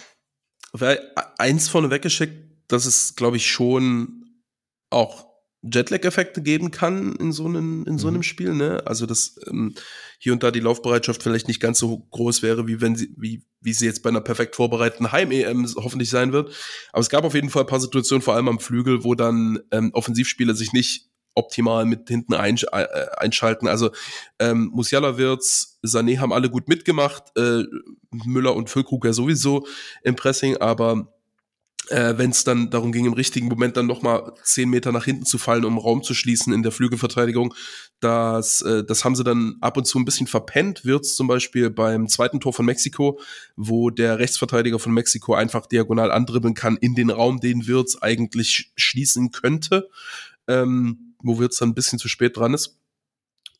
eins 1.37 1.69
vorne 1.69 1.89
weggeschickt, 1.91 2.33
dass 2.67 2.85
es, 2.85 3.15
glaube 3.15 3.37
ich, 3.37 3.49
schon 3.49 4.25
auch 4.89 5.34
Jetlag-Effekte 5.71 6.41
geben 6.41 6.71
kann 6.71 7.15
in 7.15 7.31
so 7.31 7.45
einem, 7.45 7.85
in 7.87 7.97
so 7.97 8.07
einem 8.07 8.17
mhm. 8.17 8.23
Spiel, 8.23 8.53
ne? 8.53 8.83
Also, 8.85 9.05
dass 9.05 9.35
ähm, 9.47 9.73
hier 10.19 10.33
und 10.33 10.43
da 10.43 10.51
die 10.51 10.59
Laufbereitschaft 10.59 11.23
vielleicht 11.23 11.47
nicht 11.47 11.59
ganz 11.59 11.79
so 11.79 11.99
groß 12.11 12.41
wäre, 12.41 12.67
wie 12.67 12.81
wenn 12.81 12.95
sie, 12.95 13.13
wie, 13.17 13.43
wie 13.61 13.73
sie 13.73 13.85
jetzt 13.85 14.03
bei 14.03 14.09
einer 14.09 14.21
perfekt 14.21 14.55
vorbereiteten 14.55 15.11
Heim-EM 15.11 15.65
hoffentlich 15.75 16.09
sein 16.09 16.33
wird. 16.33 16.53
Aber 16.91 17.01
es 17.01 17.09
gab 17.09 17.23
auf 17.23 17.33
jeden 17.33 17.49
Fall 17.49 17.63
ein 17.63 17.67
paar 17.67 17.79
Situationen, 17.79 18.21
vor 18.21 18.35
allem 18.35 18.47
am 18.47 18.59
Flügel, 18.59 19.03
wo 19.03 19.15
dann 19.15 19.59
ähm, 19.71 19.91
Offensivspieler 19.93 20.55
sich 20.55 20.73
nicht 20.73 21.09
optimal 21.35 21.85
mit 21.85 22.07
hinten 22.07 22.33
einsch 22.33 22.65
äh, 22.71 22.85
einschalten. 23.17 23.67
Also 23.67 23.91
ähm, 24.39 24.71
Musiala 24.73 25.17
Wirtz, 25.17 25.79
Sané 25.85 26.19
haben 26.19 26.33
alle 26.33 26.49
gut 26.49 26.67
mitgemacht, 26.67 27.23
äh, 27.37 27.63
Müller 28.11 28.55
und 28.55 28.69
Füllkrug 28.69 29.05
ja 29.05 29.13
sowieso 29.13 29.67
im 30.03 30.15
Pressing, 30.15 30.57
aber 30.57 31.14
äh, 31.89 32.17
wenn 32.17 32.31
es 32.31 32.43
dann 32.43 32.69
darum 32.69 32.91
ging, 32.91 33.05
im 33.05 33.13
richtigen 33.13 33.47
Moment 33.47 33.77
dann 33.77 33.87
nochmal 33.87 34.33
zehn 34.43 34.69
Meter 34.69 34.91
nach 34.91 35.05
hinten 35.05 35.25
zu 35.25 35.37
fallen, 35.37 35.65
um 35.65 35.77
Raum 35.77 36.03
zu 36.03 36.13
schließen 36.13 36.53
in 36.53 36.63
der 36.63 36.71
Flügelverteidigung. 36.71 37.53
Das, 37.99 38.61
äh, 38.61 38.83
das 38.83 39.05
haben 39.05 39.15
sie 39.15 39.23
dann 39.23 39.55
ab 39.61 39.77
und 39.77 39.85
zu 39.85 39.99
ein 39.99 40.05
bisschen 40.05 40.27
verpennt. 40.27 40.85
Wird's 40.85 41.15
zum 41.15 41.27
Beispiel 41.27 41.69
beim 41.69 42.07
zweiten 42.07 42.39
Tor 42.39 42.53
von 42.53 42.65
Mexiko, 42.65 43.19
wo 43.55 43.89
der 43.89 44.19
Rechtsverteidiger 44.19 44.79
von 44.79 44.93
Mexiko 44.93 45.33
einfach 45.33 45.65
diagonal 45.65 46.11
andribbeln 46.11 46.53
kann 46.53 46.77
in 46.77 46.95
den 46.95 47.09
Raum, 47.09 47.39
den 47.39 47.67
Wirtz 47.67 47.97
eigentlich 47.99 48.71
schließen 48.75 49.31
könnte, 49.31 49.89
ähm, 50.47 51.15
wo 51.21 51.39
Wirtz 51.39 51.57
dann 51.57 51.69
ein 51.69 51.75
bisschen 51.75 51.99
zu 51.99 52.07
spät 52.07 52.37
dran 52.37 52.53
ist 52.53 52.77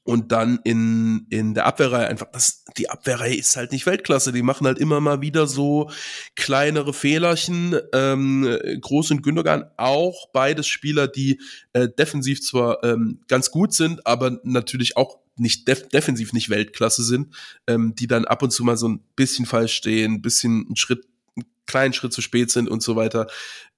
und 0.06 0.32
dann 0.32 0.60
in, 0.64 1.26
in 1.32 1.56
der 1.56 1.66
Abwehrreihe 1.66 2.08
einfach, 2.08 2.28
das, 2.32 2.64
die 2.78 2.92
Abwehrreihe 2.92 3.36
ist 3.36 3.58
halt 3.58 3.72
nicht 3.72 3.88
Weltklasse. 3.88 4.32
Die 4.32 4.44
machen 4.44 4.68
halt 4.68 4.78
immer 4.78 5.02
mal 5.02 5.22
wieder 5.22 5.48
so 5.48 5.90
kleinere 6.36 6.94
Fehlerchen. 6.94 7.76
Ähm, 7.92 8.48
Groß 8.82 9.12
und 9.12 9.24
Gündogan 9.24 9.66
auch 9.78 10.30
beides 10.32 10.68
Spieler, 10.68 11.08
die 11.08 11.42
äh, 11.74 11.90
defensiv 11.90 12.44
zwar 12.44 12.84
ähm, 12.84 13.22
ganz 13.28 13.50
gut 13.50 13.74
sind, 13.74 14.06
aber 14.06 14.40
natürlich 14.44 14.96
auch 14.96 15.18
nicht 15.38 15.68
def 15.68 15.90
defensiv 15.90 16.34
nicht 16.34 16.52
Weltklasse 16.52 17.04
sind, 17.04 17.36
ähm, 17.66 17.96
die 17.96 18.08
dann 18.08 18.26
ab 18.26 18.44
und 18.44 18.52
zu 18.52 18.64
mal 18.64 18.78
so 18.78 18.88
ein 18.88 19.02
bisschen 19.16 19.48
falsch 19.48 19.74
stehen, 19.74 20.14
ein 20.14 20.22
bisschen 20.22 20.68
einen 20.68 20.76
Schritt, 20.76 21.04
einen 21.36 21.46
kleinen 21.66 21.94
Schritt 21.94 22.14
zu 22.14 22.22
spät 22.22 22.52
sind 22.52 22.70
und 22.70 22.84
so 22.84 22.96
weiter. 22.96 23.26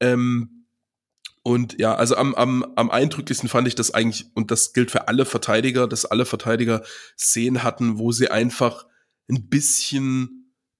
Ähm, 0.02 0.57
und 1.48 1.80
ja, 1.80 1.96
also 1.96 2.18
am, 2.18 2.36
am, 2.36 2.74
am 2.76 2.92
eindrücklichsten 2.92 3.48
fand 3.48 3.70
ich 3.70 3.76
das 3.76 3.94
eigentlich, 3.94 4.26
und 4.34 4.52
das 4.52 4.74
gilt 4.74 4.92
für 4.92 5.08
alle 5.08 5.24
Verteidiger, 5.24 5.88
dass 5.88 6.04
alle 6.04 6.26
Verteidiger 6.26 6.84
Szenen 7.18 7.64
hatten, 7.64 7.98
wo 7.98 8.12
sie 8.12 8.30
einfach 8.30 8.86
ein 9.30 9.48
bisschen 9.48 10.37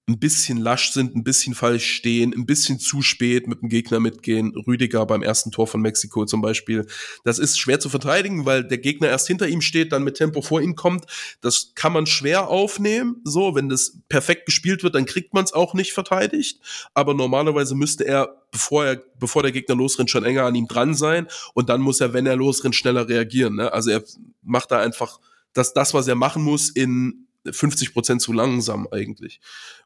ein 0.08 0.18
bisschen 0.18 0.58
lasch 0.58 0.92
sind, 0.92 1.14
ein 1.14 1.22
bisschen 1.22 1.54
falsch 1.54 1.84
stehen, 1.84 2.32
ein 2.34 2.46
bisschen 2.46 2.80
zu 2.80 3.02
spät 3.02 3.46
mit 3.46 3.60
dem 3.60 3.68
Gegner 3.68 4.00
mitgehen. 4.00 4.54
Rüdiger 4.56 5.04
beim 5.04 5.22
ersten 5.22 5.50
Tor 5.50 5.66
von 5.66 5.82
Mexiko 5.82 6.24
zum 6.24 6.40
Beispiel. 6.40 6.86
Das 7.24 7.38
ist 7.38 7.58
schwer 7.58 7.78
zu 7.78 7.90
verteidigen, 7.90 8.46
weil 8.46 8.64
der 8.64 8.78
Gegner 8.78 9.08
erst 9.08 9.26
hinter 9.26 9.46
ihm 9.46 9.60
steht, 9.60 9.92
dann 9.92 10.04
mit 10.04 10.16
Tempo 10.16 10.40
vor 10.40 10.62
ihm 10.62 10.74
kommt. 10.74 11.04
Das 11.42 11.72
kann 11.74 11.92
man 11.92 12.06
schwer 12.06 12.48
aufnehmen. 12.48 13.20
So, 13.24 13.54
wenn 13.54 13.68
das 13.68 13.98
perfekt 14.08 14.46
gespielt 14.46 14.82
wird, 14.82 14.94
dann 14.94 15.04
kriegt 15.04 15.34
man 15.34 15.44
es 15.44 15.52
auch 15.52 15.74
nicht 15.74 15.92
verteidigt. 15.92 16.60
Aber 16.94 17.12
normalerweise 17.12 17.74
müsste 17.74 18.06
er, 18.06 18.42
bevor 18.50 18.86
er, 18.86 19.02
bevor 19.18 19.42
der 19.42 19.52
Gegner 19.52 19.76
losrennt, 19.76 20.10
schon 20.10 20.24
enger 20.24 20.44
an 20.44 20.54
ihm 20.54 20.68
dran 20.68 20.94
sein. 20.94 21.28
Und 21.52 21.68
dann 21.68 21.82
muss 21.82 22.00
er, 22.00 22.14
wenn 22.14 22.24
er 22.24 22.36
losrennt, 22.36 22.74
schneller 22.74 23.08
reagieren. 23.08 23.56
Ne? 23.56 23.72
Also 23.72 23.90
er 23.90 24.02
macht 24.42 24.70
da 24.70 24.80
einfach 24.80 25.20
das, 25.52 25.74
das, 25.74 25.92
was 25.92 26.08
er 26.08 26.14
machen 26.14 26.42
muss, 26.42 26.70
in 26.70 27.27
50 27.52 27.92
Prozent 27.92 28.22
zu 28.22 28.32
langsam 28.32 28.88
eigentlich. 28.90 29.40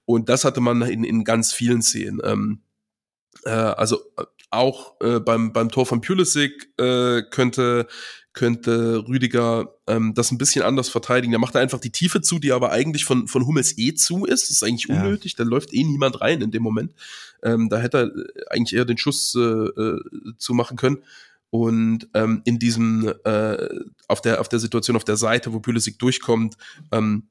Und 0.04 0.28
das 0.28 0.44
hatte 0.44 0.60
man 0.60 0.82
in, 0.82 1.04
in 1.04 1.24
ganz 1.24 1.52
vielen 1.52 1.82
Szenen. 1.82 2.20
Ähm, 2.24 2.62
äh, 3.44 3.50
also 3.50 4.00
äh, 4.18 4.24
auch 4.50 5.00
äh, 5.00 5.20
beim, 5.20 5.52
beim 5.52 5.70
Tor 5.70 5.86
von 5.86 6.00
Pulisic 6.00 6.68
äh, 6.78 7.22
könnte 7.30 7.86
könnte 8.32 9.04
Rüdiger 9.06 9.74
ähm, 9.86 10.14
das 10.14 10.30
ein 10.30 10.38
bisschen 10.38 10.62
anders 10.62 10.88
verteidigen. 10.88 11.32
Der 11.32 11.38
macht 11.38 11.54
da 11.54 11.60
einfach 11.60 11.80
die 11.80 11.92
Tiefe 11.92 12.22
zu, 12.22 12.38
die 12.38 12.52
aber 12.52 12.70
eigentlich 12.70 13.04
von, 13.04 13.28
von 13.28 13.46
Hummels 13.46 13.76
eh 13.76 13.94
zu 13.94 14.24
ist. 14.24 14.44
Das 14.44 14.50
ist 14.50 14.62
eigentlich 14.62 14.86
ja. 14.86 15.02
unnötig, 15.02 15.36
da 15.36 15.44
läuft 15.44 15.74
eh 15.74 15.84
niemand 15.84 16.20
rein 16.20 16.40
in 16.40 16.50
dem 16.50 16.62
Moment. 16.62 16.94
Ähm, 17.42 17.68
da 17.68 17.78
hätte 17.78 17.98
er 17.98 18.52
eigentlich 18.52 18.74
eher 18.74 18.84
den 18.84 18.96
Schuss 18.96 19.34
äh, 19.34 19.40
äh, 19.40 20.00
zu 20.38 20.54
machen 20.54 20.76
können. 20.76 20.98
Und 21.50 22.08
ähm, 22.14 22.40
in 22.46 22.58
diesem, 22.58 23.12
äh, 23.24 23.68
auf 24.08 24.22
der, 24.22 24.40
auf 24.40 24.48
der 24.48 24.58
Situation 24.58 24.96
auf 24.96 25.04
der 25.04 25.18
Seite, 25.18 25.52
wo 25.52 25.60
Pulisic 25.60 25.98
durchkommt, 25.98 26.56
ähm, 26.90 27.28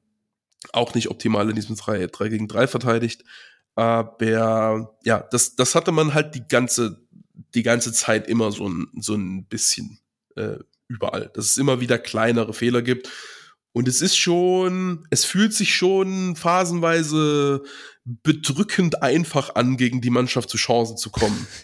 auch 0.72 0.94
nicht 0.94 1.08
optimal 1.10 1.48
in 1.48 1.56
diesem 1.56 1.76
3, 1.76 2.06
3 2.06 2.28
gegen 2.28 2.48
3 2.48 2.66
verteidigt. 2.66 3.24
Aber 3.74 4.96
ja, 5.02 5.20
das, 5.30 5.56
das 5.56 5.74
hatte 5.74 5.92
man 5.92 6.14
halt 6.14 6.34
die 6.34 6.46
ganze, 6.46 7.06
die 7.54 7.62
ganze 7.62 7.92
Zeit 7.92 8.28
immer 8.28 8.52
so 8.52 8.68
ein, 8.68 8.88
so 9.00 9.14
ein 9.14 9.46
bisschen 9.46 10.00
äh, 10.36 10.58
überall. 10.88 11.30
Dass 11.34 11.46
es 11.46 11.56
immer 11.56 11.80
wieder 11.80 11.98
kleinere 11.98 12.52
Fehler 12.52 12.82
gibt. 12.82 13.08
Und 13.72 13.88
es 13.88 14.02
ist 14.02 14.16
schon, 14.16 15.06
es 15.10 15.24
fühlt 15.24 15.54
sich 15.54 15.74
schon 15.74 16.36
phasenweise 16.36 17.62
bedrückend 18.04 19.02
einfach 19.02 19.54
an, 19.54 19.76
gegen 19.76 20.00
die 20.00 20.10
Mannschaft 20.10 20.50
zu 20.50 20.58
Chancen 20.58 20.96
zu 20.96 21.10
kommen. 21.10 21.46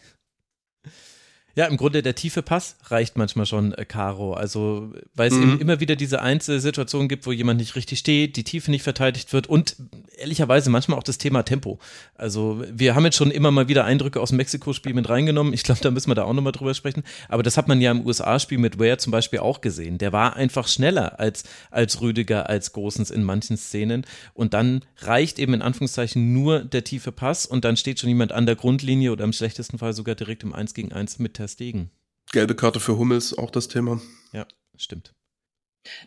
Ja, 1.58 1.66
im 1.66 1.76
Grunde 1.76 2.02
der 2.02 2.14
tiefe 2.14 2.42
Pass 2.42 2.76
reicht 2.84 3.16
manchmal 3.16 3.44
schon, 3.44 3.72
äh, 3.72 3.84
Caro. 3.84 4.32
Also, 4.34 4.92
weil 5.16 5.26
es 5.26 5.34
mhm. 5.34 5.58
immer 5.58 5.80
wieder 5.80 5.96
diese 5.96 6.22
Einzelsituationen 6.22 7.08
gibt, 7.08 7.26
wo 7.26 7.32
jemand 7.32 7.58
nicht 7.58 7.74
richtig 7.74 7.98
steht, 7.98 8.36
die 8.36 8.44
Tiefe 8.44 8.70
nicht 8.70 8.84
verteidigt 8.84 9.32
wird 9.32 9.48
und 9.48 9.74
ehrlicherweise 10.16 10.70
manchmal 10.70 10.96
auch 10.96 11.02
das 11.02 11.18
Thema 11.18 11.42
Tempo. 11.42 11.80
Also, 12.14 12.62
wir 12.70 12.94
haben 12.94 13.04
jetzt 13.06 13.16
schon 13.16 13.32
immer 13.32 13.50
mal 13.50 13.66
wieder 13.66 13.84
Eindrücke 13.84 14.20
aus 14.20 14.28
dem 14.28 14.36
Mexiko-Spiel 14.36 14.94
mit 14.94 15.08
reingenommen. 15.08 15.52
Ich 15.52 15.64
glaube, 15.64 15.80
da 15.80 15.90
müssen 15.90 16.08
wir 16.08 16.14
da 16.14 16.22
auch 16.22 16.32
nochmal 16.32 16.52
drüber 16.52 16.74
sprechen. 16.74 17.02
Aber 17.28 17.42
das 17.42 17.56
hat 17.56 17.66
man 17.66 17.80
ja 17.80 17.90
im 17.90 18.06
USA-Spiel 18.06 18.58
mit 18.58 18.78
Ware 18.78 18.98
zum 18.98 19.10
Beispiel 19.10 19.40
auch 19.40 19.60
gesehen. 19.60 19.98
Der 19.98 20.12
war 20.12 20.36
einfach 20.36 20.68
schneller 20.68 21.18
als, 21.18 21.42
als 21.72 22.00
Rüdiger, 22.00 22.48
als 22.48 22.72
Großens 22.72 23.10
in 23.10 23.24
manchen 23.24 23.56
Szenen. 23.56 24.06
Und 24.32 24.54
dann 24.54 24.84
reicht 24.98 25.40
eben 25.40 25.54
in 25.54 25.62
Anführungszeichen 25.62 26.32
nur 26.32 26.60
der 26.60 26.84
tiefe 26.84 27.10
Pass 27.10 27.46
und 27.46 27.64
dann 27.64 27.76
steht 27.76 27.98
schon 27.98 28.10
jemand 28.10 28.30
an 28.30 28.46
der 28.46 28.54
Grundlinie 28.54 29.10
oder 29.10 29.24
im 29.24 29.32
schlechtesten 29.32 29.78
Fall 29.78 29.92
sogar 29.92 30.14
direkt 30.14 30.44
im 30.44 30.54
1 30.54 30.72
gegen 30.74 30.92
1 30.92 31.18
mit 31.18 31.40
der 31.40 31.47
Stegen. 31.48 31.90
Gelbe 32.32 32.54
Karte 32.54 32.80
für 32.80 32.98
Hummels, 32.98 33.36
auch 33.36 33.50
das 33.50 33.68
Thema. 33.68 34.00
Ja, 34.32 34.46
stimmt. 34.76 35.14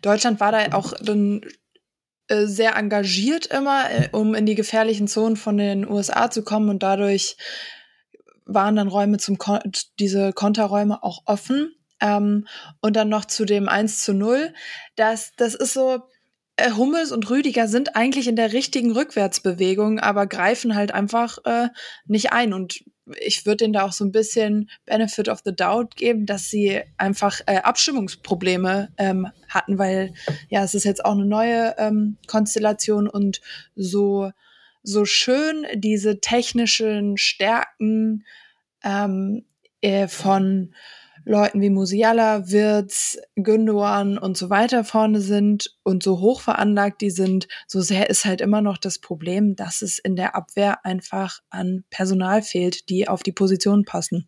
Deutschland 0.01 0.39
war 0.39 0.51
da 0.51 0.73
auch 0.73 0.93
dann 1.01 1.41
äh, 2.27 2.45
sehr 2.45 2.75
engagiert 2.75 3.47
immer, 3.47 3.89
äh, 3.89 4.09
um 4.11 4.35
in 4.35 4.45
die 4.45 4.55
gefährlichen 4.55 5.07
Zonen 5.07 5.37
von 5.37 5.57
den 5.57 5.89
USA 5.89 6.29
zu 6.29 6.43
kommen 6.43 6.69
und 6.69 6.83
dadurch 6.83 7.37
waren 8.45 8.75
dann 8.75 8.87
Räume 8.87 9.17
zum 9.17 9.37
Kon 9.37 9.59
diese 9.99 10.33
Konterräume 10.33 11.03
auch 11.03 11.23
offen. 11.25 11.75
Ähm, 11.99 12.47
und 12.81 12.95
dann 12.95 13.09
noch 13.09 13.25
zu 13.25 13.45
dem 13.45 13.69
1 13.69 14.01
zu 14.01 14.13
0. 14.13 14.53
Das, 14.95 15.33
das 15.37 15.53
ist 15.53 15.73
so, 15.73 16.01
äh, 16.55 16.71
Hummels 16.71 17.11
und 17.11 17.29
Rüdiger 17.29 17.67
sind 17.67 17.95
eigentlich 17.95 18.27
in 18.27 18.35
der 18.35 18.53
richtigen 18.53 18.91
Rückwärtsbewegung, 18.91 19.99
aber 19.99 20.27
greifen 20.27 20.75
halt 20.75 20.93
einfach 20.93 21.37
äh, 21.45 21.69
nicht 22.05 22.31
ein. 22.31 22.53
Und 22.53 22.83
ich 23.19 23.45
würde 23.45 23.57
denen 23.57 23.73
da 23.73 23.83
auch 23.83 23.93
so 23.93 24.05
ein 24.05 24.11
bisschen 24.11 24.69
Benefit 24.85 25.29
of 25.29 25.41
the 25.43 25.55
Doubt 25.55 25.95
geben, 25.95 26.25
dass 26.25 26.49
sie 26.49 26.81
einfach 26.97 27.41
äh, 27.47 27.57
Abstimmungsprobleme 27.57 28.89
ähm, 28.97 29.27
hatten, 29.49 29.77
weil 29.77 30.13
ja, 30.49 30.63
es 30.63 30.73
ist 30.73 30.83
jetzt 30.83 31.03
auch 31.03 31.13
eine 31.13 31.25
neue 31.25 31.75
ähm, 31.77 32.17
Konstellation 32.27 33.07
und 33.07 33.41
so, 33.75 34.31
so 34.83 35.05
schön 35.05 35.65
diese 35.75 36.19
technischen 36.19 37.17
Stärken 37.17 38.25
ähm, 38.83 39.45
äh, 39.81 40.07
von 40.07 40.73
Leuten 41.25 41.61
wie 41.61 41.69
Musiala, 41.69 42.49
Wirtz, 42.49 43.17
Gündogan 43.35 44.17
und 44.17 44.37
so 44.37 44.49
weiter 44.49 44.83
vorne 44.83 45.21
sind 45.21 45.77
und 45.83 46.03
so 46.03 46.19
hoch 46.19 46.41
veranlagt 46.41 47.01
die 47.01 47.11
sind, 47.11 47.47
so 47.67 47.81
sehr 47.81 48.09
ist 48.09 48.25
halt 48.25 48.41
immer 48.41 48.61
noch 48.61 48.77
das 48.77 48.99
Problem, 48.99 49.55
dass 49.55 49.81
es 49.81 49.99
in 49.99 50.15
der 50.15 50.35
Abwehr 50.35 50.85
einfach 50.85 51.39
an 51.49 51.83
Personal 51.89 52.41
fehlt, 52.41 52.89
die 52.89 53.07
auf 53.07 53.23
die 53.23 53.33
Position 53.33 53.85
passen. 53.85 54.27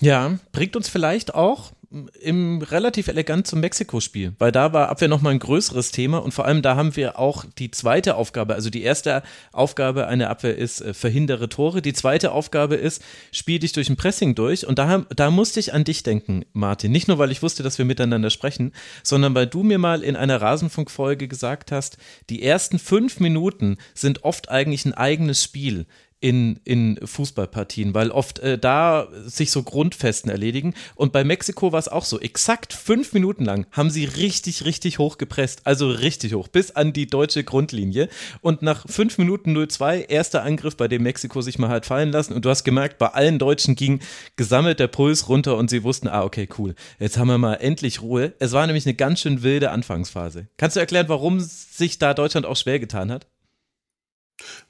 Ja, 0.00 0.38
bringt 0.52 0.76
uns 0.76 0.88
vielleicht 0.88 1.34
auch 1.34 1.72
im 2.20 2.62
relativ 2.62 3.08
elegant 3.08 3.48
zum 3.48 3.58
Mexiko-Spiel, 3.60 4.34
weil 4.38 4.52
da 4.52 4.72
war 4.72 4.90
Abwehr 4.90 5.08
nochmal 5.08 5.32
ein 5.32 5.40
größeres 5.40 5.90
Thema 5.90 6.18
und 6.18 6.32
vor 6.32 6.44
allem 6.44 6.62
da 6.62 6.76
haben 6.76 6.94
wir 6.94 7.18
auch 7.18 7.44
die 7.58 7.72
zweite 7.72 8.14
Aufgabe, 8.14 8.54
also 8.54 8.70
die 8.70 8.82
erste 8.82 9.24
Aufgabe 9.52 10.06
einer 10.06 10.30
Abwehr 10.30 10.56
ist, 10.56 10.80
äh, 10.80 10.94
verhindere 10.94 11.48
Tore, 11.48 11.82
die 11.82 11.92
zweite 11.92 12.30
Aufgabe 12.30 12.76
ist, 12.76 13.02
spiel 13.32 13.58
dich 13.58 13.72
durch 13.72 13.90
ein 13.90 13.96
Pressing 13.96 14.36
durch 14.36 14.68
und 14.68 14.78
da, 14.78 15.04
da 15.16 15.32
musste 15.32 15.58
ich 15.58 15.74
an 15.74 15.82
dich 15.82 16.04
denken, 16.04 16.44
Martin, 16.52 16.92
nicht 16.92 17.08
nur, 17.08 17.18
weil 17.18 17.32
ich 17.32 17.42
wusste, 17.42 17.64
dass 17.64 17.78
wir 17.78 17.84
miteinander 17.84 18.30
sprechen, 18.30 18.72
sondern 19.02 19.34
weil 19.34 19.48
du 19.48 19.64
mir 19.64 19.78
mal 19.78 20.04
in 20.04 20.14
einer 20.14 20.40
Rasenfunkfolge 20.40 21.26
gesagt 21.26 21.72
hast, 21.72 21.96
die 22.30 22.44
ersten 22.44 22.78
fünf 22.78 23.18
Minuten 23.18 23.78
sind 23.94 24.22
oft 24.22 24.48
eigentlich 24.48 24.84
ein 24.84 24.94
eigenes 24.94 25.42
Spiel 25.42 25.86
in, 26.20 26.60
in 26.64 26.98
Fußballpartien, 27.02 27.94
weil 27.94 28.10
oft 28.10 28.38
äh, 28.40 28.58
da 28.58 29.08
sich 29.24 29.50
so 29.50 29.62
Grundfesten 29.62 30.30
erledigen. 30.30 30.74
Und 30.94 31.12
bei 31.12 31.24
Mexiko 31.24 31.72
war 31.72 31.78
es 31.78 31.88
auch 31.88 32.04
so. 32.04 32.20
Exakt 32.20 32.74
fünf 32.74 33.14
Minuten 33.14 33.44
lang 33.44 33.66
haben 33.72 33.90
sie 33.90 34.04
richtig, 34.04 34.64
richtig 34.66 34.98
hoch 34.98 35.16
gepresst. 35.16 35.62
Also 35.64 35.90
richtig 35.90 36.34
hoch, 36.34 36.48
bis 36.48 36.72
an 36.72 36.92
die 36.92 37.06
deutsche 37.06 37.42
Grundlinie. 37.42 38.08
Und 38.42 38.60
nach 38.60 38.84
fünf 38.86 39.16
Minuten 39.16 39.56
0-2, 39.56 40.08
erster 40.08 40.42
Angriff, 40.42 40.76
bei 40.76 40.88
dem 40.88 41.02
Mexiko 41.02 41.40
sich 41.40 41.58
mal 41.58 41.70
hat 41.70 41.86
fallen 41.86 42.12
lassen. 42.12 42.34
Und 42.34 42.44
du 42.44 42.50
hast 42.50 42.64
gemerkt, 42.64 42.98
bei 42.98 43.08
allen 43.08 43.38
Deutschen 43.38 43.74
ging 43.74 44.00
gesammelt 44.36 44.78
der 44.78 44.88
Puls 44.88 45.28
runter 45.28 45.56
und 45.56 45.70
sie 45.70 45.82
wussten, 45.84 46.08
ah, 46.08 46.22
okay, 46.22 46.48
cool. 46.58 46.74
Jetzt 46.98 47.16
haben 47.16 47.28
wir 47.28 47.38
mal 47.38 47.54
endlich 47.54 48.02
Ruhe. 48.02 48.34
Es 48.38 48.52
war 48.52 48.66
nämlich 48.66 48.84
eine 48.84 48.94
ganz 48.94 49.20
schön 49.20 49.42
wilde 49.42 49.70
Anfangsphase. 49.70 50.48
Kannst 50.58 50.76
du 50.76 50.80
erklären, 50.80 51.08
warum 51.08 51.40
sich 51.40 51.98
da 51.98 52.12
Deutschland 52.12 52.44
auch 52.44 52.56
schwer 52.56 52.78
getan 52.78 53.10
hat? 53.10 53.29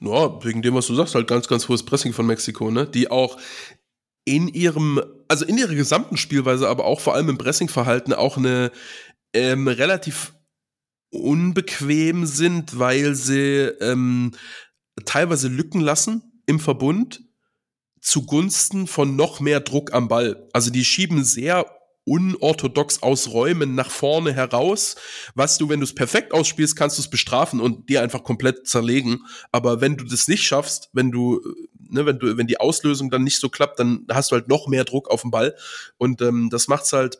Ja, 0.00 0.44
wegen 0.44 0.62
dem, 0.62 0.74
was 0.74 0.86
du 0.86 0.94
sagst, 0.94 1.14
halt 1.14 1.28
ganz, 1.28 1.48
ganz 1.48 1.68
hohes 1.68 1.84
Pressing 1.84 2.12
von 2.12 2.26
Mexiko, 2.26 2.70
ne? 2.70 2.86
Die 2.86 3.10
auch 3.10 3.38
in 4.24 4.48
ihrem, 4.48 5.02
also 5.28 5.44
in 5.44 5.58
ihrer 5.58 5.74
gesamten 5.74 6.16
Spielweise, 6.16 6.68
aber 6.68 6.84
auch 6.84 7.00
vor 7.00 7.14
allem 7.14 7.28
im 7.28 7.38
Pressingverhalten 7.38 8.12
auch 8.12 8.36
eine 8.36 8.70
ähm, 9.32 9.68
relativ 9.68 10.34
unbequem 11.10 12.26
sind, 12.26 12.78
weil 12.78 13.14
sie 13.14 13.70
ähm, 13.80 14.32
teilweise 15.04 15.48
Lücken 15.48 15.80
lassen 15.80 16.42
im 16.46 16.60
Verbund 16.60 17.22
zugunsten 18.00 18.86
von 18.86 19.16
noch 19.16 19.40
mehr 19.40 19.60
Druck 19.60 19.92
am 19.92 20.08
Ball. 20.08 20.48
Also 20.52 20.70
die 20.70 20.84
schieben 20.84 21.24
sehr 21.24 21.66
unorthodox 22.04 23.02
ausräumen 23.02 23.74
nach 23.74 23.90
vorne 23.90 24.32
heraus, 24.32 24.96
was 25.34 25.58
du, 25.58 25.68
wenn 25.68 25.80
du 25.80 25.84
es 25.84 25.94
perfekt 25.94 26.32
ausspielst, 26.32 26.76
kannst 26.76 26.98
du 26.98 27.02
es 27.02 27.10
bestrafen 27.10 27.60
und 27.60 27.88
dir 27.88 28.02
einfach 28.02 28.24
komplett 28.24 28.66
zerlegen. 28.66 29.24
Aber 29.52 29.80
wenn 29.80 29.96
du 29.96 30.04
das 30.04 30.28
nicht 30.28 30.42
schaffst, 30.42 30.88
wenn 30.92 31.10
du, 31.10 31.40
ne, 31.78 32.06
wenn 32.06 32.18
du, 32.18 32.36
wenn 32.36 32.46
die 32.46 32.60
Auslösung 32.60 33.10
dann 33.10 33.24
nicht 33.24 33.38
so 33.38 33.48
klappt, 33.48 33.78
dann 33.78 34.06
hast 34.10 34.30
du 34.30 34.36
halt 34.36 34.48
noch 34.48 34.66
mehr 34.66 34.84
Druck 34.84 35.10
auf 35.10 35.22
den 35.22 35.30
Ball. 35.30 35.54
Und 35.98 36.22
ähm, 36.22 36.48
das 36.50 36.68
macht's 36.68 36.92
halt 36.92 37.18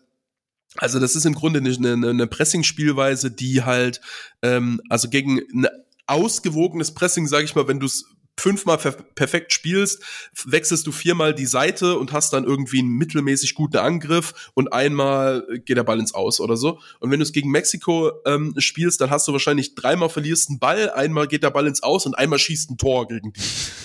also 0.77 1.01
das 1.01 1.17
ist 1.17 1.27
im 1.27 1.35
Grunde 1.35 1.59
eine, 1.59 1.93
eine, 1.93 2.11
eine 2.11 2.27
Pressing-Spielweise, 2.27 3.33
die 3.33 3.65
halt, 3.65 4.01
ähm, 4.43 4.81
also 4.89 5.09
gegen 5.09 5.41
ein 5.53 5.67
ausgewogenes 6.07 6.95
Pressing, 6.95 7.27
sage 7.27 7.45
ich 7.45 7.55
mal, 7.55 7.69
wenn 7.69 7.81
du 7.81 7.87
es 7.87 8.05
fünfmal 8.41 8.79
perfekt 8.79 9.53
spielst, 9.53 10.03
wechselst 10.45 10.87
du 10.87 10.93
viermal 10.93 11.35
die 11.35 11.47
Seite 11.47 11.99
und 11.99 12.13
hast 12.13 12.33
dann 12.33 12.45
irgendwie 12.45 12.81
einen 12.81 12.97
mittelmäßig 12.97 13.55
guten 13.55 13.77
Angriff 13.77 14.51
und 14.55 14.73
einmal 14.73 15.47
geht 15.65 15.77
der 15.77 15.85
Ball 15.85 16.01
ins 16.01 16.15
Aus 16.15 16.41
oder 16.41 16.57
so. 16.57 16.81
Und 16.99 17.11
wenn 17.11 17.21
du 17.21 17.25
es 17.25 17.33
gegen 17.33 17.51
Mexiko 17.51 18.13
ähm, 18.27 18.55
spielst, 18.59 19.01
dann 19.01 19.11
hast 19.11 19.29
du 19.29 19.33
wahrscheinlich 19.33 19.75
dreimal 19.75 20.09
verlierst 20.09 20.51
einen 20.51 20.59
Ball, 20.59 20.91
einmal 20.91 21.29
geht 21.29 21.43
der 21.43 21.51
Ball 21.51 21.67
ins 21.67 21.83
Aus 21.83 22.07
und 22.07 22.15
einmal 22.15 22.39
schießt 22.39 22.71
ein 22.71 22.79
Tor 22.79 23.09
gegen 23.09 23.33
die. 23.33 23.41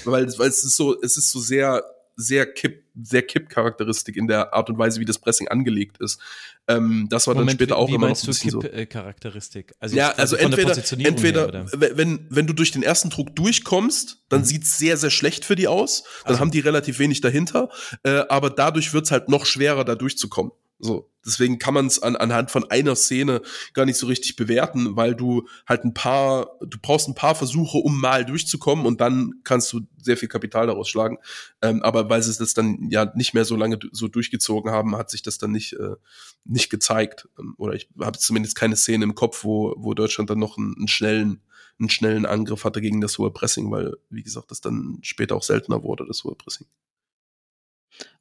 weil, 0.06 0.28
weil 0.38 0.50
es 0.50 0.63
ist 0.63 0.76
so, 0.76 1.00
es 1.02 1.18
ist 1.18 1.32
so 1.32 1.39
sehr 1.39 1.84
sehr 2.15 2.45
kipp, 2.45 2.84
sehr 3.01 3.23
Kipp-Charakteristik 3.23 4.15
in 4.15 4.28
der 4.28 4.54
Art 4.54 4.69
und 4.69 4.78
Weise, 4.78 4.99
wie 4.99 5.06
das 5.06 5.19
Pressing 5.19 5.47
angelegt 5.49 5.97
ist. 5.99 6.19
Ähm, 6.67 7.08
das 7.10 7.28
war 7.28 7.34
Moment, 7.34 7.51
dann 7.51 7.58
später 7.58 7.78
auch 7.78 7.89
immer 7.89 8.10
noch 8.10 8.21
ein 8.21 8.25
bisschen 8.25 8.60
Kipp-Charakteristik? 8.60 9.73
Also 9.80 9.95
ja, 9.95 10.12
also 10.12 10.36
entweder, 10.36 10.75
entweder 10.97 11.51
her, 11.51 11.67
wenn, 11.97 12.25
wenn 12.30 12.47
du 12.47 12.54
durch 12.54 12.71
den 12.71 12.84
ersten 12.84 13.10
Druck 13.10 13.36
durchkommst, 13.36 14.23
dann 14.30 14.41
mhm. 14.41 14.45
sieht's 14.45 14.78
sehr, 14.78 14.97
sehr 14.97 15.12
schlecht 15.12 15.45
für 15.45 15.56
die 15.56 15.67
aus. 15.67 16.04
Dann 16.23 16.32
also. 16.32 16.39
haben 16.39 16.51
die 16.51 16.60
relativ 16.60 16.99
wenig 16.99 17.21
dahinter. 17.21 17.69
Äh, 18.04 18.23
aber 18.30 18.49
dadurch 18.49 18.93
wird's 18.93 19.12
halt 19.12 19.30
noch 19.30 19.45
schwerer, 19.45 19.84
da 19.84 19.95
durchzukommen. 19.95 20.51
So, 20.77 21.09
deswegen 21.25 21.57
kann 21.57 21.73
man 21.73 21.88
es 21.88 22.03
an, 22.03 22.17
anhand 22.17 22.51
von 22.51 22.69
einer 22.69 22.95
Szene 22.95 23.41
gar 23.73 23.85
nicht 23.85 23.97
so 23.97 24.07
richtig 24.07 24.35
bewerten, 24.35 24.97
weil 24.97 25.15
du 25.15 25.47
halt 25.67 25.85
ein 25.85 25.93
paar, 25.93 26.57
du 26.61 26.77
brauchst 26.81 27.07
ein 27.07 27.15
paar 27.15 27.33
Versuche, 27.33 27.77
um 27.77 27.99
mal 27.99 28.25
durchzukommen 28.25 28.85
und 28.85 28.99
dann 28.99 29.35
kannst 29.43 29.71
du 29.71 29.81
sehr 30.01 30.17
viel 30.17 30.27
Kapital 30.27 30.67
daraus 30.67 30.89
schlagen. 30.89 31.17
Ähm, 31.61 31.81
aber 31.81 32.09
weil 32.09 32.21
sie 32.21 32.38
das 32.38 32.53
dann 32.53 32.89
ja 32.89 33.11
nicht 33.15 33.33
mehr 33.33 33.45
so 33.45 33.55
lange 33.55 33.79
so 33.91 34.09
durchgezogen 34.09 34.69
haben, 34.71 34.97
hat 34.97 35.09
sich 35.09 35.23
das 35.23 35.38
dann 35.38 35.51
nicht, 35.51 35.73
äh, 35.73 35.95
nicht 36.43 36.69
gezeigt. 36.69 37.29
Ähm, 37.39 37.55
oder 37.57 37.73
ich 37.73 37.89
habe 38.01 38.17
zumindest 38.17 38.55
keine 38.55 38.75
Szene 38.75 39.05
im 39.05 39.15
Kopf, 39.15 39.45
wo, 39.45 39.73
wo 39.77 39.93
Deutschland 39.93 40.29
dann 40.29 40.39
noch 40.39 40.57
einen, 40.57 40.75
einen 40.77 40.88
schnellen, 40.89 41.41
einen 41.79 41.89
schnellen 41.89 42.25
Angriff 42.25 42.65
hatte 42.65 42.81
gegen 42.81 42.99
das 42.99 43.17
hohe 43.17 43.31
Pressing, 43.31 43.71
weil, 43.71 43.93
wie 44.09 44.23
gesagt, 44.23 44.51
das 44.51 44.59
dann 44.59 44.99
später 45.03 45.35
auch 45.35 45.43
seltener 45.43 45.83
wurde, 45.83 46.05
das 46.05 46.23
hohe 46.25 46.35
Pressing. 46.35 46.67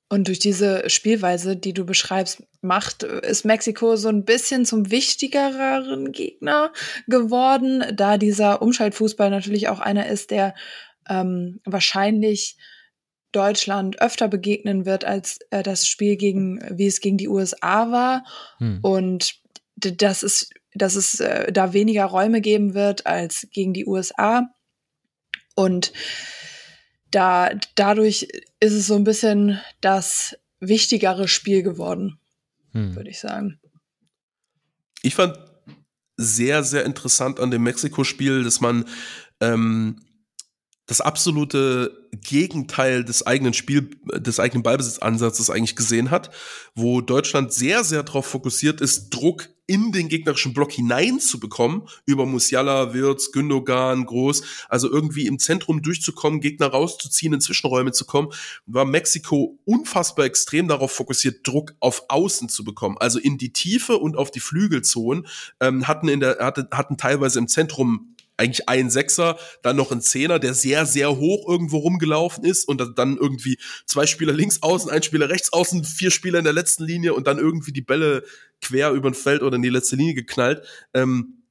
Und 0.08 0.28
durch 0.28 0.38
diese 0.38 0.88
Spielweise, 0.90 1.56
die 1.56 1.72
du 1.72 1.84
beschreibst, 1.84 2.42
macht, 2.60 3.02
ist 3.02 3.44
Mexiko 3.44 3.96
so 3.96 4.08
ein 4.08 4.24
bisschen 4.24 4.64
zum 4.64 4.90
wichtigeren 4.90 6.12
Gegner 6.12 6.72
geworden, 7.06 7.84
da 7.94 8.18
dieser 8.18 8.62
Umschaltfußball 8.62 9.30
natürlich 9.30 9.68
auch 9.68 9.80
einer 9.80 10.06
ist, 10.06 10.30
der 10.30 10.54
ähm, 11.08 11.60
wahrscheinlich 11.64 12.56
Deutschland 13.32 14.00
öfter 14.00 14.28
begegnen 14.28 14.86
wird 14.86 15.04
als 15.04 15.38
äh, 15.50 15.62
das 15.62 15.88
Spiel 15.88 16.16
gegen, 16.16 16.60
wie 16.70 16.86
es 16.86 17.00
gegen 17.00 17.16
die 17.16 17.28
USA 17.28 17.90
war. 17.90 18.24
Hm. 18.58 18.78
Und 18.82 19.40
dass 19.76 20.22
es, 20.22 20.50
dass 20.74 20.94
es 20.94 21.20
äh, 21.20 21.50
da 21.52 21.72
weniger 21.72 22.04
Räume 22.04 22.40
geben 22.40 22.74
wird 22.74 23.06
als 23.06 23.48
gegen 23.50 23.72
die 23.72 23.86
USA. 23.86 24.48
Und 25.56 25.92
da, 27.14 27.50
dadurch 27.74 28.28
ist 28.60 28.72
es 28.72 28.86
so 28.86 28.94
ein 28.96 29.04
bisschen 29.04 29.60
das 29.80 30.36
wichtigere 30.60 31.28
Spiel 31.28 31.62
geworden, 31.62 32.18
hm. 32.72 32.96
würde 32.96 33.10
ich 33.10 33.20
sagen. 33.20 33.60
Ich 35.02 35.14
fand 35.14 35.38
sehr, 36.16 36.64
sehr 36.64 36.84
interessant 36.84 37.40
an 37.40 37.50
dem 37.50 37.62
Mexiko-Spiel, 37.62 38.44
dass 38.44 38.60
man 38.60 38.86
ähm, 39.40 40.00
das 40.86 41.00
absolute 41.00 42.08
Gegenteil 42.12 43.04
des 43.04 43.26
eigenen 43.26 43.54
Spiel, 43.54 43.90
des 44.16 44.38
eigenen 44.38 44.62
Ballbesitzansatzes 44.62 45.50
eigentlich 45.50 45.76
gesehen 45.76 46.10
hat, 46.10 46.30
wo 46.74 47.00
Deutschland 47.00 47.52
sehr, 47.52 47.84
sehr 47.84 48.02
darauf 48.02 48.26
fokussiert 48.26 48.80
ist, 48.80 49.10
Druck 49.10 49.48
in 49.66 49.92
den 49.92 50.08
gegnerischen 50.08 50.52
Block 50.52 50.72
hineinzubekommen, 50.72 51.88
über 52.06 52.26
Musiala, 52.26 52.92
Wirtz, 52.92 53.32
Gündogan, 53.32 54.04
Groß, 54.04 54.42
also 54.68 54.90
irgendwie 54.90 55.26
im 55.26 55.38
Zentrum 55.38 55.82
durchzukommen, 55.82 56.40
Gegner 56.40 56.66
rauszuziehen, 56.66 57.32
in 57.32 57.40
Zwischenräume 57.40 57.92
zu 57.92 58.04
kommen, 58.04 58.28
war 58.66 58.84
Mexiko 58.84 59.58
unfassbar 59.64 60.26
extrem 60.26 60.68
darauf 60.68 60.92
fokussiert, 60.92 61.46
Druck 61.46 61.74
auf 61.80 62.04
Außen 62.08 62.48
zu 62.48 62.64
bekommen, 62.64 62.96
also 62.98 63.18
in 63.18 63.38
die 63.38 63.52
Tiefe 63.52 63.98
und 63.98 64.16
auf 64.16 64.30
die 64.30 64.40
Flügelzonen, 64.40 65.26
ähm, 65.60 65.88
hatten 65.88 66.08
in 66.08 66.20
der, 66.20 66.38
hatten, 66.40 66.68
hatten 66.70 66.96
teilweise 66.96 67.38
im 67.38 67.48
Zentrum 67.48 68.13
eigentlich 68.36 68.68
ein 68.68 68.90
Sechser, 68.90 69.38
dann 69.62 69.76
noch 69.76 69.92
ein 69.92 70.00
Zehner, 70.00 70.38
der 70.38 70.54
sehr, 70.54 70.86
sehr 70.86 71.16
hoch 71.16 71.48
irgendwo 71.48 71.78
rumgelaufen 71.78 72.44
ist 72.44 72.66
und 72.66 72.82
dann 72.96 73.16
irgendwie 73.16 73.58
zwei 73.86 74.06
Spieler 74.06 74.32
links 74.32 74.62
außen, 74.62 74.90
ein 74.90 75.02
Spieler 75.02 75.28
rechts 75.28 75.52
außen, 75.52 75.84
vier 75.84 76.10
Spieler 76.10 76.38
in 76.38 76.44
der 76.44 76.52
letzten 76.52 76.84
Linie 76.84 77.14
und 77.14 77.26
dann 77.26 77.38
irgendwie 77.38 77.72
die 77.72 77.82
Bälle 77.82 78.24
quer 78.60 78.92
über 78.92 79.08
ein 79.08 79.14
Feld 79.14 79.42
oder 79.42 79.56
in 79.56 79.62
die 79.62 79.68
letzte 79.68 79.96
Linie 79.96 80.14
geknallt. 80.14 80.66
Ähm, 80.94 81.44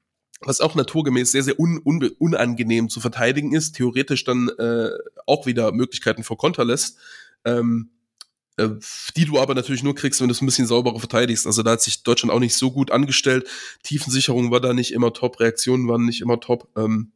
was 0.45 0.59
auch 0.59 0.75
naturgemäß 0.75 1.31
sehr, 1.31 1.43
sehr 1.43 1.59
un, 1.59 1.79
un, 1.85 2.03
unangenehm 2.19 2.89
zu 2.89 2.99
verteidigen 2.99 3.53
ist, 3.53 3.73
theoretisch 3.73 4.25
dann 4.25 4.49
äh, 4.49 4.89
auch 5.25 5.45
wieder 5.45 5.71
Möglichkeiten 5.71 6.23
vor 6.23 6.37
Konter 6.37 6.65
lässt. 6.65 6.97
Ähm, 7.45 7.91
äh, 7.91 7.92
die 8.57 9.25
du 9.25 9.39
aber 9.39 9.55
natürlich 9.55 9.83
nur 9.83 9.95
kriegst, 9.95 10.21
wenn 10.21 10.27
du 10.27 10.33
es 10.33 10.41
ein 10.41 10.45
bisschen 10.45 10.67
sauberer 10.67 10.99
verteidigst. 10.99 11.47
Also 11.47 11.63
da 11.63 11.71
hat 11.71 11.81
sich 11.81 12.03
Deutschland 12.03 12.31
auch 12.31 12.39
nicht 12.39 12.55
so 12.55 12.71
gut 12.71 12.91
angestellt. 12.91 13.47
Tiefensicherung 13.83 14.51
war 14.51 14.61
da 14.61 14.73
nicht 14.73 14.93
immer 14.93 15.11
top, 15.13 15.39
Reaktionen 15.39 15.87
waren 15.87 16.05
nicht 16.05 16.21
immer 16.21 16.39
top. 16.39 16.69
Ähm, 16.77 17.11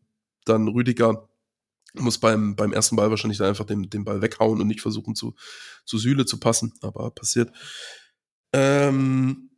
dann 0.45 0.67
Rüdiger 0.67 1.29
muss 1.93 2.17
beim, 2.17 2.55
beim 2.55 2.73
ersten 2.73 2.95
Ball 2.95 3.09
wahrscheinlich 3.09 3.37
dann 3.37 3.49
einfach 3.49 3.65
den, 3.65 3.89
den 3.89 4.03
Ball 4.03 4.21
weghauen 4.21 4.61
und 4.61 4.67
nicht 4.67 4.81
versuchen 4.81 5.15
zu, 5.15 5.35
zu 5.85 5.97
Sühle 5.97 6.25
zu 6.25 6.39
passen, 6.39 6.73
aber 6.81 7.11
passiert. 7.11 7.51
Ähm, 8.53 9.49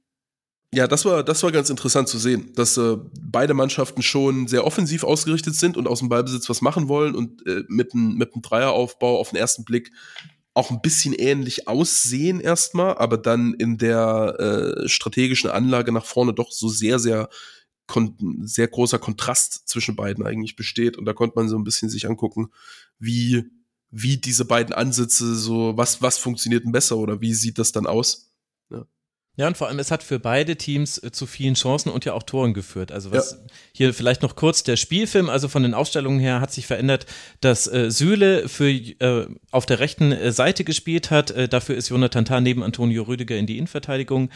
Ja, 0.71 0.87
das 0.87 1.03
war, 1.03 1.23
das 1.23 1.41
war 1.41 1.51
ganz 1.51 1.71
interessant 1.71 2.07
zu 2.09 2.19
sehen, 2.19 2.53
dass 2.55 2.77
äh, 2.77 2.97
beide 3.19 3.55
Mannschaften 3.55 4.03
schon 4.03 4.47
sehr 4.47 4.65
offensiv 4.65 5.03
ausgerichtet 5.03 5.55
sind 5.55 5.77
und 5.77 5.87
aus 5.87 5.99
dem 5.99 6.09
Ballbesitz 6.09 6.47
was 6.47 6.61
machen 6.61 6.87
wollen 6.87 7.15
und 7.15 7.45
äh, 7.47 7.63
mit 7.67 7.93
einem 7.93 8.15
mit 8.15 8.29
Dreieraufbau 8.35 9.19
auf 9.19 9.31
den 9.31 9.37
ersten 9.37 9.63
Blick 9.65 9.91
auch 10.59 10.71
ein 10.71 10.81
bisschen 10.81 11.13
ähnlich 11.13 11.67
aussehen 11.67 12.39
erstmal, 12.39 12.97
aber 12.97 13.17
dann 13.17 13.53
in 13.55 13.77
der 13.77 14.35
äh, 14.83 14.87
strategischen 14.87 15.49
Anlage 15.49 15.91
nach 15.91 16.05
vorne 16.05 16.33
doch 16.33 16.51
so 16.51 16.69
sehr, 16.69 16.99
sehr 16.99 17.29
sehr 18.43 18.67
großer 18.67 18.99
Kontrast 18.99 19.67
zwischen 19.67 19.95
beiden 19.95 20.23
eigentlich 20.23 20.55
besteht. 20.55 20.95
Und 20.95 21.05
da 21.05 21.13
konnte 21.13 21.35
man 21.35 21.49
so 21.49 21.57
ein 21.57 21.63
bisschen 21.63 21.89
sich 21.89 22.07
angucken, 22.07 22.51
wie, 22.99 23.45
wie 23.89 24.17
diese 24.17 24.45
beiden 24.45 24.73
Ansätze 24.73 25.35
so, 25.35 25.75
was, 25.75 25.99
was 25.99 26.19
funktioniert 26.19 26.65
denn 26.65 26.71
besser 26.71 26.97
oder 26.97 27.19
wie 27.21 27.33
sieht 27.33 27.57
das 27.57 27.71
dann 27.71 27.87
aus? 27.87 28.28
Ja. 29.39 29.47
Und 29.47 29.55
vor 29.55 29.69
allem, 29.69 29.79
es 29.79 29.89
hat 29.89 30.03
für 30.03 30.19
beide 30.19 30.57
Teams 30.57 31.01
äh, 31.01 31.13
zu 31.13 31.25
vielen 31.25 31.53
Chancen 31.53 31.89
und 31.89 32.03
ja 32.03 32.11
auch 32.11 32.23
Toren 32.23 32.53
geführt. 32.53 32.91
Also 32.91 33.13
was 33.13 33.31
ja. 33.31 33.37
hier 33.71 33.93
vielleicht 33.93 34.21
noch 34.21 34.35
kurz 34.35 34.63
der 34.63 34.75
Spielfilm, 34.75 35.29
also 35.29 35.47
von 35.47 35.63
den 35.63 35.73
Aufstellungen 35.73 36.19
her 36.19 36.41
hat 36.41 36.51
sich 36.51 36.67
verändert, 36.67 37.05
dass 37.39 37.65
äh, 37.65 37.89
Süle 37.89 38.49
für 38.49 38.69
äh, 38.69 39.27
auf 39.51 39.65
der 39.65 39.79
rechten 39.79 40.11
äh, 40.11 40.33
Seite 40.33 40.65
gespielt 40.65 41.09
hat. 41.09 41.31
Äh, 41.31 41.47
dafür 41.47 41.77
ist 41.77 41.87
Jonathan 41.87 42.25
Tah 42.25 42.41
neben 42.41 42.63
Antonio 42.63 43.03
Rüdiger 43.03 43.37
in 43.37 43.45
die 43.45 43.57
Innenverteidigung 43.57 44.29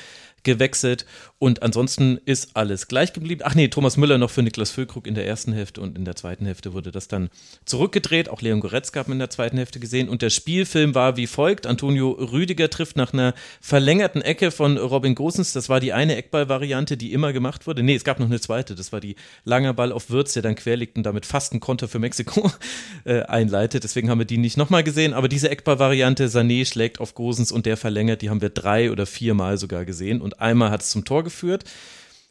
gewechselt 0.43 1.05
und 1.43 1.61
ansonsten 1.61 2.19
ist 2.23 2.51
alles 2.53 2.87
gleich 2.87 3.11
geblieben. 3.11 3.41
Ach 3.43 3.53
nee, 3.53 3.67
Thomas 3.67 3.97
Müller 3.97 4.17
noch 4.17 4.29
für 4.29 4.43
Niklas 4.43 4.71
Füllkrug 4.71 5.07
in 5.07 5.13
der 5.13 5.27
ersten 5.27 5.51
Hälfte 5.51 5.81
und 5.81 5.97
in 5.97 6.05
der 6.05 6.15
zweiten 6.15 6.45
Hälfte 6.45 6.71
wurde 6.71 6.91
das 6.91 7.09
dann 7.09 7.29
zurückgedreht. 7.65 8.29
Auch 8.29 8.41
Leon 8.41 8.61
Goretzka 8.61 9.01
hat 9.01 9.09
man 9.09 9.15
in 9.15 9.19
der 9.19 9.29
zweiten 9.29 9.57
Hälfte 9.57 9.81
gesehen 9.81 10.07
und 10.07 10.21
der 10.21 10.29
Spielfilm 10.29 10.95
war 10.95 11.17
wie 11.17 11.27
folgt. 11.27 11.67
Antonio 11.67 12.11
Rüdiger 12.11 12.69
trifft 12.69 12.95
nach 12.95 13.11
einer 13.11 13.33
verlängerten 13.59 14.21
Ecke 14.21 14.51
von 14.51 14.77
Robin 14.77 15.15
Gosens. 15.15 15.51
Das 15.51 15.67
war 15.67 15.81
die 15.81 15.91
eine 15.91 16.15
Eckball-Variante, 16.15 16.95
die 16.95 17.11
immer 17.11 17.33
gemacht 17.33 17.67
wurde. 17.67 17.83
Nee, 17.83 17.95
es 17.95 18.05
gab 18.05 18.19
noch 18.19 18.27
eine 18.27 18.39
zweite. 18.39 18.73
Das 18.73 18.93
war 18.93 19.01
die 19.01 19.17
langer 19.43 19.73
Ball 19.73 19.91
auf 19.91 20.09
Würz, 20.09 20.31
der 20.31 20.43
dann 20.43 20.55
querliegt 20.55 20.95
und 20.95 21.03
damit 21.03 21.25
fast 21.25 21.51
einen 21.51 21.59
Konter 21.59 21.89
für 21.89 21.99
Mexiko 21.99 22.51
äh, 23.03 23.21
einleitet. 23.23 23.83
Deswegen 23.83 24.09
haben 24.09 24.19
wir 24.19 24.25
die 24.25 24.37
nicht 24.37 24.55
nochmal 24.55 24.83
gesehen. 24.83 25.13
Aber 25.13 25.27
diese 25.27 25.49
Eckball-Variante, 25.49 26.27
Sané 26.27 26.65
schlägt 26.65 27.01
auf 27.01 27.15
Gosens 27.15 27.51
und 27.51 27.65
der 27.65 27.75
verlängert, 27.75 28.21
die 28.21 28.29
haben 28.29 28.41
wir 28.41 28.49
drei 28.49 28.91
oder 28.91 29.05
viermal 29.05 29.57
sogar 29.57 29.83
gesehen 29.83 30.21
und 30.21 30.32
einmal 30.39 30.71
hat 30.71 30.81
es 30.81 30.89
zum 30.89 31.05
Tor 31.05 31.23
geführt. 31.23 31.65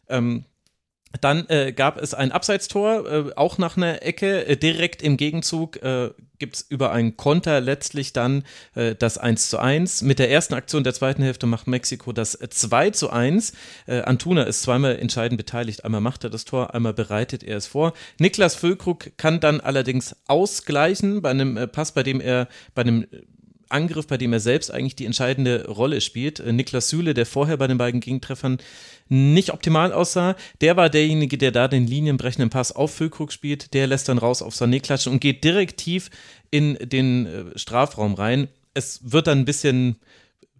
Ähm, 0.09 0.45
dann 1.21 1.47
äh, 1.49 1.73
gab 1.73 2.01
es 2.01 2.13
ein 2.13 2.31
Abseitstor, 2.31 3.11
äh, 3.11 3.33
auch 3.35 3.57
nach 3.57 3.77
einer 3.77 4.03
Ecke. 4.03 4.45
Äh, 4.47 4.57
direkt 4.57 5.01
im 5.01 5.15
Gegenzug 5.17 5.81
äh, 5.83 6.09
gibt 6.39 6.55
es 6.55 6.61
über 6.61 6.91
einen 6.91 7.17
Konter 7.17 7.61
letztlich 7.61 8.13
dann 8.13 8.43
äh, 8.73 8.95
das 8.95 9.17
1 9.19 9.49
zu 9.49 9.59
1. 9.59 10.01
Mit 10.01 10.17
der 10.17 10.31
ersten 10.31 10.55
Aktion 10.55 10.83
der 10.83 10.93
zweiten 10.93 11.21
Hälfte 11.21 11.45
macht 11.45 11.67
Mexiko 11.67 12.11
das 12.13 12.31
2 12.31 12.89
zu 12.89 13.11
1. 13.11 13.53
Äh, 13.85 14.01
Antuna 14.01 14.43
ist 14.43 14.63
zweimal 14.63 14.97
entscheidend 14.97 15.37
beteiligt. 15.37 15.85
Einmal 15.85 16.01
macht 16.01 16.23
er 16.23 16.31
das 16.31 16.45
Tor, 16.45 16.73
einmal 16.73 16.93
bereitet 16.93 17.43
er 17.43 17.57
es 17.57 17.67
vor. 17.67 17.93
Niklas 18.17 18.55
Füllkrug 18.55 19.11
kann 19.17 19.39
dann 19.39 19.61
allerdings 19.61 20.15
ausgleichen 20.27 21.21
bei 21.21 21.29
einem 21.29 21.57
äh, 21.57 21.67
Pass, 21.67 21.91
bei 21.91 22.01
dem 22.01 22.21
er 22.21 22.47
bei 22.73 22.81
einem 22.81 23.05
Angriff, 23.69 24.07
bei 24.07 24.17
dem 24.17 24.33
er 24.33 24.39
selbst 24.39 24.71
eigentlich 24.71 24.95
die 24.95 25.05
entscheidende 25.05 25.67
Rolle 25.67 26.01
spielt. 26.01 26.39
Äh, 26.39 26.53
Niklas 26.53 26.89
Süle, 26.89 27.13
der 27.13 27.25
vorher 27.25 27.57
bei 27.57 27.67
den 27.67 27.77
beiden 27.77 27.99
Gegentreffern 27.99 28.57
nicht 29.09 29.51
optimal 29.51 29.91
aussah, 29.91 30.35
der 30.61 30.77
war 30.77 30.89
derjenige, 30.89 31.37
der 31.37 31.51
da 31.51 31.67
den 31.67 31.87
linienbrechenden 31.87 32.49
Pass 32.49 32.71
auf 32.71 32.93
Füllkrug 32.93 33.31
spielt. 33.31 33.73
Der 33.73 33.87
lässt 33.87 34.09
dann 34.09 34.17
raus 34.17 34.41
auf 34.41 34.55
Sané 34.55 34.81
klatschen 34.81 35.13
und 35.13 35.19
geht 35.19 35.43
direkt 35.43 35.77
tief 35.77 36.09
in 36.51 36.77
den 36.81 37.25
äh, 37.25 37.57
Strafraum 37.57 38.13
rein. 38.13 38.47
Es 38.73 38.99
wird 39.03 39.27
dann 39.27 39.39
ein 39.39 39.45
bisschen 39.45 39.97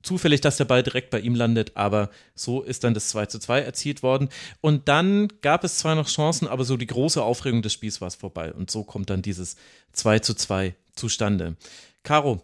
zufällig, 0.03 0.41
dass 0.41 0.57
der 0.57 0.65
Ball 0.65 0.83
direkt 0.83 1.09
bei 1.09 1.19
ihm 1.19 1.33
landet, 1.33 1.71
aber 1.75 2.09
so 2.35 2.61
ist 2.61 2.83
dann 2.83 2.93
das 2.93 3.09
2 3.09 3.25
zu 3.27 3.39
2 3.39 3.61
erzielt 3.61 4.03
worden. 4.03 4.29
Und 4.61 4.87
dann 4.87 5.29
gab 5.41 5.63
es 5.63 5.77
zwar 5.77 5.95
noch 5.95 6.09
Chancen, 6.09 6.47
aber 6.47 6.65
so 6.65 6.77
die 6.77 6.87
große 6.87 7.23
Aufregung 7.23 7.61
des 7.61 7.73
Spiels 7.73 8.01
war 8.01 8.09
es 8.09 8.15
vorbei. 8.15 8.53
Und 8.53 8.69
so 8.69 8.83
kommt 8.83 9.09
dann 9.09 9.21
dieses 9.21 9.55
2 9.93 10.19
zu 10.19 10.35
2 10.35 10.75
zustande. 10.93 11.55
Caro, 12.03 12.43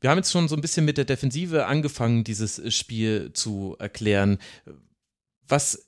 wir 0.00 0.10
haben 0.10 0.18
jetzt 0.18 0.32
schon 0.32 0.48
so 0.48 0.56
ein 0.56 0.60
bisschen 0.60 0.84
mit 0.84 0.98
der 0.98 1.04
Defensive 1.04 1.66
angefangen, 1.66 2.24
dieses 2.24 2.74
Spiel 2.74 3.32
zu 3.32 3.76
erklären. 3.78 4.38
Was 5.48 5.86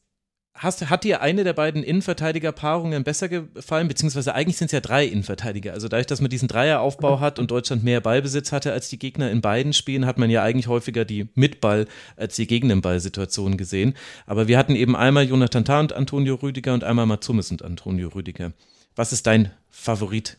hast, 0.54 0.88
hat 0.90 1.04
dir 1.04 1.20
eine 1.20 1.44
der 1.44 1.52
beiden 1.52 1.82
Innenverteidigerpaarungen 1.82 3.04
besser 3.04 3.28
gefallen? 3.28 3.88
Beziehungsweise 3.88 4.34
eigentlich 4.34 4.56
sind 4.56 4.66
es 4.66 4.72
ja 4.72 4.80
drei 4.80 5.04
Innenverteidiger. 5.06 5.72
Also 5.72 5.88
dadurch, 5.88 6.06
dass 6.06 6.20
man 6.20 6.30
diesen 6.30 6.48
Dreieraufbau 6.48 7.20
hat 7.20 7.38
und 7.38 7.50
Deutschland 7.50 7.84
mehr 7.84 8.00
Ballbesitz 8.00 8.52
hatte 8.52 8.72
als 8.72 8.88
die 8.88 8.98
Gegner 8.98 9.30
in 9.30 9.40
beiden 9.40 9.72
Spielen, 9.72 10.06
hat 10.06 10.18
man 10.18 10.30
ja 10.30 10.42
eigentlich 10.42 10.68
häufiger 10.68 11.04
die 11.04 11.28
Mitball 11.34 11.86
als 12.16 12.36
die 12.36 12.46
gegen 12.46 12.68
den 12.68 12.80
Ball-Situationen 12.80 13.58
gesehen. 13.58 13.94
Aber 14.26 14.48
wir 14.48 14.58
hatten 14.58 14.74
eben 14.74 14.96
einmal 14.96 15.28
Jonathan 15.28 15.64
Tah 15.64 15.80
und 15.80 15.92
Antonio 15.92 16.34
Rüdiger 16.36 16.74
und 16.74 16.84
einmal 16.84 17.06
Matsumis 17.06 17.50
und 17.50 17.62
Antonio 17.62 18.08
Rüdiger. 18.08 18.52
Was 18.96 19.12
ist 19.12 19.26
dein 19.26 19.52
Favorit 19.70 20.38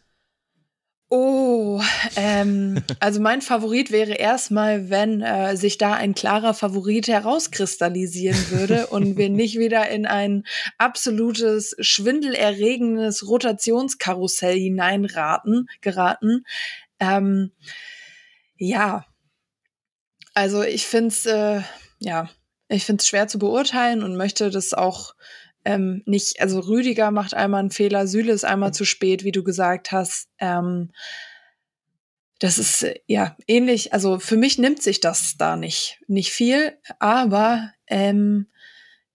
Oh, 1.12 1.82
ähm, 2.16 2.84
also 3.00 3.20
mein 3.20 3.42
Favorit 3.42 3.90
wäre 3.90 4.14
erstmal, 4.14 4.92
wenn 4.92 5.22
äh, 5.22 5.58
sich 5.58 5.80
da 5.80 5.96
ein 5.96 6.14
klarer 6.14 6.54
Favorit 6.54 7.08
herauskristallisieren 7.08 8.52
würde 8.52 8.88
und 8.88 9.18
wir 9.18 9.30
nicht 9.30 9.58
wieder 9.58 9.90
in 9.90 10.06
ein 10.06 10.46
absolutes 10.78 11.76
schwindelerregendes 11.80 13.28
Rotationskarussell 13.28 14.56
hineinraten, 14.56 15.68
geraten. 15.82 16.46
Ähm, 17.00 17.54
ja, 18.58 19.06
also 20.36 20.62
ich 20.62 20.86
finde 20.86 21.08
es, 21.08 21.26
äh, 21.26 21.62
ja, 21.98 22.30
ich 22.68 22.86
finde 22.86 23.02
es 23.02 23.08
schwer 23.08 23.28
zu 23.28 23.40
beurteilen 23.40 24.04
und 24.04 24.16
möchte 24.16 24.52
das 24.52 24.74
auch 24.74 25.16
ähm, 25.66 26.04
nicht, 26.06 26.42
also 26.42 26.60
Rüdiger 26.60 27.12
macht 27.12 27.34
einmal 27.34 27.60
einen 27.60 27.72
Fehler, 27.72 28.08
Süle 28.08 28.32
ist 28.32 28.46
einmal 28.46 28.74
zu 28.74 28.86
spät, 28.86 29.24
wie 29.24 29.32
du 29.32 29.44
gesagt 29.44 29.92
hast. 29.92 30.30
Ähm, 30.40 30.92
das 32.40 32.58
ist 32.58 32.84
äh, 32.84 33.00
ja 33.08 33.36
ähnlich, 33.48 33.94
also 33.94 34.20
für 34.20 34.38
mich 34.38 34.58
nimmt 34.58 34.82
sich 34.82 35.00
das 35.00 35.38
da 35.38 35.56
nicht, 35.56 36.02
nicht 36.08 36.32
viel, 36.32 36.78
aber 37.00 37.72
ähm, 37.88 38.48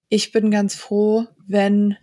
ich 0.09 0.33
bin 0.33 0.51
ganz 0.51 0.75
froh, 0.75 1.27
wenn 1.47 1.97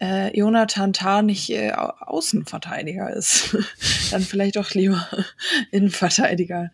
äh, 0.00 0.36
Jonathan 0.36 0.92
Tah 0.92 1.22
nicht 1.22 1.50
äh, 1.50 1.72
Außenverteidiger 1.72 3.10
ist. 3.10 3.56
Dann 4.10 4.22
vielleicht 4.22 4.58
auch 4.58 4.70
lieber 4.70 5.06
Innenverteidiger. 5.70 6.70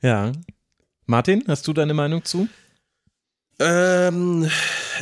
Ja. 0.00 0.32
Martin, 1.06 1.44
hast 1.46 1.66
du 1.66 1.72
deine 1.72 1.94
Meinung 1.94 2.24
zu? 2.24 2.48
Ähm, 3.62 4.50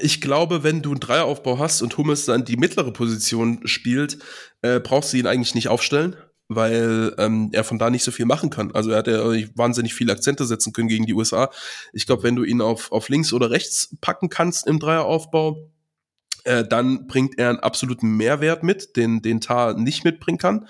ich 0.02 0.20
glaube, 0.20 0.62
wenn 0.62 0.82
du 0.82 0.90
einen 0.90 1.00
Dreieraufbau 1.00 1.58
hast 1.58 1.80
und 1.80 1.96
Hummels 1.96 2.26
dann 2.26 2.44
die 2.44 2.58
mittlere 2.58 2.92
Position 2.92 3.66
spielt, 3.66 4.18
äh, 4.60 4.80
brauchst 4.80 5.12
du 5.12 5.16
ihn 5.16 5.26
eigentlich 5.26 5.54
nicht 5.54 5.68
aufstellen, 5.68 6.16
weil 6.48 7.14
ähm, 7.16 7.48
er 7.52 7.64
von 7.64 7.78
da 7.78 7.88
nicht 7.88 8.04
so 8.04 8.10
viel 8.10 8.26
machen 8.26 8.50
kann. 8.50 8.72
Also 8.72 8.90
er 8.90 8.98
hat 8.98 9.06
ja 9.06 9.20
wahnsinnig 9.54 9.94
viele 9.94 10.12
Akzente 10.12 10.44
setzen 10.44 10.74
können 10.74 10.88
gegen 10.88 11.06
die 11.06 11.14
USA. 11.14 11.50
Ich 11.94 12.04
glaube, 12.04 12.22
wenn 12.22 12.36
du 12.36 12.44
ihn 12.44 12.60
auf, 12.60 12.92
auf 12.92 13.08
links 13.08 13.32
oder 13.32 13.50
rechts 13.50 13.96
packen 14.02 14.28
kannst 14.28 14.66
im 14.66 14.78
Dreieraufbau, 14.78 15.70
äh, 16.44 16.64
dann 16.64 17.06
bringt 17.06 17.38
er 17.38 17.50
einen 17.50 17.60
absoluten 17.60 18.16
Mehrwert 18.16 18.62
mit, 18.62 18.96
den, 18.96 19.22
den 19.22 19.40
Tar 19.40 19.74
nicht 19.74 20.04
mitbringen 20.04 20.38
kann. 20.38 20.68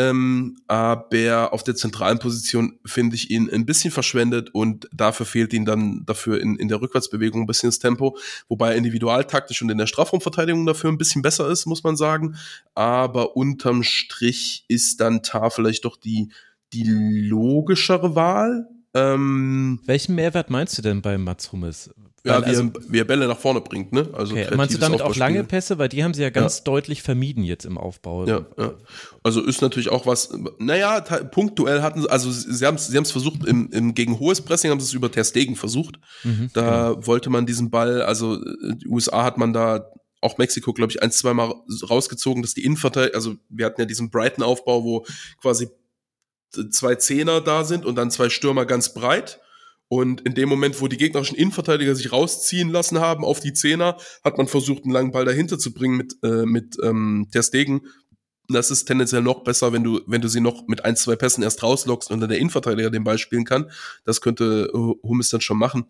Ähm, 0.00 0.56
aber 0.66 1.52
auf 1.52 1.62
der 1.62 1.74
zentralen 1.74 2.18
Position 2.18 2.78
finde 2.86 3.16
ich 3.16 3.30
ihn 3.30 3.50
ein 3.50 3.66
bisschen 3.66 3.90
verschwendet 3.90 4.50
und 4.54 4.88
dafür 4.92 5.26
fehlt 5.26 5.52
ihm 5.52 5.64
dann 5.64 6.04
dafür 6.06 6.40
in, 6.40 6.56
in 6.56 6.68
der 6.68 6.80
Rückwärtsbewegung 6.80 7.42
ein 7.42 7.46
bisschen 7.46 7.68
das 7.68 7.78
Tempo, 7.78 8.16
wobei 8.48 8.70
er 8.70 8.76
individualtaktisch 8.76 9.60
und 9.62 9.70
in 9.70 9.78
der 9.78 9.86
Strafraumverteidigung 9.86 10.64
dafür 10.64 10.90
ein 10.90 10.98
bisschen 10.98 11.22
besser 11.22 11.48
ist, 11.50 11.66
muss 11.66 11.84
man 11.84 11.96
sagen. 11.96 12.36
Aber 12.74 13.36
unterm 13.36 13.82
Strich 13.82 14.64
ist 14.68 15.00
dann 15.00 15.22
Tar 15.22 15.50
vielleicht 15.50 15.84
doch 15.84 15.96
die, 15.96 16.30
die 16.72 16.84
logischere 16.84 18.14
Wahl. 18.14 18.68
Ähm, 18.94 19.80
Welchen 19.86 20.14
Mehrwert 20.16 20.50
meinst 20.50 20.76
du 20.76 20.82
denn 20.82 21.02
bei 21.02 21.16
Mats 21.16 21.52
Hummels? 21.52 21.90
Ja, 22.24 22.42
wie, 22.42 22.46
also, 22.46 22.64
er, 22.64 22.72
wie 22.88 22.98
er 22.98 23.04
Bälle 23.04 23.26
nach 23.28 23.38
vorne 23.38 23.62
bringt, 23.62 23.92
ne? 23.92 24.06
Also 24.12 24.34
okay. 24.34 24.54
Meinst 24.54 24.74
du 24.74 24.78
damit 24.78 25.00
auch 25.00 25.16
lange 25.16 25.42
Pässe? 25.42 25.78
Weil 25.78 25.88
die 25.88 26.04
haben 26.04 26.12
sie 26.12 26.20
ja 26.20 26.28
ganz 26.28 26.58
ja. 26.58 26.64
deutlich 26.64 27.02
vermieden 27.02 27.44
jetzt 27.44 27.64
im 27.64 27.78
Aufbau. 27.78 28.26
Ja, 28.26 28.44
ja. 28.58 28.74
Also 29.22 29.40
ist 29.40 29.62
natürlich 29.62 29.88
auch 29.88 30.04
was, 30.04 30.30
naja, 30.58 31.00
punktuell 31.00 31.80
hatten 31.80 32.02
sie, 32.02 32.10
also 32.10 32.30
sie 32.30 32.66
haben 32.66 32.74
es 32.74 32.88
sie 32.88 33.04
versucht, 33.04 33.46
im, 33.46 33.70
im, 33.70 33.94
gegen 33.94 34.18
hohes 34.18 34.42
Pressing 34.42 34.70
haben 34.70 34.80
sie 34.80 34.86
es 34.86 34.92
über 34.92 35.10
Terstegen 35.10 35.56
versucht. 35.56 35.98
Mhm, 36.24 36.50
da 36.52 36.90
genau. 36.90 37.06
wollte 37.06 37.30
man 37.30 37.46
diesen 37.46 37.70
Ball, 37.70 38.02
also 38.02 38.36
die 38.36 38.88
USA 38.88 39.24
hat 39.24 39.38
man 39.38 39.54
da 39.54 39.86
auch 40.20 40.36
Mexiko, 40.36 40.74
glaube 40.74 40.92
ich, 40.92 41.02
ein, 41.02 41.10
zwei 41.10 41.32
Mal 41.32 41.54
rausgezogen, 41.88 42.42
dass 42.42 42.52
die 42.52 42.64
Innenverteidigung, 42.64 43.14
also 43.14 43.34
wir 43.48 43.64
hatten 43.64 43.80
ja 43.80 43.86
diesen 43.86 44.10
Brighton-Aufbau, 44.10 44.84
wo 44.84 45.06
quasi 45.40 45.70
zwei 46.70 46.96
Zehner 46.96 47.40
da 47.40 47.64
sind 47.64 47.86
und 47.86 47.96
dann 47.96 48.10
zwei 48.10 48.28
Stürmer 48.28 48.66
ganz 48.66 48.92
breit 48.94 49.40
und 49.92 50.20
in 50.20 50.34
dem 50.34 50.48
Moment, 50.48 50.80
wo 50.80 50.86
die 50.86 50.96
gegnerischen 50.96 51.36
Innenverteidiger 51.36 51.96
sich 51.96 52.12
rausziehen 52.12 52.70
lassen 52.70 53.00
haben 53.00 53.24
auf 53.24 53.40
die 53.40 53.52
Zehner, 53.52 53.96
hat 54.22 54.38
man 54.38 54.46
versucht, 54.46 54.84
einen 54.84 54.92
langen 54.92 55.10
Ball 55.10 55.24
dahinter 55.24 55.58
zu 55.58 55.74
bringen 55.74 55.96
mit, 55.96 56.16
äh, 56.22 56.46
mit 56.46 56.76
ähm, 56.80 57.26
der 57.34 57.42
Stegen. 57.42 57.80
Das 58.48 58.70
ist 58.70 58.84
tendenziell 58.84 59.22
noch 59.22 59.42
besser, 59.42 59.72
wenn 59.72 59.82
du, 59.82 60.00
wenn 60.06 60.20
du 60.20 60.28
sie 60.28 60.40
noch 60.40 60.68
mit 60.68 60.84
ein, 60.84 60.94
zwei 60.94 61.16
Pässen 61.16 61.42
erst 61.42 61.64
rauslockst 61.64 62.12
und 62.12 62.20
dann 62.20 62.30
der 62.30 62.38
Innenverteidiger 62.38 62.90
den 62.90 63.02
Ball 63.02 63.18
spielen 63.18 63.44
kann. 63.44 63.68
Das 64.04 64.20
könnte 64.20 64.70
äh, 64.72 64.78
Hummels 65.02 65.30
dann 65.30 65.40
schon 65.40 65.58
machen. 65.58 65.86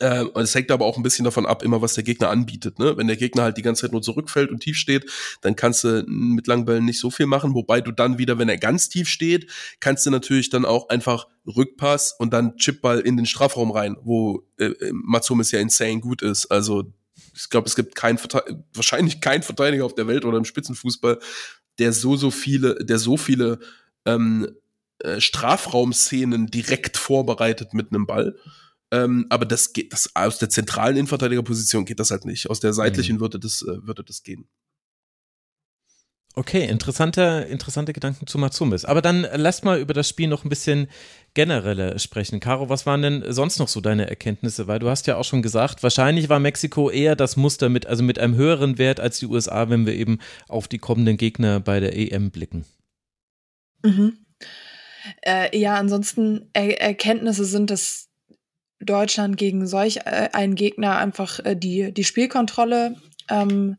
Äh, 0.00 0.24
es 0.34 0.54
hängt 0.54 0.70
aber 0.70 0.84
auch 0.84 0.96
ein 0.96 1.02
bisschen 1.02 1.24
davon 1.24 1.46
ab, 1.46 1.62
immer 1.62 1.80
was 1.80 1.94
der 1.94 2.04
Gegner 2.04 2.30
anbietet. 2.30 2.78
Ne? 2.78 2.96
Wenn 2.96 3.06
der 3.06 3.16
Gegner 3.16 3.42
halt 3.44 3.56
die 3.56 3.62
ganze 3.62 3.82
Zeit 3.82 3.92
nur 3.92 4.02
zurückfällt 4.02 4.50
und 4.50 4.60
tief 4.60 4.76
steht, 4.76 5.10
dann 5.40 5.54
kannst 5.54 5.84
du 5.84 6.04
mit 6.06 6.46
langen 6.46 6.64
Bällen 6.64 6.84
nicht 6.84 6.98
so 6.98 7.10
viel 7.10 7.26
machen. 7.26 7.54
Wobei 7.54 7.80
du 7.80 7.92
dann 7.92 8.18
wieder, 8.18 8.38
wenn 8.38 8.48
er 8.48 8.58
ganz 8.58 8.88
tief 8.88 9.08
steht, 9.08 9.50
kannst 9.80 10.04
du 10.06 10.10
natürlich 10.10 10.50
dann 10.50 10.64
auch 10.64 10.88
einfach 10.88 11.28
Rückpass 11.46 12.14
und 12.18 12.32
dann 12.32 12.56
Chipball 12.56 13.00
in 13.00 13.16
den 13.16 13.26
Strafraum 13.26 13.70
rein, 13.70 13.96
wo 14.02 14.42
äh, 14.58 14.66
äh 14.66 14.90
Matsumis 14.92 15.52
ja 15.52 15.60
insane 15.60 16.00
gut 16.00 16.22
ist. 16.22 16.46
Also 16.46 16.92
ich 17.34 17.48
glaube, 17.50 17.68
es 17.68 17.76
gibt 17.76 17.94
kein 17.94 18.18
wahrscheinlich 18.72 19.20
keinen 19.20 19.42
Verteidiger 19.42 19.84
auf 19.84 19.94
der 19.94 20.06
Welt 20.06 20.24
oder 20.24 20.38
im 20.38 20.44
Spitzenfußball, 20.44 21.18
der 21.78 21.92
so 21.92 22.16
so 22.16 22.30
viele, 22.30 22.76
der 22.84 22.98
so 22.98 23.16
viele 23.16 23.60
ähm, 24.04 24.48
äh, 24.98 25.20
Strafraumszenen 25.20 26.46
direkt 26.46 26.96
vorbereitet 26.96 27.74
mit 27.74 27.92
einem 27.92 28.06
Ball. 28.06 28.36
Ähm, 28.94 29.26
aber 29.28 29.44
das 29.44 29.72
geht, 29.72 29.92
das 29.92 30.14
aus 30.14 30.38
der 30.38 30.50
zentralen 30.50 30.96
Innenverteidigerposition 30.96 31.84
geht 31.84 31.98
das 31.98 32.12
halt 32.12 32.24
nicht. 32.24 32.48
Aus 32.48 32.60
der 32.60 32.72
seitlichen 32.72 33.16
mhm. 33.16 33.20
würde 33.20 33.40
das, 33.40 33.62
äh, 33.62 33.86
würde 33.86 34.04
das 34.04 34.22
gehen. 34.22 34.46
Okay, 36.36 36.64
interessante, 36.66 37.46
interessante 37.48 37.92
Gedanken 37.92 38.26
zu 38.26 38.38
Matsumis. 38.38 38.84
Aber 38.84 39.02
dann 39.02 39.26
lass 39.34 39.62
mal 39.62 39.78
über 39.78 39.94
das 39.94 40.08
Spiel 40.08 40.28
noch 40.28 40.44
ein 40.44 40.48
bisschen 40.48 40.88
genereller 41.32 41.98
sprechen. 41.98 42.40
Caro, 42.40 42.68
was 42.68 42.86
waren 42.86 43.02
denn 43.02 43.24
sonst 43.28 43.58
noch 43.58 43.68
so 43.68 43.80
deine 43.80 44.08
Erkenntnisse? 44.08 44.66
Weil 44.66 44.80
du 44.80 44.88
hast 44.88 45.06
ja 45.06 45.16
auch 45.16 45.24
schon 45.24 45.42
gesagt, 45.42 45.82
wahrscheinlich 45.84 46.28
war 46.28 46.40
Mexiko 46.40 46.90
eher 46.90 47.14
das 47.14 47.36
Muster 47.36 47.68
mit, 47.68 47.86
also 47.86 48.02
mit 48.02 48.18
einem 48.18 48.34
höheren 48.34 48.78
Wert 48.78 48.98
als 48.98 49.18
die 49.18 49.26
USA, 49.26 49.70
wenn 49.70 49.86
wir 49.86 49.94
eben 49.94 50.18
auf 50.48 50.66
die 50.66 50.78
kommenden 50.78 51.16
Gegner 51.16 51.60
bei 51.60 51.78
der 51.78 51.96
EM 51.96 52.30
blicken. 52.32 52.64
Mhm. 53.84 54.18
Äh, 55.22 55.56
ja, 55.56 55.76
ansonsten 55.76 56.50
er 56.52 56.80
Erkenntnisse 56.80 57.44
sind, 57.44 57.70
dass 57.70 58.08
Deutschland 58.84 59.36
gegen 59.36 59.66
solch 59.66 59.98
äh, 60.04 60.30
einen 60.32 60.54
Gegner 60.54 60.96
einfach 60.96 61.40
äh, 61.44 61.56
die, 61.56 61.92
die 61.92 62.04
Spielkontrolle 62.04 62.96
ähm, 63.30 63.76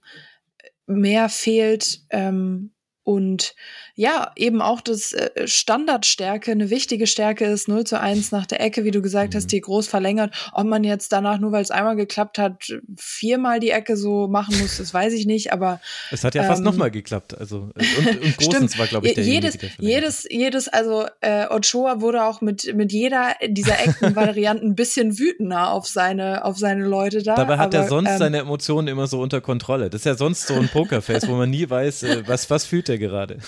mehr 0.87 1.29
fehlt 1.29 2.01
ähm, 2.09 2.74
und 3.05 3.53
ja, 3.93 4.31
eben 4.35 4.61
auch 4.61 4.81
das 4.81 5.13
äh, 5.13 5.47
Standardstärke, 5.47 6.51
eine 6.51 6.69
wichtige 6.69 7.07
Stärke 7.07 7.45
ist 7.45 7.67
0 7.67 7.85
zu 7.85 7.99
1 7.99 8.31
nach 8.31 8.47
der 8.47 8.59
Ecke, 8.59 8.83
wie 8.83 8.91
du 8.91 9.01
gesagt 9.01 9.35
hast, 9.35 9.45
mhm. 9.45 9.49
die 9.49 9.61
groß 9.61 9.87
verlängert. 9.87 10.33
Ob 10.51 10.65
man 10.65 10.83
jetzt 10.83 11.13
danach, 11.13 11.39
nur 11.39 11.51
weil 11.53 11.61
es 11.61 11.69
einmal 11.71 11.95
geklappt 11.95 12.39
hat, 12.39 12.73
viermal 12.97 13.59
die 13.59 13.69
Ecke 13.69 13.95
so 13.95 14.27
machen 14.27 14.59
muss, 14.59 14.79
das 14.79 14.93
weiß 14.93 15.13
ich 15.13 15.27
nicht, 15.27 15.53
aber. 15.53 15.79
Es 16.11 16.23
hat 16.23 16.33
ja 16.33 16.41
ähm, 16.41 16.47
fast 16.47 16.63
nochmal 16.63 16.89
geklappt. 16.89 17.37
Also, 17.37 17.69
und, 17.75 18.23
und 18.23 18.37
Großens 18.39 18.77
war, 18.79 18.87
glaube 18.87 19.07
ich, 19.07 19.13
der 19.13 19.23
jedes, 19.23 19.57
jedes, 19.77 20.27
jedes, 20.29 20.67
also 20.67 21.05
äh, 21.21 21.45
Ochoa 21.47 22.01
wurde 22.01 22.25
auch 22.25 22.41
mit, 22.41 22.75
mit 22.75 22.91
jeder 22.91 23.35
dieser 23.47 23.79
Eckenvarianten 23.79 24.69
ein 24.71 24.75
bisschen 24.75 25.19
wütender 25.19 25.71
auf 25.71 25.87
seine, 25.87 26.43
auf 26.43 26.57
seine 26.57 26.85
Leute 26.85 27.21
da. 27.21 27.35
Dabei 27.35 27.59
hat 27.59 27.75
aber, 27.75 27.83
er 27.83 27.87
sonst 27.87 28.09
ähm, 28.09 28.17
seine 28.17 28.39
Emotionen 28.39 28.87
immer 28.87 29.05
so 29.05 29.21
unter 29.21 29.41
Kontrolle. 29.41 29.91
Das 29.91 30.01
ist 30.01 30.05
ja 30.05 30.15
sonst 30.15 30.47
so 30.47 30.55
ein 30.55 30.69
Pokerface, 30.69 31.27
wo 31.27 31.35
man 31.35 31.51
nie 31.51 31.69
weiß, 31.69 32.03
äh, 32.03 32.27
was, 32.27 32.49
was 32.49 32.65
fühlt 32.65 32.89
er 32.89 32.94
gerade. 32.97 33.39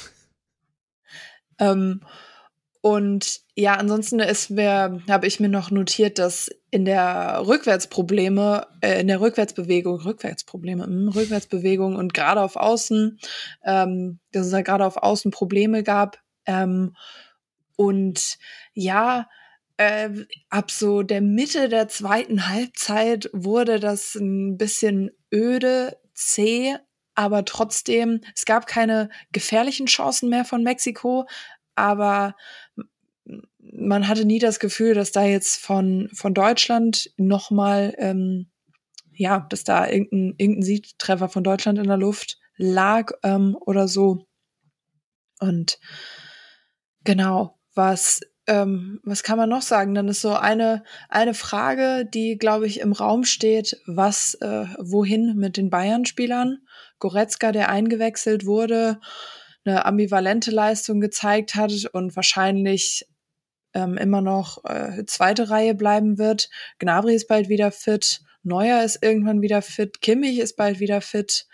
Ähm, 1.59 2.01
und 2.81 3.41
ja, 3.55 3.73
ansonsten 3.75 4.21
habe 4.21 5.27
ich 5.27 5.39
mir 5.39 5.49
noch 5.49 5.71
notiert, 5.71 6.19
dass 6.19 6.49
in 6.69 6.85
der 6.85 7.43
Rückwärtsprobleme, 7.45 8.67
äh, 8.81 9.01
in 9.01 9.07
der 9.07 9.19
Rückwärtsbewegung, 9.19 10.01
Rückwärtsprobleme, 10.01 10.85
mh, 10.85 10.93
hm, 10.93 11.07
Rückwärtsbewegung 11.09 11.95
und 11.95 12.13
gerade 12.13 12.41
auf 12.41 12.55
Außen, 12.55 13.19
ähm, 13.65 14.19
dass 14.31 14.45
es 14.45 14.51
da 14.51 14.61
gerade 14.61 14.85
auf 14.85 14.97
Außen 14.97 15.31
Probleme 15.31 15.83
gab. 15.83 16.19
Ähm, 16.45 16.95
und 17.75 18.37
ja, 18.73 19.27
äh, 19.77 20.09
ab 20.49 20.71
so 20.71 21.03
der 21.03 21.21
Mitte 21.21 21.69
der 21.69 21.87
zweiten 21.87 22.47
Halbzeit 22.49 23.29
wurde 23.33 23.79
das 23.79 24.15
ein 24.15 24.57
bisschen 24.57 25.11
öde, 25.33 25.97
zäh, 26.13 26.77
aber 27.17 27.45
trotzdem, 27.45 28.21
es 28.35 28.45
gab 28.45 28.67
keine 28.67 29.09
gefährlichen 29.31 29.87
Chancen 29.87 30.29
mehr 30.29 30.45
von 30.45 30.61
Mexiko, 30.61 31.27
aber 31.73 32.35
man 33.59 34.07
hatte 34.07 34.23
nie 34.23 34.37
das 34.37 34.59
Gefühl, 34.59 34.93
dass 34.93 35.11
da 35.11 35.23
jetzt 35.23 35.57
von, 35.59 36.09
von 36.13 36.35
Deutschland 36.35 37.09
nochmal, 37.17 37.95
ähm, 37.97 38.51
ja, 39.13 39.47
dass 39.49 39.63
da 39.63 39.87
irgendein, 39.89 40.35
irgendein 40.37 40.61
Siegtreffer 40.61 41.27
von 41.27 41.43
Deutschland 41.43 41.79
in 41.79 41.87
der 41.87 41.97
Luft 41.97 42.37
lag 42.55 43.11
ähm, 43.23 43.57
oder 43.59 43.87
so. 43.87 44.27
Und 45.39 45.79
genau, 47.03 47.57
was 47.73 48.21
ähm, 48.45 49.01
was 49.03 49.23
kann 49.23 49.37
man 49.37 49.49
noch 49.49 49.61
sagen? 49.61 49.93
Dann 49.93 50.07
ist 50.07 50.21
so 50.21 50.33
eine, 50.33 50.83
eine 51.09 51.33
Frage, 51.33 52.05
die, 52.05 52.37
glaube 52.37 52.65
ich, 52.65 52.79
im 52.79 52.93
Raum 52.93 53.25
steht, 53.25 53.81
was, 53.85 54.35
äh, 54.35 54.65
wohin 54.79 55.35
mit 55.35 55.57
den 55.57 55.69
Bayern-Spielern? 55.69 56.59
Goretzka, 56.99 57.51
der 57.51 57.69
eingewechselt 57.69 58.45
wurde, 58.45 58.99
eine 59.65 59.85
ambivalente 59.85 60.51
Leistung 60.51 60.99
gezeigt 61.01 61.55
hat 61.55 61.85
und 61.91 62.15
wahrscheinlich 62.15 63.07
ähm, 63.73 63.97
immer 63.97 64.21
noch 64.21 64.63
äh, 64.65 65.05
zweite 65.05 65.49
Reihe 65.49 65.75
bleiben 65.75 66.17
wird. 66.17 66.49
Gnabry 66.79 67.13
ist 67.15 67.27
bald 67.27 67.49
wieder 67.49 67.71
fit. 67.71 68.21
Neuer 68.43 68.83
ist 68.83 69.03
irgendwann 69.03 69.41
wieder 69.41 69.61
fit. 69.61 70.01
Kimmich 70.01 70.39
ist 70.39 70.55
bald 70.55 70.79
wieder 70.79 71.01
fit. 71.01 71.45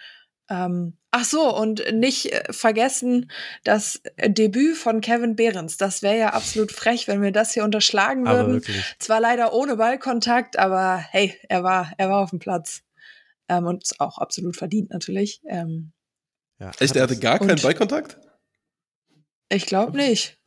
Ähm, 0.50 0.98
ach 1.12 1.26
so, 1.26 1.56
und 1.56 1.84
nicht 1.94 2.32
äh, 2.32 2.54
vergessen 2.54 3.32
das 3.64 4.02
Debüt 4.24 4.78
von 4.78 5.02
Kevin 5.02 5.36
Behrens. 5.36 5.78
Das 5.78 6.02
wäre 6.02 6.18
ja 6.18 6.30
absolut 6.30 6.72
frech, 6.72 7.08
wenn 7.08 7.22
wir 7.22 7.32
das 7.32 7.54
hier 7.54 7.64
unterschlagen 7.64 8.26
würden. 8.26 8.62
Zwar 9.00 9.20
leider 9.20 9.54
ohne 9.54 9.78
Ballkontakt, 9.78 10.60
aber 10.60 10.98
hey, 10.98 11.36
er 11.50 11.64
war, 11.64 11.92
er 11.98 12.10
war 12.10 12.22
auf 12.22 12.30
dem 12.30 12.40
Platz. 12.40 12.84
Ähm, 13.48 13.66
und 13.66 13.84
auch 14.00 14.18
absolut 14.18 14.56
verdient 14.56 14.90
natürlich. 14.92 15.42
Ähm, 15.48 15.94
ja, 16.60 16.72
Echt, 16.80 16.96
er 16.96 17.04
hatte 17.04 17.18
gar 17.18 17.40
keinen 17.40 17.62
Ballkontakt? 17.62 18.18
Ich 19.50 19.66
glaube 19.66 19.98
nicht. 19.98 20.40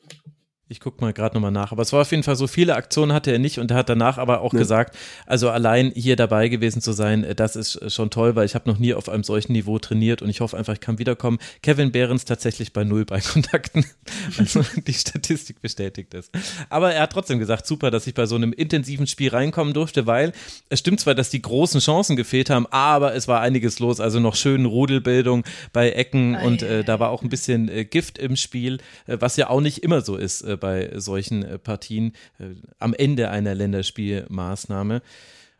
Ich 0.69 0.81
gucke 0.81 1.01
mal 1.01 1.12
gerade 1.12 1.37
nochmal 1.37 1.53
nach. 1.53 1.71
Aber 1.71 1.83
es 1.83 1.93
war 1.93 2.01
auf 2.01 2.11
jeden 2.11 2.25
Fall 2.25 2.35
so, 2.35 2.49
viele 2.49 2.75
Aktionen 2.75 3.12
hatte 3.12 3.31
er 3.31 3.39
nicht 3.39 3.61
und 3.61 3.71
er 3.71 3.77
hat 3.77 3.89
danach 3.89 4.19
aber 4.19 4.41
auch 4.41 4.53
nee. 4.53 4.59
gesagt, 4.59 4.97
also 5.25 5.49
allein 5.49 5.93
hier 5.95 6.17
dabei 6.17 6.49
gewesen 6.49 6.83
zu 6.83 6.91
sein, 6.91 7.23
äh, 7.23 7.37
das 7.37 7.55
ist 7.55 7.77
äh, 7.77 7.89
schon 7.89 8.11
toll, 8.11 8.35
weil 8.35 8.47
ich 8.47 8.57
habe 8.57 8.69
noch 8.69 8.79
nie 8.79 8.93
auf 8.93 9.09
einem 9.09 9.23
solchen 9.23 9.53
Niveau 9.53 9.79
trainiert 9.79 10.23
und 10.23 10.29
ich 10.29 10.41
hoffe 10.41 10.57
einfach, 10.57 10.73
ich 10.73 10.81
kann 10.81 10.99
wiederkommen. 10.99 11.39
Kevin 11.62 11.93
Behrens 11.93 12.25
tatsächlich 12.25 12.73
bei 12.73 12.83
null 12.83 13.05
bei 13.05 13.21
Kontakten. 13.21 13.87
Also 14.39 14.64
die 14.87 14.93
Statistik 14.93 15.62
bestätigt 15.62 16.12
das. 16.12 16.31
Aber 16.69 16.93
er 16.93 17.03
hat 17.03 17.12
trotzdem 17.12 17.39
gesagt, 17.39 17.67
super, 17.67 17.91
dass 17.91 18.07
ich 18.07 18.14
bei 18.14 18.27
so 18.27 18.35
einem 18.35 18.53
intensiven 18.53 19.07
Spiel 19.07 19.31
reinkommen 19.31 19.73
durfte, 19.73 20.07
weil 20.07 20.33
es 20.69 20.81
stimmt 20.81 21.01
zwar, 21.01 21.14
dass 21.14 21.31
die 21.31 21.41
großen 21.41 21.81
Chancen 21.81 22.17
gefehlt 22.17 22.51
haben, 22.51 22.67
aber 22.71 23.14
es 23.14 23.29
war 23.29 23.41
einiges 23.41 23.79
los. 23.79 24.01
Also 24.01 24.19
noch 24.19 24.35
schön 24.35 24.64
Rudelbildung 24.64 25.45
bei 25.73 25.91
Ecken 25.91 26.37
oh, 26.37 26.47
und 26.47 26.62
äh, 26.62 26.83
da 26.83 26.99
war 26.99 27.11
auch 27.11 27.23
ein 27.23 27.29
bisschen 27.29 27.69
äh, 27.69 27.85
Gift 27.85 28.19
im 28.19 28.37
Spiel, 28.37 28.79
äh, 29.07 29.17
was 29.21 29.37
ja 29.37 29.49
auch 29.49 29.61
nicht 29.61 29.83
immer 29.83 30.01
so 30.01 30.17
ist 30.17 30.43
äh, 30.43 30.55
bei 30.57 30.92
solchen 30.98 31.42
äh, 31.42 31.59
Partien 31.59 32.12
äh, 32.38 32.54
am 32.78 32.94
Ende 32.94 33.30
einer 33.30 33.54
Länderspielmaßnahme. 33.54 35.02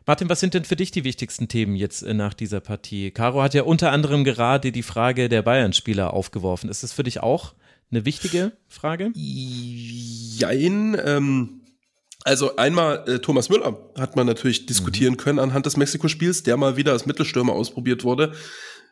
Martin, 0.05 0.29
was 0.29 0.39
sind 0.39 0.53
denn 0.53 0.63
für 0.63 0.77
dich 0.77 0.91
die 0.91 1.03
wichtigsten 1.03 1.49
Themen 1.49 1.75
jetzt 1.75 2.01
äh, 2.01 2.13
nach 2.13 2.33
dieser 2.33 2.61
Partie? 2.61 3.11
Caro 3.11 3.41
hat 3.41 3.53
ja 3.53 3.63
unter 3.63 3.91
anderem 3.91 4.23
gerade 4.23 4.71
die 4.71 4.83
Frage 4.83 5.27
der 5.27 5.41
Bayern-Spieler 5.41 6.13
aufgeworfen. 6.13 6.69
Ist 6.69 6.83
das 6.83 6.93
für 6.93 7.03
dich 7.03 7.21
auch 7.21 7.53
eine 7.91 8.05
wichtige 8.05 8.53
Frage? 8.67 9.11
Jein. 9.13 10.97
Ähm, 11.03 11.61
also 12.23 12.55
einmal 12.55 13.03
äh, 13.07 13.19
Thomas 13.19 13.49
Müller 13.49 13.77
hat 13.97 14.15
man 14.15 14.27
natürlich 14.27 14.65
diskutieren 14.65 15.13
mhm. 15.13 15.17
können 15.17 15.39
anhand 15.39 15.65
des 15.65 15.77
Mexiko-Spiels, 15.77 16.43
der 16.43 16.57
mal 16.57 16.77
wieder 16.77 16.93
als 16.93 17.05
Mittelstürmer 17.05 17.53
ausprobiert 17.53 18.03
wurde, 18.03 18.33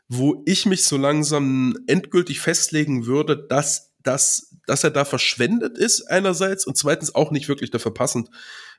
wo 0.07 0.43
ich 0.45 0.65
mich 0.65 0.85
so 0.85 0.97
langsam 0.97 1.77
endgültig 1.87 2.39
festlegen 2.39 3.05
würde, 3.05 3.37
dass 3.37 3.94
das 4.05 4.55
dass 4.65 4.83
er 4.83 4.91
da 4.91 5.05
verschwendet 5.05 5.77
ist 5.77 6.09
einerseits 6.09 6.65
und 6.65 6.77
zweitens 6.77 7.13
auch 7.13 7.31
nicht 7.31 7.47
wirklich 7.47 7.71
dafür 7.71 7.93
passend, 7.93 8.29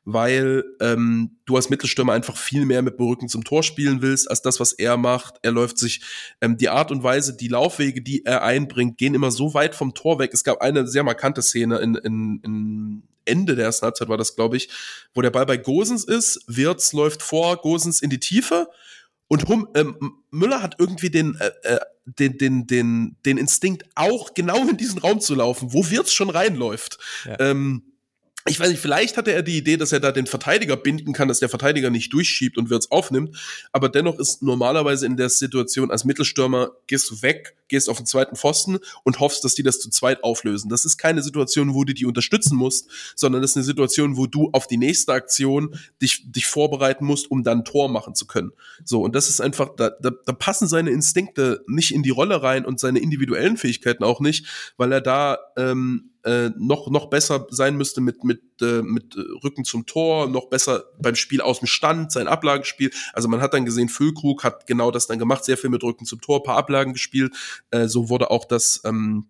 weil 0.05 0.65
ähm, 0.81 1.39
du 1.47 1.57
als 1.57 1.71
Mittelstürmer 1.71 2.13
einfach 2.13 2.37
viel 2.37 2.65
mehr 2.65 2.83
mit 2.83 2.99
dem 2.99 3.07
Rücken 3.07 3.29
zum 3.29 3.45
Tor 3.45 3.63
spielen 3.63 4.03
willst, 4.03 4.31
als 4.31 4.43
das, 4.43 4.61
was 4.61 4.73
er 4.73 4.97
macht. 4.97 5.37
Er 5.43 5.53
läuft 5.53 5.79
sich 5.79 6.03
ähm, 6.41 6.57
die 6.57 6.69
Art 6.69 6.91
und 6.91 7.03
Weise, 7.03 7.37
die 7.37 7.49
Laufwege, 7.49 8.03
die 8.03 8.25
er 8.25 8.43
einbringt, 8.43 8.99
gehen 8.99 9.15
immer 9.15 9.31
so 9.31 9.55
weit 9.55 9.75
vom 9.75 9.95
Tor 9.95 10.19
weg. 10.19 10.31
Es 10.33 10.45
gab 10.45 10.61
eine 10.61 10.87
sehr 10.87 11.03
markante 11.03 11.43
Szene 11.43 11.79
in, 11.79 11.95
in, 11.97 12.41
in 12.45 13.03
Ende 13.25 13.57
der 13.57 13.65
ersten 13.65 13.85
Halbzeit 13.85 14.09
war 14.09 14.17
das, 14.17 14.37
glaube 14.37 14.57
ich, 14.57 14.69
wo 15.13 15.23
der 15.23 15.31
Ball 15.31 15.47
bei 15.47 15.57
Gosens 15.57 16.05
ist, 16.05 16.45
Wirtz 16.47 16.93
läuft 16.93 17.23
vor, 17.23 17.57
Gosens 17.57 18.01
in 18.01 18.11
die 18.11 18.21
Tiefe 18.21 18.69
und 19.29 19.49
hum, 19.49 19.69
ähm, 19.75 19.97
Müller 20.31 20.63
hat 20.63 20.77
irgendwie 20.79 21.11
den, 21.11 21.37
äh, 21.41 21.51
äh, 21.63 21.81
den, 22.05 22.39
den, 22.39 22.67
den, 22.67 23.17
den 23.25 23.39
Instinkt, 23.39 23.85
auch 23.95 24.35
genau 24.35 24.69
in 24.69 24.77
diesen 24.77 24.99
Raum 24.99 25.21
zu 25.21 25.35
laufen, 25.35 25.73
wo 25.73 25.91
Wirtz 25.91 26.13
schon 26.13 26.31
reinläuft. 26.31 26.99
Ja. 27.25 27.41
Ähm, 27.41 27.96
ich 28.49 28.61
weiß 28.61 28.71
nicht, 28.71 28.81
vielleicht 28.81 29.17
hatte 29.17 29.33
er 29.33 29.43
die 29.43 29.57
Idee, 29.57 29.77
dass 29.77 29.93
er 29.93 30.01
da 30.01 30.13
den 30.13 30.27
Verteidiger 30.27 30.77
binden 30.77 31.13
kann, 31.13 31.27
dass 31.27 31.41
der 31.41 31.49
Verteidiger 31.49 31.91
nicht 31.91 32.13
durchschiebt 32.13 32.57
und 32.57 32.71
wird's 32.71 32.91
aufnimmt. 32.91 33.37
Aber 33.73 33.89
dennoch 33.89 34.19
ist 34.19 34.43
normalerweise 34.43 35.05
in 35.07 35.17
der 35.17 35.29
Situation 35.29 35.91
als 35.91 36.05
Mittelstürmer 36.05 36.71
gehst 36.87 37.11
du 37.11 37.23
weg, 37.23 37.57
gehst 37.69 37.89
auf 37.89 37.97
den 37.97 38.07
zweiten 38.07 38.37
Pfosten 38.37 38.79
und 39.03 39.19
hoffst, 39.19 39.45
dass 39.45 39.55
die 39.55 39.65
das 39.65 39.81
zu 39.81 39.91
zweit 39.91 40.23
auflösen. 40.23 40.69
Das 40.69 40.85
ist 40.85 40.97
keine 40.97 41.23
Situation, 41.23 41.75
wo 41.75 41.85
du 41.85 41.93
die 41.93 42.07
unterstützen 42.07 42.57
musst, 42.57 42.89
sondern 43.17 43.43
das 43.43 43.53
ist 43.53 43.57
eine 43.57 43.65
Situation, 43.65 44.17
wo 44.17 44.27
du 44.27 44.51
auf 44.53 44.69
die 44.69 44.77
nächste 44.77 45.13
Aktion 45.13 45.77
dich, 46.01 46.31
dich 46.31 46.47
vorbereiten 46.47 47.05
musst, 47.05 47.31
um 47.31 47.43
dann 47.43 47.65
Tor 47.65 47.89
machen 47.89 48.15
zu 48.15 48.27
können. 48.27 48.53
So, 48.85 49.03
und 49.03 49.17
das 49.17 49.29
ist 49.29 49.41
einfach, 49.41 49.75
da, 49.77 49.91
da, 50.01 50.11
da 50.25 50.33
passen 50.33 50.69
seine 50.69 50.91
Instinkte 50.91 51.65
nicht 51.67 51.93
in 51.93 52.05
die 52.05 52.11
Rolle 52.11 52.43
rein 52.43 52.65
und 52.65 52.79
seine 52.79 53.01
individuellen 53.01 53.57
Fähigkeiten 53.57 54.05
auch 54.05 54.21
nicht, 54.21 54.47
weil 54.77 54.93
er 54.93 55.01
da 55.01 55.39
ähm, 55.57 56.11
äh, 56.27 56.51
noch, 56.59 56.91
noch 56.91 57.07
besser 57.07 57.47
sein 57.51 57.77
müsste 57.77 58.01
mit, 58.01 58.25
mit, 58.25 58.43
äh, 58.61 58.83
mit 58.83 59.17
Rücken 59.45 59.65
zum 59.65 59.87
Tor, 59.87 60.29
noch 60.29 60.49
besser 60.49 60.85
beim 61.01 61.15
Spiel 61.15 61.41
aus 61.41 61.61
dem 61.61 61.69
Stand, 61.69 62.11
sein 62.11 62.27
Ablagenspiel. 62.27 62.91
Also 63.13 63.29
man 63.29 63.41
hat 63.41 63.55
dann 63.55 63.65
gesehen, 63.65 63.89
Füllkrug 63.89 64.43
hat 64.43 64.67
genau 64.67 64.91
das 64.91 65.07
dann 65.07 65.19
gemacht, 65.21 65.45
sehr 65.45 65.57
viel 65.57 65.71
mit 65.71 65.85
Rücken 65.85 66.05
zum 66.05 66.21
Tor, 66.21 66.43
paar 66.43 66.57
Ablagen 66.57 66.93
gespielt. 66.93 67.35
Äh, 67.71 67.87
so 67.87 68.09
wurde 68.09 68.31
auch 68.31 68.45
das 68.45 68.83
ähm, 68.85 69.27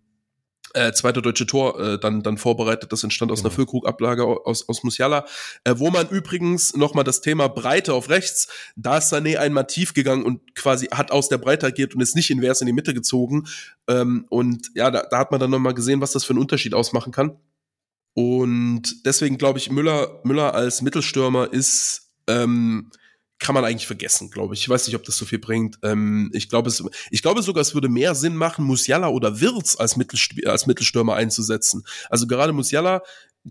äh, 0.77 0.93
zweite 0.93 1.23
deutsche 1.23 1.47
Tor 1.47 1.81
äh, 1.81 1.99
dann, 1.99 2.23
dann 2.23 2.39
vorbereitet. 2.39 2.93
Das 2.93 3.03
entstand 3.03 3.33
aus 3.33 3.39
genau. 3.39 3.49
einer 3.49 3.55
Füllkrugablage 3.55 4.25
aus, 4.25 4.69
aus 4.69 4.85
Musiala. 4.85 5.25
Äh, 5.65 5.75
wo 5.79 5.91
man 5.91 6.09
übrigens 6.09 6.77
nochmal 6.77 7.05
das 7.05 7.21
Thema 7.21 7.49
Breite 7.49 7.95
auf 7.95 8.11
rechts, 8.11 8.49
da 8.77 8.99
ist 8.99 9.13
Sané 9.13 9.39
einmal 9.39 9.67
tief 9.67 9.95
gegangen 9.95 10.25
und 10.25 10.55
quasi 10.55 10.87
hat 10.87 11.11
aus 11.11 11.29
der 11.29 11.39
Breite 11.39 11.67
agiert 11.67 11.95
und 11.95 12.01
ist 12.01 12.15
nicht 12.15 12.31
invers 12.31 12.61
in 12.61 12.67
die 12.67 12.73
Mitte 12.73 12.95
gezogen. 12.95 13.47
Ähm, 13.89 14.27
und 14.29 14.71
ja, 14.75 14.91
da, 14.91 15.07
da 15.11 15.19
hat 15.19 15.31
man 15.31 15.41
dann 15.41 15.51
nochmal 15.51 15.75
gesehen, 15.75 16.01
was 16.01 16.13
das 16.13 16.25
für 16.25 16.31
einen 16.31 16.41
Unterschied 16.41 16.75
ausmachen 16.75 17.13
kann. 17.13 17.39
Und 18.15 19.07
deswegen 19.07 19.39
glaube 19.39 19.59
ich, 19.59 19.71
Müller, 19.71 20.21
Müller 20.25 20.55
als 20.55 20.83
Mittelstürmer 20.83 21.53
ist 21.53 22.13
ähm, 22.27 22.91
kann 23.39 23.55
man 23.55 23.65
eigentlich 23.65 23.87
vergessen, 23.87 24.31
glaube 24.31 24.55
ich. 24.55 24.61
Ich 24.61 24.69
weiß 24.69 24.87
nicht, 24.87 24.97
ob 24.97 25.05
das 25.05 25.17
so 25.17 25.27
viel 25.27 25.39
bringt. 25.39 25.79
Ähm, 25.83 26.31
ich 26.33 26.49
glaube, 26.49 26.69
es, 26.69 26.83
ich 27.11 27.23
glaube 27.23 27.43
sogar, 27.43 27.61
es 27.61 27.75
würde 27.75 27.89
mehr 27.89 28.15
Sinn 28.15 28.37
machen, 28.37 28.65
Musiala 28.65 29.09
oder 29.09 29.41
Wirz 29.41 29.77
als, 29.77 29.97
Mittelst 29.97 30.33
als 30.47 30.67
Mittelstürmer 30.67 31.15
einzusetzen. 31.15 31.85
Also 32.09 32.27
gerade 32.27 32.53
Musiala 32.53 33.03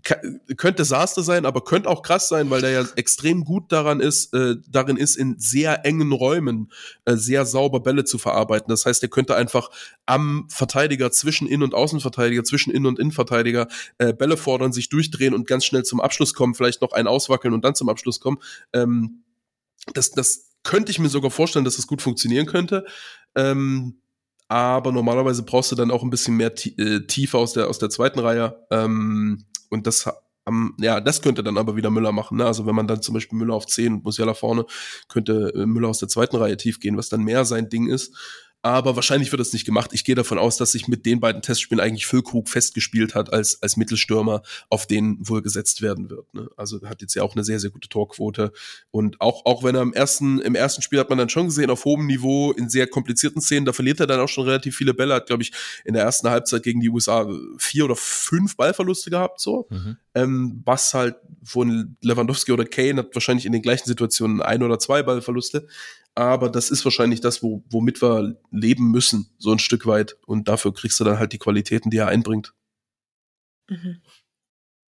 könnte 0.02 0.82
Desaster 0.82 1.22
sein, 1.22 1.46
aber 1.46 1.64
könnte 1.64 1.88
auch 1.88 2.02
krass 2.02 2.28
sein, 2.28 2.50
weil 2.50 2.60
der 2.60 2.70
ja 2.70 2.84
extrem 2.96 3.44
gut 3.44 3.72
daran 3.72 4.00
ist, 4.00 4.34
äh, 4.34 4.56
darin 4.68 4.96
ist, 4.96 5.16
in 5.16 5.38
sehr 5.38 5.86
engen 5.86 6.12
Räumen 6.12 6.70
äh, 7.06 7.16
sehr 7.16 7.46
sauber 7.46 7.80
Bälle 7.80 8.04
zu 8.04 8.18
verarbeiten. 8.18 8.68
Das 8.68 8.84
heißt, 8.84 9.02
er 9.02 9.08
könnte 9.08 9.36
einfach 9.36 9.70
am 10.04 10.46
Verteidiger 10.50 11.12
zwischen 11.12 11.48
Innen- 11.48 11.62
und 11.62 11.74
Außenverteidiger, 11.74 12.44
zwischen 12.44 12.72
Innen- 12.72 12.86
und 12.86 12.98
Innenverteidiger 12.98 13.68
äh, 13.96 14.12
Bälle 14.12 14.36
fordern, 14.36 14.72
sich 14.72 14.90
durchdrehen 14.90 15.32
und 15.32 15.46
ganz 15.46 15.64
schnell 15.64 15.84
zum 15.84 16.00
Abschluss 16.00 16.34
kommen, 16.34 16.54
vielleicht 16.54 16.82
noch 16.82 16.92
einen 16.92 17.08
auswackeln 17.08 17.54
und 17.54 17.64
dann 17.64 17.74
zum 17.74 17.88
Abschluss 17.88 18.20
kommen. 18.20 18.38
Ähm, 18.74 19.22
das, 19.94 20.10
das 20.10 20.50
könnte 20.62 20.90
ich 20.90 20.98
mir 20.98 21.08
sogar 21.08 21.30
vorstellen, 21.30 21.64
dass 21.64 21.76
das 21.76 21.86
gut 21.86 22.02
funktionieren 22.02 22.46
könnte. 22.46 22.84
Ähm, 23.34 24.00
aber 24.48 24.92
normalerweise 24.92 25.42
brauchst 25.42 25.72
du 25.72 25.76
dann 25.76 25.90
auch 25.90 26.02
ein 26.02 26.10
bisschen 26.10 26.36
mehr 26.36 26.52
äh, 26.78 27.00
Tiefe 27.06 27.38
aus 27.38 27.52
der, 27.52 27.68
aus 27.68 27.78
der 27.78 27.90
zweiten 27.90 28.20
Reihe. 28.20 28.64
Ähm, 28.70 29.44
und 29.70 29.86
das, 29.86 30.08
ähm, 30.46 30.74
ja, 30.78 31.00
das 31.00 31.22
könnte 31.22 31.42
dann 31.42 31.58
aber 31.58 31.76
wieder 31.76 31.90
Müller 31.90 32.12
machen. 32.12 32.38
Ne? 32.38 32.46
Also 32.46 32.66
wenn 32.66 32.74
man 32.74 32.86
dann 32.86 33.02
zum 33.02 33.14
Beispiel 33.14 33.38
Müller 33.38 33.54
auf 33.54 33.66
10 33.66 33.94
und 33.94 34.04
Musiala 34.04 34.34
vorne, 34.34 34.64
könnte 35.08 35.52
äh, 35.54 35.66
Müller 35.66 35.88
aus 35.88 35.98
der 35.98 36.08
zweiten 36.08 36.36
Reihe 36.36 36.56
tief 36.56 36.80
gehen, 36.80 36.96
was 36.96 37.08
dann 37.08 37.22
mehr 37.22 37.44
sein 37.44 37.68
Ding 37.68 37.88
ist 37.88 38.16
aber 38.62 38.96
wahrscheinlich 38.96 39.30
wird 39.30 39.40
das 39.40 39.52
nicht 39.52 39.64
gemacht. 39.64 39.92
Ich 39.92 40.04
gehe 40.04 40.14
davon 40.14 40.38
aus, 40.38 40.56
dass 40.56 40.72
sich 40.72 40.88
mit 40.88 41.06
den 41.06 41.20
beiden 41.20 41.40
Testspielen 41.40 41.80
eigentlich 41.80 42.06
Füllkrug 42.06 42.48
festgespielt 42.48 43.14
hat 43.14 43.32
als, 43.32 43.62
als 43.62 43.76
Mittelstürmer, 43.76 44.42
auf 44.70 44.86
den 44.86 45.18
wohl 45.20 45.40
gesetzt 45.40 45.82
werden 45.82 46.10
wird. 46.10 46.34
Ne? 46.34 46.48
Also 46.56 46.80
hat 46.82 47.00
jetzt 47.00 47.14
ja 47.14 47.22
auch 47.22 47.34
eine 47.34 47.44
sehr, 47.44 47.60
sehr 47.60 47.70
gute 47.70 47.88
Torquote. 47.88 48.52
Und 48.90 49.20
auch, 49.20 49.44
auch 49.44 49.62
wenn 49.62 49.76
er 49.76 49.82
im 49.82 49.92
ersten, 49.92 50.40
im 50.40 50.56
ersten 50.56 50.82
Spiel 50.82 50.98
hat 50.98 51.10
man 51.10 51.18
dann 51.18 51.28
schon 51.28 51.46
gesehen, 51.46 51.70
auf 51.70 51.84
hohem 51.84 52.06
Niveau, 52.06 52.50
in 52.52 52.68
sehr 52.68 52.88
komplizierten 52.88 53.40
Szenen, 53.40 53.66
da 53.66 53.72
verliert 53.72 54.00
er 54.00 54.08
dann 54.08 54.20
auch 54.20 54.28
schon 54.28 54.44
relativ 54.44 54.76
viele 54.76 54.94
Bälle, 54.94 55.14
hat, 55.14 55.26
glaube 55.26 55.44
ich, 55.44 55.52
in 55.84 55.94
der 55.94 56.02
ersten 56.02 56.28
Halbzeit 56.28 56.64
gegen 56.64 56.80
die 56.80 56.90
USA 56.90 57.28
vier 57.58 57.84
oder 57.84 57.96
fünf 57.96 58.56
Ballverluste 58.56 59.10
gehabt, 59.10 59.40
so. 59.40 59.68
Mhm. 59.70 59.96
Ähm, 60.14 60.62
was 60.64 60.92
halt 60.94 61.16
von 61.44 61.96
Lewandowski 62.02 62.50
oder 62.50 62.64
Kane 62.64 62.96
hat 62.96 63.14
wahrscheinlich 63.14 63.46
in 63.46 63.52
den 63.52 63.62
gleichen 63.62 63.86
Situationen 63.86 64.42
ein 64.42 64.62
oder 64.62 64.78
zwei 64.78 65.02
Ballverluste 65.02 65.68
aber 66.16 66.48
das 66.48 66.70
ist 66.70 66.84
wahrscheinlich 66.84 67.20
das, 67.20 67.42
wo, 67.42 67.62
womit 67.70 68.00
wir 68.02 68.40
leben 68.50 68.90
müssen, 68.90 69.30
so 69.38 69.52
ein 69.52 69.58
Stück 69.58 69.86
weit. 69.86 70.16
Und 70.26 70.48
dafür 70.48 70.72
kriegst 70.72 70.98
du 70.98 71.04
dann 71.04 71.18
halt 71.18 71.32
die 71.32 71.38
Qualitäten, 71.38 71.90
die 71.90 71.98
er 71.98 72.08
einbringt. 72.08 72.54
Mhm. 73.68 74.00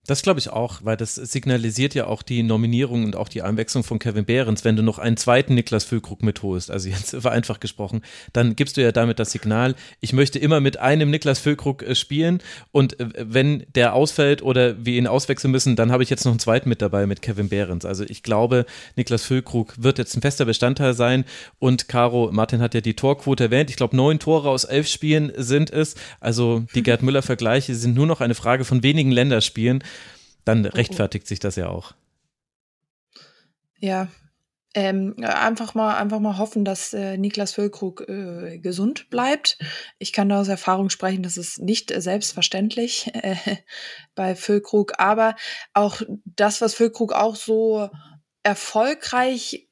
Das 0.09 0.23
glaube 0.23 0.41
ich 0.41 0.51
auch, 0.51 0.81
weil 0.83 0.97
das 0.97 1.15
signalisiert 1.15 1.95
ja 1.95 2.09
auch 2.09 2.23
die 2.23 2.43
Nominierung 2.43 3.05
und 3.05 3.15
auch 3.15 3.29
die 3.29 3.43
Einwechslung 3.43 3.85
von 3.85 4.01
Kevin 4.01 4.25
Behrens. 4.25 4.65
Wenn 4.65 4.75
du 4.75 4.83
noch 4.83 4.99
einen 4.99 5.17
zweiten 5.17 5.55
Niklas 5.55 5.85
Füllkrug 5.85 6.25
mitholst, 6.25 6.73
also 6.73 6.89
jetzt 6.89 7.15
vereinfacht 7.21 7.61
gesprochen, 7.61 8.03
dann 8.33 8.57
gibst 8.57 8.77
du 8.77 8.83
ja 8.83 8.91
damit 8.91 9.21
das 9.21 9.31
Signal, 9.31 9.77
ich 10.01 10.13
möchte 10.13 10.41
immer 10.41 10.59
mit 10.59 10.77
einem 10.77 11.11
Niklas 11.11 11.39
Füllkrug 11.39 11.85
äh, 11.85 11.95
spielen 11.95 12.43
und 12.73 12.99
äh, 12.99 13.11
wenn 13.17 13.65
der 13.77 13.95
ausfällt 13.95 14.43
oder 14.43 14.85
wir 14.85 14.99
ihn 14.99 15.07
auswechseln 15.07 15.53
müssen, 15.53 15.77
dann 15.77 15.93
habe 15.93 16.03
ich 16.03 16.11
jetzt 16.11 16.25
noch 16.25 16.33
einen 16.33 16.41
zweiten 16.41 16.69
mit 16.69 16.83
dabei 16.83 17.07
mit 17.07 17.23
Kevin 17.23 17.49
Behrens. 17.49 17.85
Also 17.85 18.03
ich 18.03 18.25
glaube, 18.25 18.67
Niklas 18.97 19.23
Füllkrug 19.23 19.75
wird 19.77 19.99
jetzt 19.99 20.17
ein 20.17 20.21
fester 20.21 20.47
Bestandteil 20.47 20.95
sein 20.95 21.25
und 21.61 21.87
Caro, 21.87 22.29
Martin 22.33 22.61
hat 22.61 22.75
ja 22.75 22.81
die 22.81 22.95
Torquote 22.95 23.45
erwähnt. 23.45 23.71
Ich 23.71 23.77
glaube, 23.77 23.95
neun 23.95 24.19
Tore 24.19 24.51
aus 24.51 24.65
elf 24.65 24.89
Spielen 24.89 25.31
sind 25.37 25.71
es. 25.71 25.95
Also 26.19 26.65
die 26.75 26.83
Gerd 26.83 27.05
Müller-Vergleiche 27.05 27.77
sind 27.77 27.95
nur 27.95 28.09
noch 28.09 28.21
eine 28.21 28.35
Frage 28.35 28.65
von 28.65 28.83
wenigen 28.83 29.13
Länderspielen 29.13 29.85
dann 30.45 30.65
rechtfertigt 30.65 31.27
sich 31.27 31.41
das 31.41 31.57
ja 31.57 31.69
auch. 31.69 31.95
Ja, 33.79 34.09
ähm, 34.75 35.15
einfach 35.21 35.75
mal, 35.75 35.97
einfach 35.97 36.21
mal 36.21 36.39
hoffen, 36.39 36.65
dass 36.65 36.95
äh, 36.95 37.19
Niklas 37.19 37.53
Füllkrug 37.53 38.09
äh, 38.09 38.59
gesund 38.59 39.11
bleibt. 39.11 39.59
Ich 39.99 40.13
kann 40.13 40.29
da 40.31 40.41
aus 40.41 40.49
Erfahrung 40.49 40.89
sprechen, 40.89 41.23
das 41.23 41.37
ist 41.37 41.59
nicht 41.59 41.91
äh, 41.91 42.01
selbstverständlich 42.01 43.11
äh, 43.15 43.37
bei 44.15 44.35
Füllkrug, 44.35 44.95
aber 44.99 45.37
auch 45.75 46.01
das, 46.25 46.61
was 46.63 46.75
Füllkrug 46.75 47.13
auch 47.13 47.37
so 47.37 47.91
erfolgreich 48.43 49.69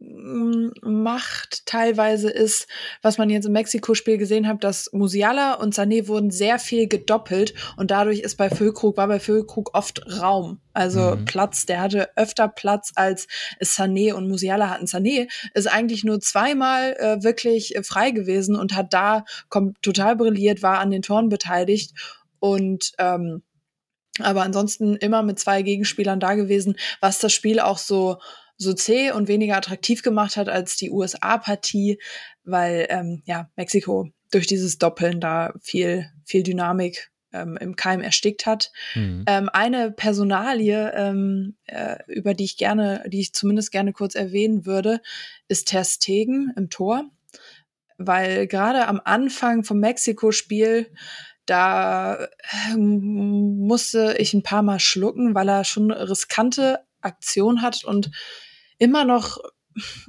macht 0.00 1.66
teilweise 1.66 2.30
ist, 2.30 2.68
was 3.02 3.18
man 3.18 3.30
jetzt 3.30 3.46
im 3.46 3.52
Mexiko-Spiel 3.52 4.16
gesehen 4.16 4.46
hat, 4.46 4.62
dass 4.62 4.90
Musiala 4.92 5.54
und 5.54 5.74
Sané 5.74 6.06
wurden 6.06 6.30
sehr 6.30 6.60
viel 6.60 6.86
gedoppelt 6.86 7.54
und 7.76 7.90
dadurch 7.90 8.20
ist 8.20 8.36
bei 8.36 8.48
Füllkrug, 8.48 8.96
war 8.96 9.08
bei 9.08 9.18
Füllkrug 9.18 9.74
oft 9.74 10.00
Raum, 10.20 10.60
also 10.72 11.16
mhm. 11.16 11.24
Platz, 11.24 11.66
der 11.66 11.80
hatte 11.80 12.16
öfter 12.16 12.46
Platz 12.46 12.92
als 12.94 13.26
Sané 13.60 14.12
und 14.12 14.28
Musiala 14.28 14.70
hatten. 14.70 14.86
Sané 14.86 15.28
ist 15.54 15.66
eigentlich 15.66 16.04
nur 16.04 16.20
zweimal 16.20 16.94
äh, 16.98 17.24
wirklich 17.24 17.74
äh, 17.74 17.82
frei 17.82 18.12
gewesen 18.12 18.54
und 18.54 18.76
hat 18.76 18.94
da 18.94 19.24
total 19.82 20.14
brilliert, 20.14 20.62
war 20.62 20.78
an 20.78 20.92
den 20.92 21.02
Toren 21.02 21.28
beteiligt 21.28 21.92
und 22.38 22.92
ähm, 22.98 23.42
aber 24.20 24.42
ansonsten 24.42 24.96
immer 24.96 25.22
mit 25.22 25.38
zwei 25.38 25.62
Gegenspielern 25.62 26.20
da 26.20 26.34
gewesen, 26.34 26.76
was 27.00 27.20
das 27.20 27.32
Spiel 27.32 27.60
auch 27.60 27.78
so 27.78 28.18
so 28.58 28.74
zäh 28.74 29.12
und 29.12 29.28
weniger 29.28 29.56
attraktiv 29.56 30.02
gemacht 30.02 30.36
hat 30.36 30.48
als 30.48 30.76
die 30.76 30.90
USA-Partie, 30.90 31.98
weil 32.44 32.86
ähm, 32.90 33.22
ja 33.24 33.50
Mexiko 33.56 34.10
durch 34.30 34.46
dieses 34.46 34.78
Doppeln 34.78 35.20
da 35.20 35.54
viel 35.62 36.10
viel 36.24 36.42
Dynamik 36.42 37.10
ähm, 37.32 37.56
im 37.60 37.76
Keim 37.76 38.00
erstickt 38.00 38.46
hat. 38.46 38.72
Mhm. 38.94 39.24
Ähm, 39.26 39.48
eine 39.52 39.90
Personalie, 39.90 40.92
ähm, 40.94 41.56
äh, 41.66 41.96
über 42.08 42.34
die 42.34 42.44
ich 42.44 42.56
gerne, 42.56 43.04
die 43.06 43.20
ich 43.20 43.32
zumindest 43.32 43.70
gerne 43.70 43.92
kurz 43.92 44.14
erwähnen 44.14 44.66
würde, 44.66 45.00
ist 45.48 45.68
Ter 45.68 45.84
Stegen 45.84 46.52
im 46.56 46.70
Tor, 46.70 47.04
weil 47.96 48.46
gerade 48.46 48.86
am 48.86 49.00
Anfang 49.04 49.64
vom 49.64 49.78
Mexiko-Spiel 49.78 50.90
da 51.46 52.28
ähm, 52.70 53.58
musste 53.66 54.16
ich 54.18 54.34
ein 54.34 54.42
paar 54.42 54.62
Mal 54.62 54.80
schlucken, 54.80 55.34
weil 55.34 55.48
er 55.48 55.64
schon 55.64 55.90
riskante 55.90 56.80
Aktion 57.00 57.62
hat 57.62 57.84
und 57.84 58.10
immer 58.78 59.04
noch 59.04 59.38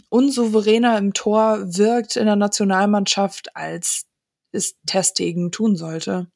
unsouveräner 0.09 0.97
im 0.97 1.13
Tor 1.13 1.77
wirkt 1.77 2.15
in 2.15 2.25
der 2.25 2.35
Nationalmannschaft, 2.35 3.55
als 3.55 4.05
es 4.51 4.75
Testegen 4.85 5.51
tun 5.51 5.75
sollte. 5.75 6.27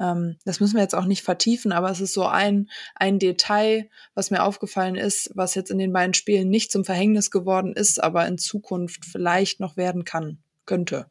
Ähm, 0.00 0.36
das 0.44 0.60
müssen 0.60 0.74
wir 0.74 0.82
jetzt 0.82 0.94
auch 0.94 1.06
nicht 1.06 1.22
vertiefen, 1.22 1.72
aber 1.72 1.90
es 1.90 2.00
ist 2.00 2.12
so 2.12 2.26
ein, 2.26 2.68
ein 2.96 3.18
Detail, 3.18 3.88
was 4.14 4.30
mir 4.30 4.42
aufgefallen 4.42 4.96
ist, 4.96 5.30
was 5.34 5.54
jetzt 5.54 5.70
in 5.70 5.78
den 5.78 5.92
beiden 5.92 6.14
Spielen 6.14 6.50
nicht 6.50 6.72
zum 6.72 6.84
Verhängnis 6.84 7.30
geworden 7.30 7.72
ist, 7.74 8.02
aber 8.02 8.26
in 8.26 8.38
Zukunft 8.38 9.04
vielleicht 9.04 9.60
noch 9.60 9.76
werden 9.76 10.04
kann, 10.04 10.38
könnte. 10.66 11.06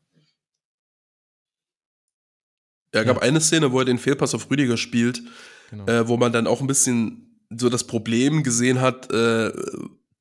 Ja, 2.93 3.03
gab 3.03 3.17
ja. 3.17 3.21
eine 3.23 3.41
Szene, 3.41 3.71
wo 3.71 3.79
er 3.79 3.85
den 3.85 3.97
Fehlpass 3.97 4.35
auf 4.35 4.51
Rüdiger 4.51 4.77
spielt, 4.77 5.23
genau. 5.69 5.87
äh, 5.87 6.07
wo 6.07 6.17
man 6.17 6.31
dann 6.31 6.45
auch 6.45 6.61
ein 6.61 6.67
bisschen 6.67 7.39
so 7.49 7.69
das 7.69 7.87
Problem 7.87 8.43
gesehen 8.43 8.81
hat, 8.81 9.11
äh, 9.11 9.51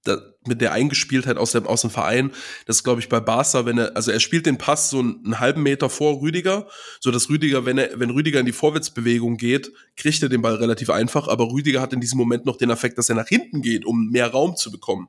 da, 0.04 0.20
mit 0.46 0.60
der 0.60 0.72
Eingespieltheit 0.72 1.36
aus 1.36 1.52
dem, 1.52 1.66
aus 1.66 1.82
dem 1.82 1.90
Verein. 1.90 2.32
Das 2.66 2.82
glaube 2.82 3.00
ich 3.00 3.08
bei 3.08 3.20
Barca, 3.20 3.64
wenn 3.66 3.78
er, 3.78 3.96
also 3.96 4.10
er 4.10 4.20
spielt 4.20 4.46
den 4.46 4.58
Pass 4.58 4.90
so 4.90 4.98
einen, 4.98 5.24
einen, 5.24 5.40
halben 5.40 5.62
Meter 5.62 5.88
vor 5.88 6.20
Rüdiger, 6.20 6.66
so 7.00 7.10
dass 7.10 7.28
Rüdiger, 7.28 7.64
wenn 7.64 7.78
er, 7.78 7.98
wenn 7.98 8.10
Rüdiger 8.10 8.40
in 8.40 8.46
die 8.46 8.52
Vorwärtsbewegung 8.52 9.36
geht, 9.36 9.72
kriegt 9.96 10.22
er 10.22 10.28
den 10.28 10.42
Ball 10.42 10.56
relativ 10.56 10.90
einfach, 10.90 11.28
aber 11.28 11.50
Rüdiger 11.52 11.80
hat 11.80 11.92
in 11.92 12.00
diesem 12.00 12.18
Moment 12.18 12.46
noch 12.46 12.56
den 12.56 12.70
Effekt, 12.70 12.98
dass 12.98 13.08
er 13.08 13.14
nach 13.14 13.28
hinten 13.28 13.62
geht, 13.62 13.84
um 13.84 14.08
mehr 14.10 14.28
Raum 14.28 14.56
zu 14.56 14.72
bekommen. 14.72 15.08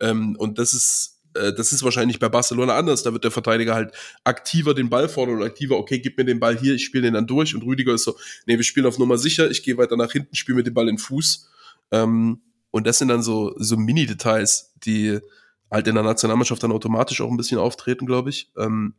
Ähm, 0.00 0.34
und 0.36 0.58
das 0.58 0.72
ist, 0.74 1.20
äh, 1.34 1.52
das 1.52 1.72
ist 1.72 1.82
wahrscheinlich 1.82 2.18
bei 2.18 2.28
Barcelona 2.28 2.76
anders. 2.76 3.02
Da 3.02 3.12
wird 3.12 3.24
der 3.24 3.30
Verteidiger 3.30 3.74
halt 3.74 3.92
aktiver 4.24 4.74
den 4.74 4.90
Ball 4.90 5.08
fordern 5.08 5.36
und 5.36 5.42
aktiver, 5.42 5.76
okay, 5.76 6.00
gib 6.00 6.18
mir 6.18 6.24
den 6.24 6.40
Ball 6.40 6.58
hier, 6.58 6.74
ich 6.74 6.84
spiele 6.84 7.04
den 7.04 7.14
dann 7.14 7.26
durch. 7.26 7.54
Und 7.54 7.62
Rüdiger 7.62 7.94
ist 7.94 8.04
so, 8.04 8.16
nee, 8.46 8.56
wir 8.56 8.64
spielen 8.64 8.86
auf 8.86 8.98
Nummer 8.98 9.18
sicher, 9.18 9.50
ich 9.50 9.62
gehe 9.62 9.76
weiter 9.76 9.96
nach 9.96 10.12
hinten, 10.12 10.34
spiele 10.34 10.56
mit 10.56 10.66
dem 10.66 10.74
Ball 10.74 10.88
in 10.88 10.98
Fuß. 10.98 11.48
Ähm, 11.92 12.40
und 12.72 12.86
das 12.86 12.98
sind 12.98 13.08
dann 13.08 13.22
so, 13.22 13.54
so 13.58 13.76
Mini-Details, 13.76 14.72
die 14.84 15.20
halt 15.70 15.86
in 15.86 15.94
der 15.94 16.04
Nationalmannschaft 16.04 16.62
dann 16.62 16.72
automatisch 16.72 17.20
auch 17.20 17.30
ein 17.30 17.36
bisschen 17.36 17.58
auftreten, 17.58 18.06
glaube 18.06 18.30
ich. 18.30 18.50
Ähm, 18.56 18.94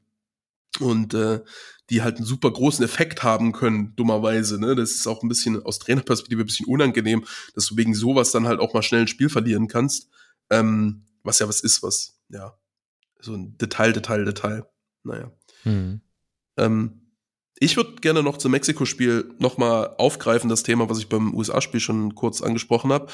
und 0.80 1.14
äh, 1.14 1.42
die 1.90 2.02
halt 2.02 2.18
einen 2.18 2.26
super 2.26 2.52
großen 2.52 2.86
Effekt 2.86 3.24
haben 3.24 3.52
können, 3.52 3.96
dummerweise. 3.96 4.60
Ne? 4.60 4.76
Das 4.76 4.92
ist 4.92 5.08
auch 5.08 5.22
ein 5.22 5.30
bisschen 5.30 5.62
aus 5.64 5.80
Trainerperspektive 5.80 6.42
ein 6.42 6.46
bisschen 6.46 6.68
unangenehm, 6.68 7.26
dass 7.56 7.68
du 7.68 7.78
wegen 7.78 7.94
sowas 7.94 8.32
dann 8.32 8.48
halt 8.48 8.60
auch 8.60 8.74
mal 8.74 8.84
schnell 8.84 9.02
ein 9.02 9.08
Spiel 9.08 9.30
verlieren 9.30 9.68
kannst. 9.68 10.10
Ähm, 10.50 11.06
was 11.24 11.40
ja 11.40 11.48
was 11.48 11.60
ist, 11.60 11.84
was, 11.84 12.20
ja, 12.30 12.58
so 13.20 13.34
ein 13.34 13.58
Detail, 13.58 13.92
Detail, 13.92 14.26
Detail. 14.26 14.66
Naja. 15.04 15.32
Hm. 15.64 16.02
Ähm, 16.58 17.00
ich 17.60 17.78
würde 17.78 17.96
gerne 18.02 18.24
noch 18.24 18.38
zum 18.38 18.52
Mexiko-Spiel 18.52 19.36
nochmal 19.40 19.96
aufgreifen, 19.98 20.50
das 20.50 20.64
Thema, 20.64 20.90
was 20.90 21.00
ich 21.00 21.10
beim 21.10 21.34
USA-Spiel 21.34 21.80
schon 21.80 22.16
kurz 22.16 22.42
angesprochen 22.42 22.92
habe 22.92 23.08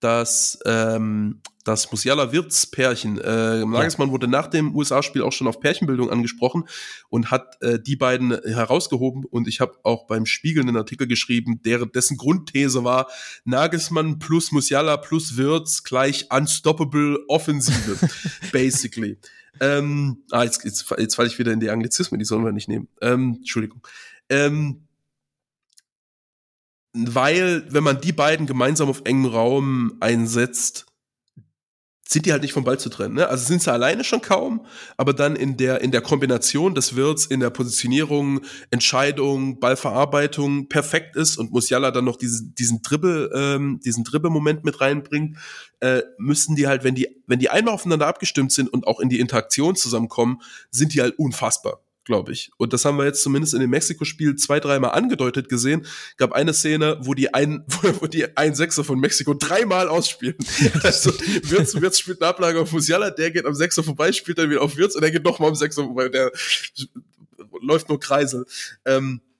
dass 0.00 0.58
ähm, 0.66 1.40
das 1.64 1.90
Musiala-Wirtz-Pärchen, 1.90 3.18
äh, 3.18 3.64
Nagelsmann 3.64 4.08
ja. 4.08 4.12
wurde 4.12 4.28
nach 4.28 4.48
dem 4.48 4.76
USA-Spiel 4.76 5.22
auch 5.22 5.32
schon 5.32 5.46
auf 5.46 5.60
Pärchenbildung 5.60 6.10
angesprochen 6.10 6.64
und 7.08 7.30
hat 7.30 7.60
äh, 7.62 7.80
die 7.80 7.96
beiden 7.96 8.38
herausgehoben 8.44 9.24
und 9.24 9.48
ich 9.48 9.60
habe 9.60 9.78
auch 9.82 10.06
beim 10.06 10.26
Spiegel 10.26 10.62
einen 10.62 10.76
Artikel 10.76 11.06
geschrieben, 11.06 11.62
der, 11.64 11.86
dessen 11.86 12.18
Grundthese 12.18 12.84
war, 12.84 13.08
Nagelsmann 13.44 14.18
plus 14.18 14.52
Musiala 14.52 14.98
plus 14.98 15.36
Wirtz 15.36 15.84
gleich 15.84 16.28
unstoppable 16.30 17.24
Offensive, 17.28 17.98
basically. 18.52 19.18
ähm, 19.60 20.24
ah, 20.30 20.44
jetzt, 20.44 20.64
jetzt, 20.64 20.92
jetzt 20.98 21.14
falle 21.14 21.28
ich 21.28 21.38
wieder 21.38 21.52
in 21.52 21.60
die 21.60 21.70
Anglizismen, 21.70 22.18
die 22.18 22.26
sollen 22.26 22.44
wir 22.44 22.52
nicht 22.52 22.68
nehmen. 22.68 22.88
Ähm, 23.00 23.36
Entschuldigung. 23.38 23.80
Ähm, 24.28 24.84
weil, 26.94 27.66
wenn 27.68 27.84
man 27.84 28.00
die 28.00 28.12
beiden 28.12 28.46
gemeinsam 28.46 28.88
auf 28.88 29.02
engem 29.04 29.26
Raum 29.26 29.96
einsetzt, 30.00 30.86
sind 32.06 32.26
die 32.26 32.32
halt 32.32 32.42
nicht 32.42 32.52
vom 32.52 32.64
Ball 32.64 32.78
zu 32.78 32.90
trennen. 32.90 33.14
Ne? 33.14 33.28
Also 33.28 33.46
sind 33.46 33.62
sie 33.62 33.72
alleine 33.72 34.04
schon 34.04 34.20
kaum, 34.20 34.66
aber 34.96 35.14
dann 35.14 35.36
in 35.36 35.56
der, 35.56 35.80
in 35.80 35.90
der 35.90 36.02
Kombination 36.02 36.74
des 36.74 36.96
Wirts, 36.96 37.26
in 37.26 37.40
der 37.40 37.50
Positionierung, 37.50 38.42
Entscheidung, 38.70 39.58
Ballverarbeitung 39.58 40.68
perfekt 40.68 41.16
ist 41.16 41.38
und 41.38 41.50
Musiala 41.50 41.90
dann 41.90 42.04
noch 42.04 42.16
diesen, 42.16 42.54
diesen 42.54 42.82
Dribble, 42.82 43.30
ähm, 43.34 43.80
diesen 43.84 44.04
Dribble-Moment 44.04 44.64
mit 44.64 44.80
reinbringt, 44.80 45.38
äh, 45.80 46.02
müssen 46.18 46.56
die 46.56 46.66
halt, 46.66 46.84
wenn 46.84 46.94
die, 46.94 47.08
wenn 47.26 47.38
die 47.38 47.50
einmal 47.50 47.74
aufeinander 47.74 48.06
abgestimmt 48.06 48.52
sind 48.52 48.72
und 48.72 48.86
auch 48.86 49.00
in 49.00 49.08
die 49.08 49.18
Interaktion 49.18 49.74
zusammenkommen, 49.74 50.42
sind 50.70 50.92
die 50.94 51.00
halt 51.00 51.18
unfassbar 51.18 51.83
glaube 52.04 52.32
ich. 52.32 52.50
Und 52.56 52.72
das 52.72 52.84
haben 52.84 52.96
wir 52.98 53.04
jetzt 53.04 53.22
zumindest 53.22 53.54
in 53.54 53.60
dem 53.60 53.70
Mexiko-Spiel 53.70 54.36
zwei, 54.36 54.60
dreimal 54.60 54.92
angedeutet 54.92 55.48
gesehen. 55.48 55.86
Gab 56.16 56.32
eine 56.32 56.52
Szene, 56.52 56.98
wo 57.00 57.14
die 57.14 57.32
ein, 57.34 57.64
wo 58.00 58.06
die 58.06 58.36
ein 58.36 58.54
Sechser 58.54 58.84
von 58.84 58.98
Mexiko 58.98 59.34
dreimal 59.34 59.88
ausspielen. 59.88 60.36
also 60.82 61.12
Wirtz, 61.44 61.80
Wirtz 61.80 61.98
spielt 61.98 62.20
eine 62.22 62.28
Ablage 62.28 62.60
auf 62.60 62.72
Musiala, 62.72 63.10
der 63.10 63.30
geht 63.30 63.46
am 63.46 63.54
Sechser 63.54 63.82
vorbei, 63.82 64.12
spielt 64.12 64.38
dann 64.38 64.50
wieder 64.50 64.62
auf 64.62 64.76
Wirtz 64.76 64.94
und 64.94 65.02
der 65.02 65.10
geht 65.10 65.24
nochmal 65.24 65.50
am 65.50 65.54
Sechser 65.54 65.84
vorbei. 65.84 66.08
Der 66.08 66.30
läuft 67.60 67.88
nur 67.88 68.00
Kreisel. 68.00 68.46
Ähm, 68.84 69.20
äh, 69.24 69.33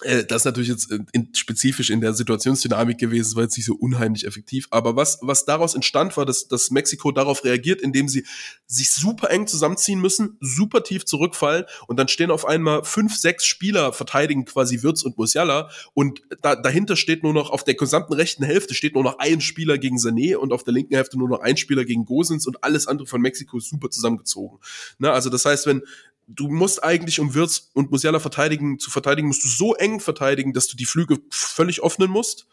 das 0.00 0.42
ist 0.42 0.44
natürlich 0.44 0.68
jetzt 0.68 0.90
äh, 0.92 0.98
in, 1.12 1.34
spezifisch 1.34 1.88
in 1.88 2.02
der 2.02 2.12
Situationsdynamik 2.12 2.98
gewesen, 2.98 3.34
war 3.34 3.44
jetzt 3.44 3.56
nicht 3.56 3.66
so 3.66 3.74
unheimlich 3.74 4.26
effektiv. 4.26 4.68
Aber 4.70 4.94
was, 4.94 5.18
was 5.22 5.46
daraus 5.46 5.74
entstand, 5.74 6.16
war, 6.16 6.26
dass, 6.26 6.48
dass 6.48 6.70
Mexiko 6.70 7.12
darauf 7.12 7.44
reagiert, 7.44 7.80
indem 7.80 8.06
sie 8.08 8.26
sich 8.66 8.90
super 8.90 9.30
eng 9.30 9.46
zusammenziehen 9.46 10.00
müssen, 10.00 10.36
super 10.40 10.82
tief 10.82 11.06
zurückfallen 11.06 11.64
und 11.86 11.98
dann 11.98 12.08
stehen 12.08 12.30
auf 12.30 12.44
einmal 12.46 12.84
fünf, 12.84 13.16
sechs 13.16 13.46
Spieler 13.46 13.92
verteidigen 13.92 14.44
quasi 14.44 14.82
Wirtz 14.82 15.02
und 15.02 15.16
Musiala 15.16 15.70
und 15.94 16.20
da, 16.42 16.56
dahinter 16.56 16.96
steht 16.96 17.22
nur 17.22 17.32
noch, 17.32 17.50
auf 17.50 17.64
der 17.64 17.74
gesamten 17.74 18.12
rechten 18.12 18.44
Hälfte 18.44 18.74
steht 18.74 18.94
nur 18.94 19.04
noch 19.04 19.18
ein 19.18 19.40
Spieler 19.40 19.78
gegen 19.78 19.96
Sané 19.96 20.36
und 20.36 20.52
auf 20.52 20.62
der 20.62 20.74
linken 20.74 20.94
Hälfte 20.94 21.18
nur 21.18 21.28
noch 21.28 21.40
ein 21.40 21.56
Spieler 21.56 21.84
gegen 21.84 22.04
Gosens 22.04 22.46
und 22.46 22.62
alles 22.62 22.86
andere 22.86 23.06
von 23.06 23.22
Mexiko 23.22 23.58
ist 23.58 23.70
super 23.70 23.88
zusammengezogen. 23.88 24.58
Ne, 24.98 25.10
also 25.10 25.30
das 25.30 25.44
heißt, 25.44 25.66
wenn, 25.66 25.82
du 26.26 26.48
musst 26.48 26.82
eigentlich, 26.82 27.20
um 27.20 27.34
Wirtz 27.34 27.70
und 27.74 27.90
Musiala 27.90 28.18
verteidigen, 28.18 28.78
zu 28.78 28.90
verteidigen, 28.90 29.28
musst 29.28 29.44
du 29.44 29.48
so 29.48 29.74
eng 29.74 30.00
verteidigen, 30.00 30.52
dass 30.52 30.66
du 30.68 30.76
die 30.76 30.86
Flügel 30.86 31.18
völlig 31.30 31.82
öffnen 31.82 32.10
musst. 32.10 32.46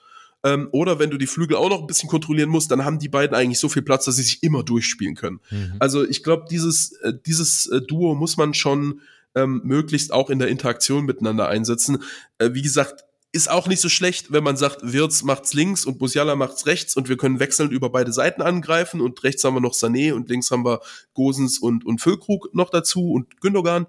Ähm, 0.45 0.67
oder 0.71 0.99
wenn 0.99 1.09
du 1.09 1.17
die 1.17 1.27
Flügel 1.27 1.55
auch 1.55 1.69
noch 1.69 1.79
ein 1.79 1.87
bisschen 1.87 2.09
kontrollieren 2.09 2.49
musst, 2.49 2.69
dann 2.69 2.83
haben 2.83 2.99
die 2.99 3.07
beiden 3.07 3.35
eigentlich 3.35 3.59
so 3.59 3.69
viel 3.69 3.81
Platz, 3.81 4.05
dass 4.05 4.17
sie 4.17 4.23
sich 4.23 4.43
immer 4.43 4.63
durchspielen 4.63 5.15
können. 5.15 5.39
Mhm. 5.49 5.75
Also 5.79 6.05
ich 6.05 6.21
glaube, 6.21 6.45
dieses, 6.49 6.91
äh, 7.01 7.13
dieses 7.25 7.67
äh, 7.67 7.81
Duo 7.81 8.13
muss 8.13 8.35
man 8.35 8.53
schon 8.53 9.01
ähm, 9.35 9.61
möglichst 9.63 10.11
auch 10.11 10.29
in 10.29 10.39
der 10.39 10.49
Interaktion 10.49 11.05
miteinander 11.05 11.47
einsetzen. 11.47 12.03
Äh, 12.39 12.53
wie 12.53 12.61
gesagt, 12.61 13.05
ist 13.33 13.49
auch 13.49 13.67
nicht 13.67 13.81
so 13.81 13.89
schlecht, 13.89 14.31
wenn 14.31 14.43
man 14.43 14.57
sagt, 14.57 14.79
Wirtz 14.83 15.23
macht's 15.23 15.53
links 15.53 15.85
und 15.85 15.99
Musiala 15.99 16.35
macht's 16.35 16.67
rechts 16.67 16.95
und 16.95 17.09
wir 17.09 17.17
können 17.17 17.39
wechselnd 17.39 17.71
über 17.71 17.89
beide 17.89 18.13
Seiten 18.13 18.43
angreifen 18.43 19.01
und 19.01 19.21
rechts 19.23 19.43
haben 19.43 19.55
wir 19.55 19.59
noch 19.59 19.73
Sané 19.73 20.13
und 20.13 20.29
links 20.29 20.51
haben 20.51 20.63
wir 20.63 20.81
Gosens 21.15 21.57
und, 21.57 21.83
und 21.83 21.99
Füllkrug 21.99 22.53
noch 22.53 22.69
dazu 22.69 23.11
und 23.11 23.41
Gündogan. 23.41 23.87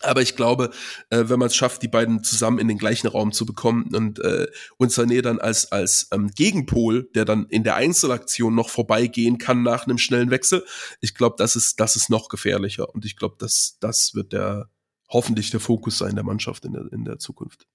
Aber 0.00 0.22
ich 0.22 0.36
glaube, 0.36 0.70
äh, 1.10 1.24
wenn 1.26 1.40
man 1.40 1.46
es 1.46 1.56
schafft, 1.56 1.82
die 1.82 1.88
beiden 1.88 2.22
zusammen 2.22 2.60
in 2.60 2.68
den 2.68 2.78
gleichen 2.78 3.08
Raum 3.08 3.32
zu 3.32 3.46
bekommen 3.46 3.94
und, 3.94 4.20
äh, 4.20 4.46
und 4.76 4.92
Sané 4.92 5.22
dann 5.22 5.40
als, 5.40 5.70
als 5.72 6.08
ähm, 6.12 6.30
Gegenpol, 6.30 7.10
der 7.14 7.24
dann 7.24 7.46
in 7.46 7.64
der 7.64 7.74
Einzelaktion 7.74 8.54
noch 8.54 8.68
vorbeigehen 8.68 9.38
kann 9.38 9.64
nach 9.64 9.86
einem 9.86 9.98
schnellen 9.98 10.30
Wechsel, 10.30 10.64
ich 11.00 11.14
glaube, 11.14 11.34
das 11.38 11.56
ist, 11.56 11.80
das 11.80 11.96
ist 11.96 12.10
noch 12.10 12.28
gefährlicher. 12.28 12.92
Und 12.94 13.04
ich 13.04 13.16
glaube, 13.16 13.36
das, 13.38 13.76
das 13.80 14.14
wird 14.14 14.32
der 14.32 14.70
hoffentlich 15.08 15.50
der 15.50 15.60
Fokus 15.60 15.98
sein 15.98 16.14
der 16.14 16.24
Mannschaft 16.24 16.64
in 16.64 16.72
der, 16.72 16.92
in 16.92 17.04
der 17.04 17.18
Zukunft. 17.18 17.66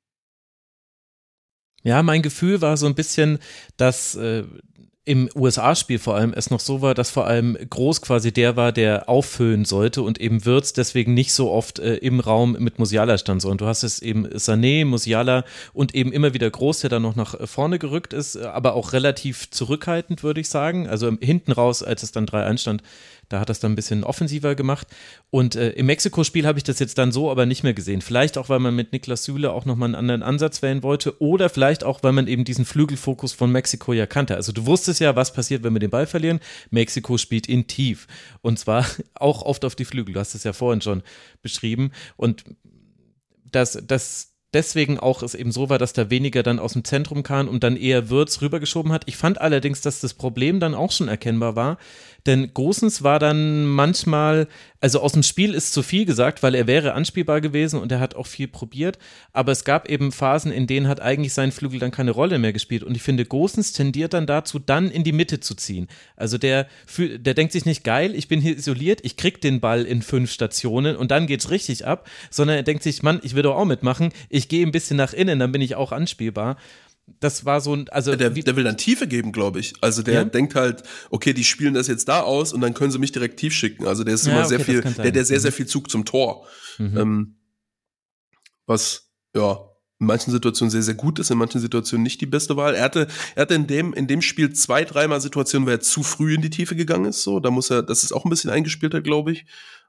Ja, 1.88 2.04
mein 2.04 2.22
Gefühl 2.22 2.60
war 2.60 2.76
so 2.76 2.86
ein 2.86 2.96
bisschen, 2.96 3.40
dass 3.78 4.14
äh, 4.16 4.44
im 5.06 5.30
USA-Spiel 5.34 6.00
vor 6.00 6.16
allem 6.16 6.34
es 6.34 6.50
noch 6.50 6.60
so 6.60 6.82
war, 6.82 6.94
dass 6.94 7.10
vor 7.12 7.28
allem 7.28 7.58
Groß 7.70 8.02
quasi 8.02 8.34
der 8.34 8.58
war, 8.58 8.74
der 8.74 9.08
auffüllen 9.08 9.64
sollte 9.64 10.02
und 10.02 10.20
eben 10.20 10.44
Wirtz 10.44 10.74
deswegen 10.74 11.14
nicht 11.14 11.32
so 11.32 11.50
oft 11.50 11.80
äh, 11.80 11.96
im 11.96 12.20
Raum 12.20 12.58
mit 12.60 12.78
Musiala 12.78 13.18
stand. 13.18 13.42
So. 13.42 13.50
Und 13.50 13.62
du 13.62 13.68
hast 13.68 13.84
es 13.84 14.02
eben 14.02 14.28
Sané, 14.28 14.84
Musiala 14.84 15.46
und 15.72 15.96
eben 15.96 16.12
immer 16.12 16.34
wieder 16.34 16.50
Groß, 16.52 16.82
der 16.82 16.90
dann 16.90 17.04
noch 17.04 17.16
nach 17.16 17.36
vorne 17.48 17.80
gerückt 17.80 18.12
ist, 18.12 18.36
aber 18.36 18.74
auch 18.74 18.92
relativ 18.92 19.50
zurückhaltend, 19.50 20.24
würde 20.24 20.42
ich 20.42 20.50
sagen. 20.50 20.90
Also 20.90 21.10
hinten 21.22 21.54
raus, 21.54 21.84
als 21.84 22.04
es 22.04 22.12
dann 22.12 22.26
3-1 22.26 22.58
stand, 22.58 22.84
da 23.30 23.40
hat 23.40 23.50
das 23.50 23.60
dann 23.60 23.74
ein 23.74 23.76
bisschen 23.76 24.04
offensiver 24.04 24.56
gemacht. 24.56 24.88
Und 25.30 25.56
äh, 25.56 25.72
im 25.72 25.88
Mexiko-Spiel 25.88 26.46
habe 26.46 26.60
ich 26.60 26.64
das 26.64 26.80
jetzt 26.80 26.98
dann 26.98 27.12
so 27.12 27.30
aber 27.30 27.46
nicht 27.46 27.64
mehr 27.64 27.74
gesehen. 27.74 28.02
Vielleicht 28.02 28.38
auch, 28.38 28.50
weil 28.50 28.60
man 28.60 28.76
mit 28.76 28.94
Niklas 28.94 29.24
Süle 29.24 29.52
auch 29.52 29.66
nochmal 29.66 29.88
einen 29.88 29.96
anderen 29.96 30.24
Ansatz 30.24 30.62
wählen 30.62 30.84
wollte 30.84 31.22
oder 31.22 31.50
vielleicht 31.50 31.84
auch, 31.84 32.04
weil 32.04 32.14
man 32.14 32.28
eben 32.28 32.46
diesen 32.46 32.66
Flügelfokus 32.66 33.34
von 33.34 33.52
Mexiko 33.52 33.94
ja 33.94 34.06
kannte. 34.06 34.36
Also 34.36 34.52
du 34.52 34.66
wusstest 34.66 35.00
ja, 35.00 35.16
was 35.16 35.34
passiert, 35.34 35.64
wenn 35.64 35.74
wir 35.74 35.80
den 35.80 35.90
Ball 35.90 36.08
verlieren. 36.08 36.40
Mexiko 36.70 37.18
spielt 37.18 37.48
in 37.48 37.68
tief. 37.68 38.08
Und 38.42 38.60
zwar 38.60 38.86
auch 39.16 39.42
oft 39.42 39.66
auf 39.66 39.76
die 39.76 39.86
Flügel. 39.86 40.14
Du 40.14 40.20
hast 40.20 40.36
es 40.36 40.44
ja 40.44 40.54
vorhin 40.54 40.82
schon 40.82 41.04
beschrieben. 41.42 41.92
Und 42.16 42.46
das, 43.52 43.82
das, 43.86 44.37
deswegen 44.54 45.00
auch 45.00 45.24
es 45.24 45.36
eben 45.36 45.52
so 45.52 45.70
war, 45.70 45.78
dass 45.78 45.94
da 45.94 46.10
weniger 46.10 46.44
dann 46.44 46.60
aus 46.60 46.74
dem 46.74 46.84
Zentrum 46.84 47.24
kam 47.24 47.48
und 47.48 47.64
dann 47.64 47.78
eher 47.78 48.10
Würz 48.10 48.42
rübergeschoben 48.42 48.92
hat. 48.92 49.04
Ich 49.06 49.18
fand 49.18 49.42
allerdings, 49.42 49.82
dass 49.82 50.00
das 50.00 50.14
Problem 50.14 50.60
dann 50.60 50.76
auch 50.76 50.92
schon 50.92 51.08
erkennbar 51.08 51.56
war, 51.56 51.78
denn 52.28 52.54
Gosens 52.54 53.04
war 53.04 53.20
dann 53.20 53.66
manchmal, 53.66 54.48
also 54.82 55.00
aus 55.00 55.14
dem 55.14 55.24
Spiel 55.24 55.54
ist 55.54 55.72
zu 55.72 55.82
viel 55.82 56.06
gesagt, 56.06 56.44
weil 56.44 56.56
er 56.56 56.68
wäre 56.68 56.94
anspielbar 56.94 57.40
gewesen 57.40 57.80
und 57.80 57.90
er 57.90 58.02
hat 58.02 58.16
auch 58.16 58.28
viel 58.28 58.50
probiert. 58.50 59.00
Aber 59.32 59.54
es 59.54 59.64
gab 59.64 59.90
eben 59.90 60.12
Phasen, 60.12 60.52
in 60.52 60.68
denen 60.68 60.90
hat 60.90 61.00
eigentlich 61.00 61.34
sein 61.34 61.54
Flügel 61.54 61.80
dann 61.80 61.92
keine 61.92 62.12
Rolle 62.12 62.38
mehr 62.38 62.52
gespielt. 62.52 62.84
Und 62.84 62.98
ich 62.98 63.02
finde, 63.02 63.24
Gosens 63.24 63.72
tendiert 63.72 64.14
dann 64.14 64.28
dazu, 64.28 64.60
dann 64.60 64.92
in 64.92 65.06
die 65.06 65.14
Mitte 65.14 65.40
zu 65.40 65.56
ziehen. 65.56 65.88
Also 66.18 66.38
der, 66.38 66.68
der 66.98 67.34
denkt 67.34 67.54
sich 67.54 67.66
nicht 67.66 67.86
geil, 67.86 68.14
ich 68.14 68.28
bin 68.28 68.42
hier 68.42 68.58
isoliert, 68.58 69.00
ich 69.04 69.16
krieg 69.16 69.40
den 69.40 69.62
Ball 69.62 69.86
in 69.86 70.02
fünf 70.02 70.30
Stationen 70.30 70.98
und 70.98 71.12
dann 71.12 71.28
geht's 71.28 71.50
richtig 71.50 71.88
ab, 71.88 72.10
sondern 72.30 72.58
er 72.58 72.64
denkt 72.64 72.84
sich, 72.84 73.02
Mann, 73.04 73.22
ich 73.24 73.36
will 73.36 73.44
doch 73.44 73.56
auch 73.56 73.66
mitmachen, 73.66 74.12
ich 74.28 74.37
gehe 74.50 74.66
ein 74.66 74.72
bisschen 74.72 74.98
nach 74.98 75.14
innen, 75.14 75.40
dann 75.40 75.52
bin 75.52 75.62
ich 75.62 75.76
auch 75.76 75.92
anspielbar 75.92 76.58
das 77.20 77.46
war 77.46 77.62
so 77.62 77.74
ein, 77.74 77.90
also. 77.90 78.16
Der, 78.16 78.30
der 78.30 78.56
will 78.56 78.64
dann 78.64 78.78
Tiefe 78.78 79.08
geben, 79.08 79.32
glaube 79.32 79.60
ich. 79.60 79.74
Also 79.82 80.04
der 80.04 80.14
ja? 80.14 80.24
denkt 80.26 80.56
halt, 80.56 80.84
okay, 81.10 81.34
die 81.34 81.44
spielen 81.44 81.74
das 81.74 81.88
jetzt 81.88 82.08
da 82.08 82.22
aus 82.22 82.54
und 82.54 82.62
dann 82.62 82.74
können 82.74 82.92
sie 82.92 83.00
mich 83.00 83.12
direkt 83.12 83.40
tief 83.40 83.54
schicken. 83.54 83.88
Also 83.88 84.04
der 84.04 84.14
ist 84.14 84.26
ja, 84.26 84.34
immer 84.34 84.42
okay, 84.42 84.50
sehr 84.50 84.60
viel, 84.60 84.82
der, 84.82 85.12
der 85.12 85.26
sehr, 85.26 85.40
sehr 85.40 85.52
mhm. 85.52 85.56
viel 85.56 85.66
Zug 85.68 85.90
zum 85.90 86.06
Tor. 86.06 86.46
Mhm. 86.78 86.98
Ähm, 86.98 87.36
was, 88.66 89.10
ja, 89.36 89.60
in 90.00 90.06
manchen 90.06 90.32
Situationen 90.32 90.70
sehr, 90.70 90.84
sehr 90.84 90.94
gut 90.94 91.18
ist, 91.18 91.32
in 91.32 91.38
manchen 91.38 91.62
Situationen 91.62 92.04
nicht 92.04 92.22
die 92.22 92.28
beste 92.28 92.56
Wahl. 92.56 92.76
Er 92.76 92.84
hatte, 92.84 93.08
er 93.36 93.44
hatte 93.44 93.56
in 93.56 93.66
dem, 93.66 93.94
in 93.94 94.06
dem 94.06 94.22
Spiel 94.22 94.54
zwei, 94.54 94.84
dreimal 94.84 95.22
Situationen, 95.22 95.66
wo 95.66 95.72
er 95.72 95.80
zu 95.80 96.04
früh 96.04 96.36
in 96.36 96.42
die 96.42 96.52
Tiefe 96.52 96.76
gegangen 96.76 97.06
ist, 97.06 97.24
so. 97.24 97.40
Da 97.40 97.50
muss 97.50 97.72
er, 97.72 97.82
das 97.82 98.04
ist 98.04 98.12
auch 98.12 98.26
ein 98.26 98.30
bisschen 98.30 98.52
eingespielt 98.52 98.94
hat, 98.94 99.04
glaube 99.04 99.32
ich. 99.32 99.46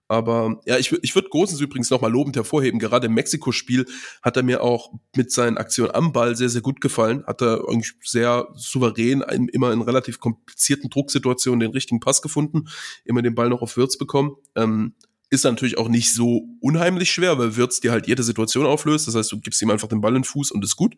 Aber 0.08 0.60
ja, 0.64 0.78
ich, 0.78 0.90
ich 1.02 1.14
würde 1.14 1.28
Gosens 1.28 1.60
übrigens 1.60 1.90
nochmal 1.90 2.10
lobend 2.10 2.34
hervorheben. 2.34 2.80
Gerade 2.80 3.06
im 3.06 3.14
Mexiko-Spiel 3.14 3.86
hat 4.22 4.36
er 4.38 4.42
mir 4.42 4.62
auch 4.62 4.92
mit 5.14 5.30
seinen 5.30 5.58
Aktionen 5.58 5.94
am 5.94 6.12
Ball 6.12 6.34
sehr, 6.34 6.48
sehr 6.48 6.62
gut 6.62 6.80
gefallen. 6.80 7.24
Hat 7.26 7.42
er 7.42 7.68
eigentlich 7.68 7.92
sehr 8.02 8.48
souverän, 8.54 9.20
immer 9.52 9.72
in 9.72 9.82
relativ 9.82 10.18
komplizierten 10.18 10.88
Drucksituationen 10.88 11.60
den 11.60 11.72
richtigen 11.72 12.00
Pass 12.00 12.22
gefunden, 12.22 12.68
immer 13.04 13.20
den 13.20 13.34
Ball 13.34 13.50
noch 13.50 13.60
auf 13.60 13.76
Würz 13.76 13.98
bekommen. 13.98 14.36
Ähm, 14.56 14.94
ist 15.30 15.44
natürlich 15.44 15.76
auch 15.76 15.88
nicht 15.88 16.14
so 16.14 16.48
unheimlich 16.60 17.10
schwer, 17.10 17.38
weil 17.38 17.56
Wirtz 17.56 17.80
dir 17.80 17.92
halt 17.92 18.06
jede 18.06 18.22
Situation 18.22 18.64
auflöst. 18.64 19.08
Das 19.08 19.14
heißt, 19.14 19.30
du 19.30 19.40
gibst 19.40 19.60
ihm 19.60 19.70
einfach 19.70 19.88
den 19.88 20.00
Ball 20.00 20.12
in 20.12 20.22
den 20.22 20.24
Fuß 20.24 20.52
und 20.52 20.64
ist 20.64 20.76
gut. 20.76 20.96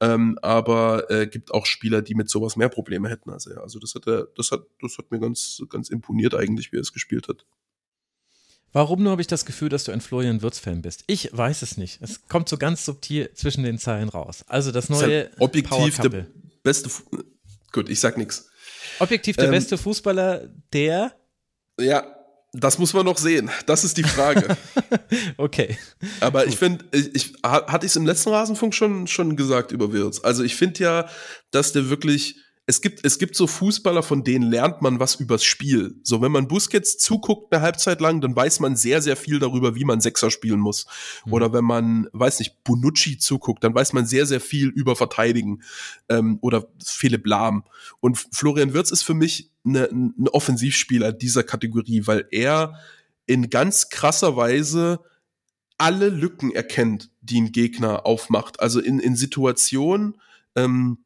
Ähm, 0.00 0.38
aber 0.42 1.10
äh, 1.10 1.26
gibt 1.26 1.52
auch 1.52 1.66
Spieler, 1.66 2.02
die 2.02 2.14
mit 2.14 2.30
sowas 2.30 2.56
mehr 2.56 2.68
Probleme 2.68 3.08
hätten 3.08 3.30
als 3.30 3.46
er. 3.46 3.62
Also 3.62 3.80
das 3.80 3.94
hat 3.96 4.06
er, 4.06 4.28
das 4.36 4.52
hat, 4.52 4.64
das 4.80 4.98
hat 4.98 5.10
mir 5.10 5.18
ganz, 5.18 5.60
ganz 5.70 5.88
imponiert 5.88 6.34
eigentlich, 6.34 6.70
wie 6.72 6.76
er 6.76 6.82
es 6.82 6.92
gespielt 6.92 7.26
hat. 7.26 7.46
Warum 8.74 9.04
nur 9.04 9.12
habe 9.12 9.22
ich 9.22 9.28
das 9.28 9.44
Gefühl, 9.44 9.68
dass 9.68 9.84
du 9.84 9.92
ein 9.92 10.00
Florian 10.00 10.42
Wirtz-Fan 10.42 10.82
bist? 10.82 11.04
Ich 11.06 11.30
weiß 11.32 11.62
es 11.62 11.76
nicht. 11.76 12.02
Es 12.02 12.26
kommt 12.26 12.48
so 12.48 12.58
ganz 12.58 12.84
subtil 12.84 13.30
zwischen 13.32 13.62
den 13.62 13.78
Zeilen 13.78 14.08
raus. 14.08 14.44
Also 14.48 14.72
das 14.72 14.88
neue 14.88 15.28
das 15.28 15.40
objektiv 15.40 15.98
der 15.98 16.26
beste. 16.64 16.88
Fu 16.88 17.04
Gut, 17.70 17.88
ich 17.88 18.00
sag 18.00 18.18
nichts. 18.18 18.48
Objektiv 18.98 19.36
der 19.36 19.46
ähm, 19.46 19.52
beste 19.52 19.78
Fußballer, 19.78 20.48
der. 20.72 21.14
Ja, 21.78 22.04
das 22.52 22.78
muss 22.78 22.92
man 22.92 23.06
noch 23.06 23.16
sehen. 23.16 23.48
Das 23.66 23.84
ist 23.84 23.96
die 23.96 24.02
Frage. 24.02 24.56
okay. 25.36 25.78
Aber 26.18 26.44
ich 26.46 26.56
finde, 26.56 26.84
ich, 26.90 27.14
ich, 27.14 27.32
hatte 27.44 27.86
ich 27.86 27.92
es 27.92 27.96
im 27.96 28.06
letzten 28.06 28.30
Rasenfunk 28.30 28.74
schon, 28.74 29.06
schon 29.06 29.36
gesagt 29.36 29.70
über 29.70 29.92
Wirtz. 29.92 30.20
Also 30.24 30.42
ich 30.42 30.56
finde 30.56 30.82
ja, 30.82 31.08
dass 31.52 31.70
der 31.70 31.90
wirklich 31.90 32.40
es 32.66 32.80
gibt, 32.80 33.04
es 33.04 33.18
gibt 33.18 33.36
so 33.36 33.46
Fußballer, 33.46 34.02
von 34.02 34.24
denen 34.24 34.50
lernt 34.50 34.80
man 34.80 34.98
was 34.98 35.16
übers 35.16 35.44
Spiel. 35.44 35.96
So, 36.02 36.22
wenn 36.22 36.32
man 36.32 36.48
Busquets 36.48 36.96
zuguckt 36.96 37.52
eine 37.52 37.62
Halbzeit 37.62 38.00
lang, 38.00 38.22
dann 38.22 38.34
weiß 38.34 38.60
man 38.60 38.74
sehr, 38.74 39.02
sehr 39.02 39.16
viel 39.16 39.38
darüber, 39.38 39.74
wie 39.74 39.84
man 39.84 40.00
Sechser 40.00 40.30
spielen 40.30 40.60
muss. 40.60 40.86
Mhm. 41.26 41.32
Oder 41.34 41.52
wenn 41.52 41.64
man, 41.64 42.08
weiß 42.12 42.38
nicht, 42.38 42.64
Bonucci 42.64 43.18
zuguckt, 43.18 43.62
dann 43.64 43.74
weiß 43.74 43.92
man 43.92 44.06
sehr, 44.06 44.24
sehr 44.24 44.40
viel 44.40 44.68
über 44.68 44.96
Verteidigen. 44.96 45.62
Ähm, 46.08 46.38
oder 46.40 46.66
Philipp 46.82 47.26
Lahm. 47.26 47.64
Und 48.00 48.16
Florian 48.32 48.72
Wirtz 48.72 48.90
ist 48.90 49.02
für 49.02 49.14
mich 49.14 49.50
ein 49.66 50.28
Offensivspieler 50.32 51.12
dieser 51.12 51.42
Kategorie, 51.42 52.06
weil 52.06 52.26
er 52.30 52.78
in 53.26 53.50
ganz 53.50 53.90
krasser 53.90 54.36
Weise 54.36 55.00
alle 55.76 56.08
Lücken 56.08 56.52
erkennt, 56.52 57.10
die 57.20 57.40
ein 57.40 57.52
Gegner 57.52 58.06
aufmacht. 58.06 58.60
Also 58.60 58.80
in, 58.80 59.00
in 59.00 59.16
Situationen, 59.16 60.20
ähm, 60.54 60.98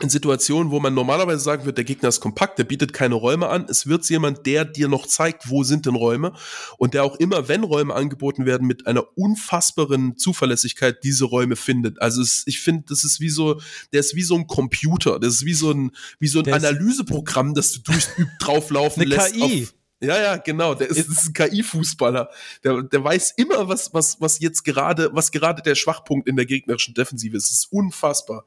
in 0.00 0.10
Situationen, 0.10 0.70
wo 0.70 0.78
man 0.78 0.94
normalerweise 0.94 1.40
sagen 1.40 1.64
wird, 1.64 1.76
der 1.76 1.84
Gegner 1.84 2.08
ist 2.08 2.20
kompakt, 2.20 2.58
der 2.58 2.64
bietet 2.64 2.92
keine 2.92 3.16
Räume 3.16 3.48
an. 3.48 3.66
Es 3.68 3.88
wird 3.88 4.08
jemand, 4.08 4.46
der 4.46 4.64
dir 4.64 4.86
noch 4.86 5.06
zeigt, 5.06 5.50
wo 5.50 5.64
sind 5.64 5.86
denn 5.86 5.96
Räume 5.96 6.34
und 6.76 6.94
der 6.94 7.02
auch 7.02 7.16
immer, 7.16 7.48
wenn 7.48 7.64
Räume 7.64 7.94
angeboten 7.94 8.46
werden, 8.46 8.66
mit 8.66 8.86
einer 8.86 9.04
unfassbaren 9.16 10.16
Zuverlässigkeit 10.16 11.02
diese 11.02 11.24
Räume 11.24 11.56
findet. 11.56 12.00
Also 12.00 12.22
es, 12.22 12.44
ich 12.46 12.60
finde, 12.60 12.84
das 12.88 13.02
ist 13.02 13.18
wie 13.18 13.28
so, 13.28 13.60
der 13.92 14.00
ist 14.00 14.14
wie 14.14 14.22
so 14.22 14.36
ein 14.36 14.46
Computer, 14.46 15.18
das 15.18 15.34
ist 15.34 15.44
wie 15.44 15.54
so 15.54 15.72
ein, 15.72 15.90
wie 16.20 16.28
so 16.28 16.40
ein 16.40 16.52
Analyseprogramm, 16.52 17.54
das 17.54 17.72
du 17.72 17.80
durch, 17.80 18.06
drauflaufen 18.38 19.02
Eine 19.02 19.16
lässt. 19.16 19.34
KI. 19.34 19.64
Auf, 19.64 19.74
ja, 20.00 20.16
ja, 20.20 20.36
genau. 20.36 20.74
Der 20.74 20.88
ist, 20.88 21.08
ist 21.08 21.26
ein 21.26 21.32
KI-Fußballer. 21.32 22.30
Der, 22.62 22.82
der 22.84 23.02
weiß 23.02 23.32
immer, 23.36 23.68
was, 23.68 23.92
was, 23.92 24.20
was 24.20 24.38
jetzt 24.38 24.62
gerade, 24.62 25.10
was 25.12 25.32
gerade 25.32 25.60
der 25.60 25.74
Schwachpunkt 25.74 26.28
in 26.28 26.36
der 26.36 26.46
gegnerischen 26.46 26.94
Defensive 26.94 27.36
ist. 27.36 27.46
Es 27.46 27.64
ist 27.64 27.72
unfassbar. 27.72 28.44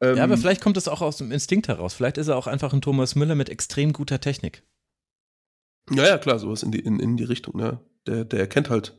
Ähm, 0.00 0.16
ja, 0.16 0.24
aber 0.24 0.36
vielleicht 0.36 0.60
kommt 0.60 0.76
es 0.76 0.88
auch 0.88 1.00
aus 1.00 1.16
dem 1.16 1.32
Instinkt 1.32 1.68
heraus. 1.68 1.94
Vielleicht 1.94 2.18
ist 2.18 2.28
er 2.28 2.36
auch 2.36 2.46
einfach 2.46 2.72
ein 2.72 2.80
Thomas 2.80 3.14
Müller 3.14 3.34
mit 3.34 3.48
extrem 3.48 3.92
guter 3.92 4.20
Technik. 4.20 4.62
Ja, 5.90 6.06
ja, 6.06 6.18
klar, 6.18 6.38
sowas 6.38 6.62
in 6.62 6.70
die, 6.70 6.80
in, 6.80 7.00
in 7.00 7.16
die 7.16 7.24
Richtung, 7.24 7.56
ne? 7.56 7.80
Der, 8.06 8.24
der 8.24 8.40
erkennt 8.40 8.70
halt, 8.70 8.96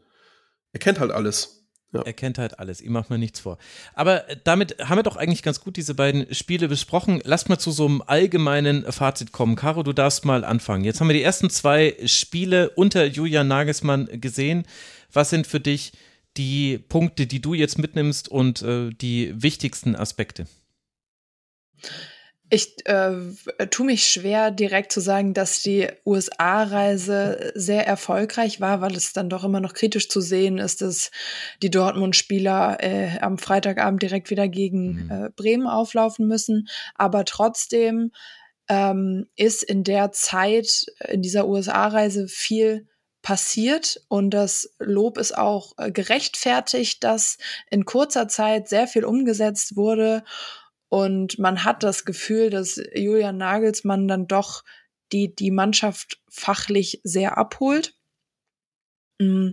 er 0.74 0.80
kennt 0.80 1.00
halt 1.00 1.12
alles. 1.12 1.60
Ja. 1.92 2.04
Er 2.04 2.14
kennt 2.14 2.38
halt 2.38 2.60
alles, 2.60 2.82
ihm 2.82 2.92
macht 2.92 3.10
man 3.10 3.20
nichts 3.20 3.40
vor. 3.40 3.58
Aber 3.96 4.30
äh, 4.30 4.38
damit 4.44 4.78
haben 4.80 5.00
wir 5.00 5.04
doch 5.04 5.16
eigentlich 5.16 5.42
ganz 5.42 5.60
gut 5.60 5.76
diese 5.76 5.96
beiden 5.96 6.34
Spiele 6.36 6.68
besprochen. 6.68 7.20
Lasst 7.24 7.50
mal 7.50 7.58
zu 7.58 7.72
so 7.72 7.88
einem 7.88 8.04
allgemeinen 8.06 8.92
Fazit 8.92 9.32
kommen. 9.32 9.56
Caro, 9.56 9.82
du 9.82 9.94
darfst 9.94 10.24
mal 10.24 10.44
anfangen. 10.44 10.84
Jetzt 10.84 11.00
haben 11.00 11.08
wir 11.08 11.16
die 11.16 11.24
ersten 11.24 11.50
zwei 11.50 11.98
Spiele 12.06 12.70
unter 12.72 13.06
Julian 13.06 13.48
Nagelsmann 13.48 14.08
gesehen. 14.22 14.68
Was 15.12 15.32
sind 15.32 15.48
für 15.48 15.60
dich 15.60 15.94
die 16.38 16.78
Punkte, 16.78 17.26
die 17.26 17.42
du 17.42 17.56
jetzt 17.56 17.80
mitnimmst 17.80 18.30
und 18.30 18.62
äh, 18.62 18.92
die 18.92 19.34
wichtigsten 19.42 19.96
Aspekte? 19.96 20.46
Ich 22.52 22.78
äh, 22.86 23.12
tue 23.70 23.86
mich 23.86 24.08
schwer, 24.08 24.50
direkt 24.50 24.92
zu 24.92 25.02
sagen, 25.02 25.36
dass 25.36 25.62
die 25.62 25.88
USA-Reise 26.04 27.52
sehr 27.54 27.86
erfolgreich 27.86 28.60
war, 28.60 28.82
weil 28.82 28.96
es 28.96 29.14
dann 29.14 29.30
doch 29.30 29.44
immer 29.44 29.60
noch 29.60 29.74
kritisch 29.74 30.10
zu 30.10 30.20
sehen 30.20 30.58
ist, 30.58 30.82
dass 30.82 31.12
die 31.62 31.70
Dortmund-Spieler 31.70 32.78
äh, 32.80 33.20
am 33.20 33.38
Freitagabend 33.38 34.02
direkt 34.02 34.32
wieder 34.32 34.48
gegen 34.48 35.04
mhm. 35.04 35.12
äh, 35.12 35.30
Bremen 35.36 35.68
auflaufen 35.68 36.28
müssen. 36.28 36.68
Aber 36.96 37.24
trotzdem 37.24 38.12
ähm, 38.68 39.28
ist 39.36 39.62
in 39.62 39.84
der 39.84 40.12
Zeit, 40.12 40.88
in 41.08 41.22
dieser 41.22 41.48
USA-Reise 41.48 42.28
viel 42.28 42.88
passiert 43.22 44.02
und 44.08 44.32
das 44.32 44.74
Lob 44.80 45.18
ist 45.18 45.38
auch 45.38 45.74
äh, 45.78 45.92
gerechtfertigt, 45.92 47.04
dass 47.04 47.38
in 47.70 47.86
kurzer 47.86 48.28
Zeit 48.28 48.70
sehr 48.70 48.88
viel 48.88 49.04
umgesetzt 49.04 49.76
wurde 49.76 50.24
und 50.90 51.38
man 51.38 51.64
hat 51.64 51.84
das 51.84 52.04
Gefühl, 52.04 52.50
dass 52.50 52.82
Julian 52.94 53.38
Nagelsmann 53.38 54.08
dann 54.08 54.28
doch 54.28 54.64
die, 55.12 55.34
die 55.34 55.52
Mannschaft 55.52 56.20
fachlich 56.30 57.00
sehr 57.04 57.38
abholt. 57.38 57.96
Mm, 59.20 59.52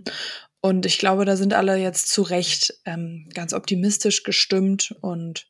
und 0.61 0.85
ich 0.85 0.97
glaube, 0.97 1.25
da 1.25 1.37
sind 1.37 1.53
alle 1.53 1.77
jetzt 1.77 2.09
zu 2.09 2.23
Recht 2.23 2.73
ähm, 2.85 3.29
ganz 3.33 3.53
optimistisch 3.53 4.23
gestimmt. 4.23 4.95
Und 5.01 5.47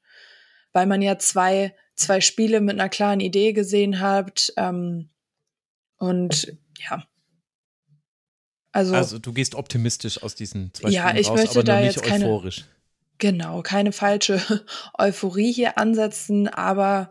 weil 0.73 0.85
man 0.85 1.01
ja 1.01 1.17
zwei, 1.17 1.73
zwei 1.95 2.19
Spiele 2.19 2.59
mit 2.59 2.79
einer 2.79 2.89
klaren 2.89 3.21
Idee 3.21 3.53
gesehen 3.53 4.01
hat. 4.01 4.53
Ähm, 4.57 5.09
und 5.97 6.57
ja. 6.77 7.07
Also, 8.73 8.93
also 8.93 9.19
du 9.19 9.31
gehst 9.31 9.55
optimistisch 9.55 10.21
aus 10.21 10.35
diesen 10.35 10.73
zwei 10.73 10.89
ja, 10.89 11.07
Spielen 11.07 11.21
ich 11.21 11.29
raus, 11.29 11.39
möchte 11.39 11.51
aber 11.51 11.63
da 11.63 11.79
nicht 11.79 11.95
jetzt 11.95 12.05
keine, 12.05 12.25
euphorisch. 12.25 12.65
Genau, 13.19 13.61
keine 13.61 13.91
falsche 13.91 14.41
Euphorie 14.97 15.51
hier 15.51 15.77
ansetzen, 15.77 16.47
aber 16.47 17.09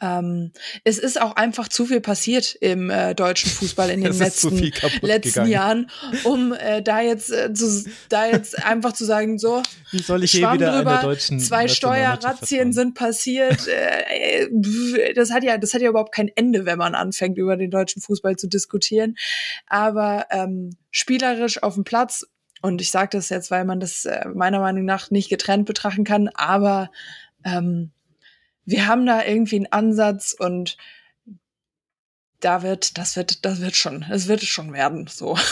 ähm, 0.00 0.52
es 0.84 0.98
ist 0.98 1.20
auch 1.20 1.36
einfach 1.36 1.68
zu 1.68 1.86
viel 1.86 2.00
passiert 2.00 2.54
im 2.60 2.90
äh, 2.90 3.14
deutschen 3.14 3.50
Fußball 3.50 3.90
in 3.90 4.00
den 4.02 4.18
letzten, 4.18 4.70
letzten 5.00 5.46
Jahren, 5.46 5.90
um 6.24 6.52
äh, 6.52 6.82
da 6.82 7.00
jetzt 7.00 7.32
äh, 7.32 7.52
zu, 7.54 7.84
da 8.08 8.26
jetzt 8.26 8.62
einfach 8.62 8.92
zu 8.92 9.04
sagen, 9.04 9.38
so 9.38 9.62
Wie 9.90 10.02
soll 10.02 10.24
ich 10.24 10.32
hier 10.32 10.52
wieder 10.52 10.76
drüber, 10.76 11.00
deutschen 11.02 11.40
zwei 11.40 11.68
Steuerrazzien 11.68 12.72
sind 12.72 12.94
passiert. 12.94 13.66
Äh, 13.68 14.44
äh, 14.44 15.14
das 15.14 15.30
hat 15.30 15.44
ja, 15.44 15.56
das 15.56 15.72
hat 15.72 15.80
ja 15.80 15.88
überhaupt 15.88 16.14
kein 16.14 16.28
Ende, 16.28 16.66
wenn 16.66 16.78
man 16.78 16.94
anfängt 16.94 17.38
über 17.38 17.56
den 17.56 17.70
deutschen 17.70 18.02
Fußball 18.02 18.36
zu 18.36 18.48
diskutieren. 18.48 19.16
Aber 19.66 20.26
ähm, 20.30 20.76
spielerisch 20.90 21.62
auf 21.62 21.74
dem 21.74 21.84
Platz 21.84 22.26
und 22.62 22.80
ich 22.80 22.90
sage 22.90 23.10
das 23.12 23.28
jetzt, 23.28 23.50
weil 23.50 23.64
man 23.64 23.80
das 23.80 24.04
äh, 24.04 24.28
meiner 24.28 24.60
Meinung 24.60 24.84
nach 24.84 25.10
nicht 25.10 25.28
getrennt 25.28 25.66
betrachten 25.66 26.04
kann, 26.04 26.28
aber 26.28 26.90
ähm, 27.44 27.92
wir 28.64 28.86
haben 28.86 29.06
da 29.06 29.24
irgendwie 29.24 29.56
einen 29.56 29.72
Ansatz 29.72 30.34
und 30.36 30.76
da 32.40 32.62
wird, 32.62 32.98
das 32.98 33.16
wird, 33.16 33.44
das 33.44 33.60
wird 33.60 33.76
schon, 33.76 34.04
es 34.10 34.28
wird 34.28 34.42
schon 34.42 34.72
werden, 34.72 35.06
so. 35.06 35.38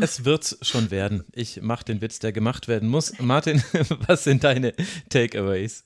Es 0.00 0.24
wird 0.24 0.58
schon 0.62 0.92
werden. 0.92 1.24
Ich 1.32 1.60
mache 1.60 1.84
den 1.84 2.00
Witz, 2.00 2.20
der 2.20 2.32
gemacht 2.32 2.68
werden 2.68 2.88
muss. 2.88 3.18
Martin, 3.18 3.64
was 4.06 4.22
sind 4.22 4.44
deine 4.44 4.72
Takeaways? 5.08 5.84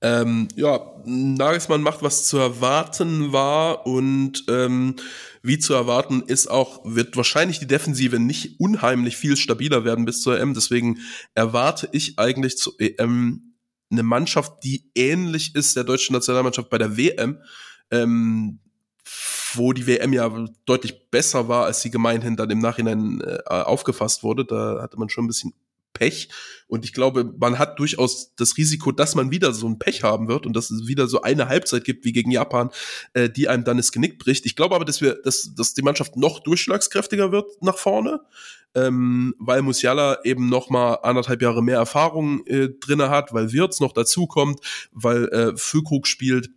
Ähm, 0.00 0.46
ja, 0.54 0.94
Nagelsmann 1.04 1.82
macht, 1.82 2.02
was 2.02 2.26
zu 2.26 2.38
erwarten 2.38 3.32
war 3.32 3.86
und 3.86 4.44
ähm, 4.48 4.94
wie 5.46 5.58
zu 5.58 5.74
erwarten 5.74 6.22
ist 6.26 6.48
auch, 6.48 6.80
wird 6.84 7.16
wahrscheinlich 7.16 7.58
die 7.58 7.66
Defensive 7.66 8.18
nicht 8.18 8.58
unheimlich 8.58 9.16
viel 9.16 9.36
stabiler 9.36 9.84
werden 9.84 10.04
bis 10.04 10.20
zur 10.20 10.38
EM. 10.38 10.54
Deswegen 10.54 10.98
erwarte 11.34 11.88
ich 11.92 12.18
eigentlich 12.18 12.58
zur 12.58 12.74
EM 12.78 13.54
eine 13.90 14.02
Mannschaft, 14.02 14.64
die 14.64 14.90
ähnlich 14.94 15.54
ist 15.54 15.76
der 15.76 15.84
deutschen 15.84 16.14
Nationalmannschaft 16.14 16.68
bei 16.68 16.78
der 16.78 16.96
WM, 16.96 17.40
ähm, 17.90 18.58
wo 19.54 19.72
die 19.72 19.86
WM 19.86 20.12
ja 20.12 20.28
deutlich 20.66 21.10
besser 21.10 21.48
war, 21.48 21.66
als 21.66 21.80
sie 21.82 21.90
gemeinhin 21.90 22.36
dann 22.36 22.50
im 22.50 22.58
Nachhinein 22.58 23.20
äh, 23.20 23.38
aufgefasst 23.46 24.22
wurde. 24.22 24.44
Da 24.44 24.82
hatte 24.82 24.98
man 24.98 25.08
schon 25.08 25.24
ein 25.24 25.28
bisschen 25.28 25.54
Pech. 25.96 26.28
Und 26.68 26.84
ich 26.84 26.92
glaube, 26.92 27.32
man 27.38 27.58
hat 27.58 27.78
durchaus 27.78 28.34
das 28.36 28.56
Risiko, 28.56 28.92
dass 28.92 29.14
man 29.14 29.30
wieder 29.30 29.52
so 29.52 29.66
ein 29.68 29.78
Pech 29.78 30.02
haben 30.02 30.28
wird 30.28 30.46
und 30.46 30.54
dass 30.54 30.70
es 30.70 30.86
wieder 30.86 31.06
so 31.06 31.22
eine 31.22 31.48
Halbzeit 31.48 31.84
gibt 31.84 32.04
wie 32.04 32.12
gegen 32.12 32.30
Japan, 32.30 32.70
äh, 33.14 33.30
die 33.30 33.48
einem 33.48 33.64
dann 33.64 33.78
das 33.78 33.92
Genick 33.92 34.18
bricht. 34.18 34.46
Ich 34.46 34.56
glaube 34.56 34.74
aber, 34.74 34.84
dass 34.84 35.00
wir, 35.00 35.14
dass, 35.22 35.54
dass 35.54 35.74
die 35.74 35.82
Mannschaft 35.82 36.16
noch 36.16 36.40
durchschlagskräftiger 36.40 37.32
wird 37.32 37.46
nach 37.62 37.78
vorne. 37.78 38.20
ähm, 38.74 39.34
weil 39.38 39.62
Musiala 39.62 40.18
eben 40.24 40.48
noch 40.48 40.68
mal 40.68 40.94
anderthalb 41.02 41.40
Jahre 41.40 41.62
mehr 41.62 41.78
Erfahrung 41.78 42.46
äh, 42.46 42.68
drinne 42.78 43.08
hat, 43.08 43.32
weil 43.32 43.52
Wirtz 43.52 43.80
noch 43.80 43.92
dazukommt, 43.92 44.60
weil 44.92 45.28
äh, 45.28 45.56
Füllkrug 45.56 46.06
spielt 46.06 46.50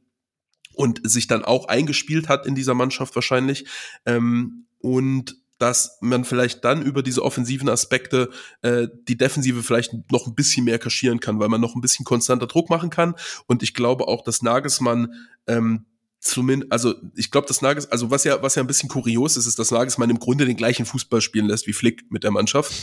und 0.73 0.99
sich 1.09 1.27
dann 1.27 1.45
auch 1.45 1.67
eingespielt 1.69 2.27
hat 2.27 2.45
in 2.45 2.55
dieser 2.55 2.73
Mannschaft 2.73 3.15
wahrscheinlich. 3.15 3.67
Ähm, 4.05 4.65
und 4.79 5.38
dass 5.59 5.97
man 6.01 6.25
vielleicht 6.25 6.63
dann 6.65 6.81
über 6.81 7.03
diese 7.03 7.23
offensiven 7.23 7.69
Aspekte 7.69 8.29
äh, 8.61 8.87
die 9.07 9.17
Defensive 9.17 9.61
vielleicht 9.61 9.93
noch 10.11 10.25
ein 10.25 10.33
bisschen 10.33 10.65
mehr 10.65 10.79
kaschieren 10.79 11.19
kann, 11.19 11.39
weil 11.39 11.49
man 11.49 11.61
noch 11.61 11.75
ein 11.75 11.81
bisschen 11.81 12.05
konstanter 12.05 12.47
Druck 12.47 12.69
machen 12.69 12.89
kann. 12.89 13.13
Und 13.45 13.61
ich 13.61 13.73
glaube 13.73 14.07
auch, 14.07 14.23
dass 14.23 14.41
Nagelsmann 14.41 15.13
ähm, 15.47 15.85
zumindest, 16.19 16.71
also 16.71 16.95
ich 17.15 17.29
glaube, 17.29 17.47
dass 17.47 17.61
Nagels, 17.61 17.91
also 17.91 18.09
was 18.09 18.23
ja, 18.23 18.41
was 18.41 18.55
ja 18.55 18.63
ein 18.63 18.67
bisschen 18.67 18.89
kurios 18.89 19.37
ist, 19.37 19.45
ist, 19.45 19.59
dass 19.59 19.71
Nagelsmann 19.71 20.09
im 20.09 20.19
Grunde 20.19 20.45
den 20.45 20.57
gleichen 20.57 20.85
Fußball 20.85 21.21
spielen 21.21 21.47
lässt 21.47 21.67
wie 21.67 21.73
Flick 21.73 22.09
mit 22.09 22.23
der 22.23 22.31
Mannschaft. 22.31 22.73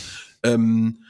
Ähm, 0.43 1.03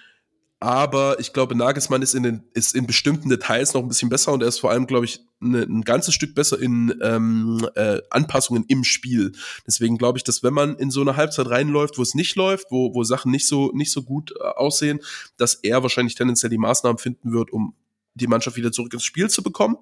aber 0.60 1.20
ich 1.20 1.34
glaube, 1.34 1.56
Nagelsmann 1.56 2.02
ist 2.02 2.16
in, 2.16 2.24
den, 2.24 2.44
ist 2.54 2.74
in 2.74 2.88
bestimmten 2.88 3.30
Details 3.30 3.76
noch 3.76 3.82
ein 3.84 3.88
bisschen 3.88 4.10
besser 4.10 4.34
und 4.34 4.42
er 4.42 4.48
ist 4.48 4.60
vor 4.60 4.72
allem, 4.72 4.88
glaube 4.88 5.06
ich, 5.06 5.20
ne, 5.40 5.62
ein 5.62 5.84
ganzes 5.84 6.16
Stück 6.16 6.34
besser 6.34 6.60
in 6.60 6.98
ähm, 7.04 7.68
äh, 7.76 8.02
Anpassungen 8.10 8.66
im 8.68 8.84
Spiel. 8.84 9.34
Deswegen 9.68 10.00
glaube 10.00 10.18
ich, 10.18 10.24
dass 10.24 10.42
wenn 10.42 10.56
man 10.56 10.76
in 10.78 10.90
so 10.90 11.02
eine 11.02 11.16
Halbzeit 11.16 11.48
reinläuft, 11.48 12.00
wo 12.00 12.02
es 12.02 12.16
nicht 12.16 12.36
läuft, 12.36 12.72
wo, 12.72 12.96
wo 12.96 13.04
Sachen 13.04 13.32
nicht 13.32 13.48
so, 13.48 13.72
nicht 13.74 13.92
so 13.92 14.02
gut 14.02 14.34
äh, 14.40 14.44
aussehen, 14.44 15.00
dass 15.38 15.54
er 15.54 15.84
wahrscheinlich 15.84 16.16
tendenziell 16.16 16.50
die 16.50 16.58
Maßnahmen 16.58 16.98
finden 16.98 17.34
wird, 17.34 17.54
um 17.54 17.76
die 18.16 18.28
Mannschaft 18.28 18.58
wieder 18.58 18.72
zurück 18.72 18.94
ins 18.94 19.04
Spiel 19.04 19.30
zu 19.30 19.44
bekommen. 19.44 19.78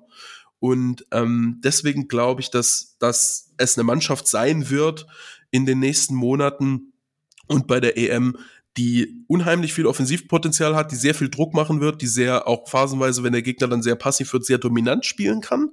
Und 0.59 1.05
ähm, 1.11 1.61
deswegen 1.63 2.09
glaube 2.09 2.41
ich, 2.41 2.51
dass, 2.51 2.97
dass 2.99 3.53
es 3.55 3.77
eine 3.77 3.85
Mannschaft 3.85 4.27
sein 4.27 4.69
wird 4.69 5.07
in 5.51 5.65
den 5.65 5.79
nächsten 5.79 6.15
Monaten 6.15 6.91
und 7.47 7.67
bei 7.67 7.79
der 7.79 7.97
EM, 7.97 8.37
die 8.77 9.23
unheimlich 9.27 9.73
viel 9.73 9.85
Offensivpotenzial 9.85 10.75
hat, 10.75 10.91
die 10.91 10.97
sehr 10.97 11.15
viel 11.15 11.29
Druck 11.29 11.53
machen 11.53 11.79
wird, 11.79 12.01
die 12.01 12.07
sehr 12.07 12.47
auch 12.47 12.67
phasenweise, 12.67 13.23
wenn 13.23 13.33
der 13.33 13.41
Gegner 13.41 13.67
dann 13.67 13.81
sehr 13.81 13.95
passiv 13.95 14.33
wird, 14.33 14.45
sehr 14.45 14.57
dominant 14.57 15.05
spielen 15.05 15.41
kann. 15.41 15.71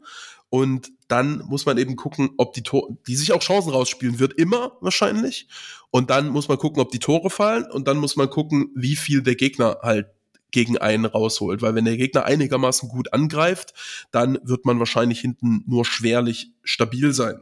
Und 0.51 0.93
dann 1.09 1.43
muss 1.47 1.67
man 1.67 1.79
eben 1.79 1.97
gucken, 1.97 2.31
ob 2.37 2.53
die 2.53 2.63
Tore, 2.63 2.97
die 3.07 3.17
sich 3.17 3.33
auch 3.33 3.41
Chancen 3.41 3.71
rausspielen 3.71 4.19
wird, 4.19 4.35
immer 4.35 4.73
wahrscheinlich. 4.81 5.49
Und 5.91 6.11
dann 6.11 6.29
muss 6.29 6.49
man 6.49 6.59
gucken, 6.59 6.81
ob 6.81 6.91
die 6.91 6.99
Tore 6.99 7.31
fallen. 7.31 7.65
Und 7.71 7.89
dann 7.89 7.97
muss 7.97 8.17
man 8.17 8.31
gucken, 8.31 8.71
wie 8.75 8.97
viel 8.97 9.23
der 9.23 9.35
Gegner 9.35 9.79
halt 9.83 10.07
gegen 10.51 10.79
einen 10.79 11.07
rausholt. 11.07 11.63
Weil 11.63 11.75
wenn 11.75 11.87
der 11.87 11.97
Gegner 11.97 12.25
einigermaßen 12.25 12.89
gut 12.89 13.13
angreift, 13.13 13.75
dann 14.11 14.39
wird 14.43 14.65
man 14.65 14.79
wahrscheinlich 14.79 15.21
hinten 15.21 15.65
nur 15.67 15.85
schwerlich 15.85 16.53
stabil 16.63 17.13
sein. 17.13 17.41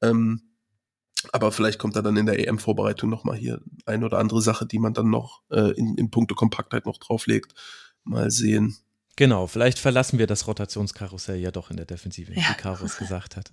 Ähm, 0.00 0.42
aber 1.32 1.52
vielleicht 1.52 1.78
kommt 1.78 1.96
da 1.96 2.02
dann 2.02 2.16
in 2.16 2.26
der 2.26 2.38
EM-Vorbereitung 2.46 3.10
nochmal 3.10 3.36
hier 3.36 3.60
eine 3.86 4.06
oder 4.06 4.18
andere 4.18 4.42
Sache, 4.42 4.66
die 4.66 4.78
man 4.78 4.94
dann 4.94 5.10
noch 5.10 5.42
äh, 5.50 5.72
in, 5.72 5.96
in 5.96 6.10
puncto 6.10 6.34
Kompaktheit 6.34 6.86
noch 6.86 6.98
drauflegt. 6.98 7.54
Mal 8.04 8.30
sehen. 8.30 8.76
Genau, 9.16 9.46
vielleicht 9.46 9.78
verlassen 9.78 10.18
wir 10.18 10.26
das 10.26 10.46
Rotationskarussell 10.46 11.38
ja 11.38 11.50
doch 11.50 11.70
in 11.70 11.76
der 11.76 11.86
Defensive, 11.86 12.32
ja. 12.32 12.42
wie 12.48 12.54
Karus 12.54 12.96
gesagt 12.98 13.36
hat. 13.36 13.52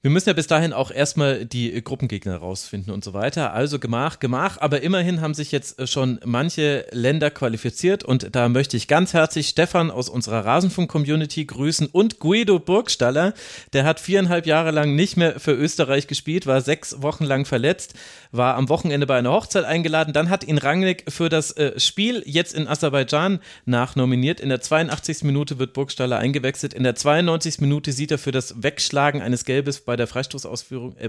Wir 0.00 0.12
müssen 0.12 0.28
ja 0.28 0.32
bis 0.32 0.46
dahin 0.46 0.72
auch 0.72 0.92
erstmal 0.92 1.44
die 1.44 1.82
Gruppengegner 1.82 2.36
rausfinden 2.36 2.94
und 2.94 3.02
so 3.02 3.14
weiter. 3.14 3.52
Also 3.52 3.80
Gemach, 3.80 4.20
Gemach. 4.20 4.56
Aber 4.60 4.80
immerhin 4.80 5.20
haben 5.20 5.34
sich 5.34 5.50
jetzt 5.50 5.80
äh, 5.80 5.88
schon 5.88 6.20
manche 6.24 6.86
Länder 6.92 7.32
qualifiziert 7.32 8.04
und 8.04 8.36
da 8.36 8.48
möchte 8.48 8.76
ich 8.76 8.86
ganz 8.86 9.12
herzlich 9.12 9.48
Stefan 9.48 9.90
aus 9.90 10.08
unserer 10.08 10.44
Rasenfunk-Community 10.44 11.46
grüßen 11.46 11.88
und 11.88 12.20
Guido 12.20 12.60
Burgstaller. 12.60 13.34
Der 13.72 13.82
hat 13.82 13.98
viereinhalb 13.98 14.46
Jahre 14.46 14.70
lang 14.70 14.94
nicht 14.94 15.16
mehr 15.16 15.40
für 15.40 15.52
Österreich 15.52 16.06
gespielt, 16.06 16.46
war 16.46 16.60
sechs 16.60 17.02
Wochen 17.02 17.24
lang 17.24 17.44
verletzt, 17.44 17.94
war 18.30 18.54
am 18.54 18.68
Wochenende 18.68 19.06
bei 19.08 19.18
einer 19.18 19.32
Hochzeit 19.32 19.64
eingeladen. 19.64 20.12
Dann 20.12 20.30
hat 20.30 20.44
ihn 20.44 20.58
Rangnick 20.58 21.06
für 21.08 21.28
das 21.28 21.50
äh, 21.56 21.80
Spiel 21.80 22.22
jetzt 22.24 22.54
in 22.54 22.68
Aserbaidschan 22.68 23.40
nachnominiert. 23.64 24.38
In 24.38 24.50
der 24.50 24.60
82. 24.60 25.24
Minute 25.24 25.58
wird 25.58 25.72
Burgstaller 25.72 26.18
eingewechselt. 26.18 26.72
In 26.72 26.84
der 26.84 26.94
92. 26.94 27.60
Minute 27.62 27.90
sieht 27.90 28.12
er 28.12 28.18
für 28.18 28.30
das 28.30 28.62
Wegschlagen 28.62 29.22
eines 29.22 29.44
Gelbes 29.44 29.87
bei 29.88 29.96
der 29.96 30.06
Freistoßausführung, 30.06 30.98
äh, 30.98 31.08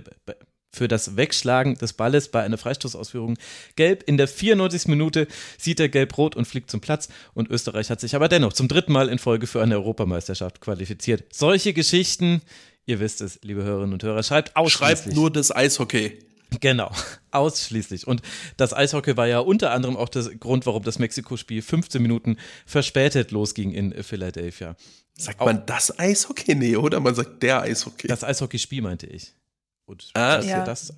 für 0.72 0.88
das 0.88 1.18
Wegschlagen 1.18 1.76
des 1.76 1.92
Balles 1.92 2.30
bei 2.30 2.44
einer 2.44 2.58
Freistoßausführung 2.58 3.38
gelb. 3.76 4.04
In 4.04 4.16
der 4.16 4.30
94. 4.30 4.88
Minute 4.88 5.28
sieht 5.58 5.82
er 5.82 5.90
gelb-rot 5.90 6.38
und 6.38 6.46
fliegt 6.46 6.72
zum 6.72 6.80
Platz. 6.80 7.10
Und 7.34 7.50
Österreich 7.50 7.90
hat 7.90 8.00
sich 8.00 8.16
aber 8.16 8.30
dennoch 8.30 8.54
zum 8.54 8.70
dritten 8.70 8.94
Mal 8.94 9.10
in 9.10 9.20
Folge 9.20 9.48
für 9.48 9.62
eine 9.62 9.76
Europameisterschaft 9.76 10.62
qualifiziert. 10.62 11.26
Solche 11.34 11.74
Geschichten, 11.74 12.42
ihr 12.86 13.02
wisst 13.02 13.20
es, 13.20 13.40
liebe 13.44 13.64
Hörerinnen 13.64 13.92
und 13.92 14.04
Hörer, 14.04 14.24
schreibt 14.24 14.56
ausschließlich. 14.56 15.00
Schreibt 15.00 15.16
nur 15.16 15.30
das 15.30 15.54
Eishockey. 15.54 16.20
Genau, 16.62 16.90
ausschließlich. 17.32 18.08
Und 18.08 18.22
das 18.56 18.74
Eishockey 18.74 19.18
war 19.18 19.28
ja 19.28 19.40
unter 19.40 19.72
anderem 19.72 19.98
auch 19.98 20.08
der 20.08 20.24
Grund, 20.24 20.66
warum 20.66 20.84
das 20.84 21.00
Mexiko-Spiel 21.00 21.62
15 21.62 22.02
Minuten 22.02 22.38
verspätet 22.66 23.32
losging 23.32 23.72
in 23.72 24.02
Philadelphia. 24.04 24.78
Sagt 25.20 25.42
auch, 25.42 25.46
man 25.46 25.66
das 25.66 26.00
Eishockey? 26.00 26.56
Nee, 26.56 26.78
oder? 26.78 27.00
Man 27.00 27.14
sagt 27.14 27.44
der 27.44 27.62
Eishockey. 27.62 28.08
Das 28.08 28.24
Eishockeyspiel 28.24 28.82
meinte 28.82 29.06
ich. 29.06 29.34
Und 29.86 30.10
ah, 30.14 30.38
das, 30.38 30.46
ja. 30.48 30.64
das 30.64 30.94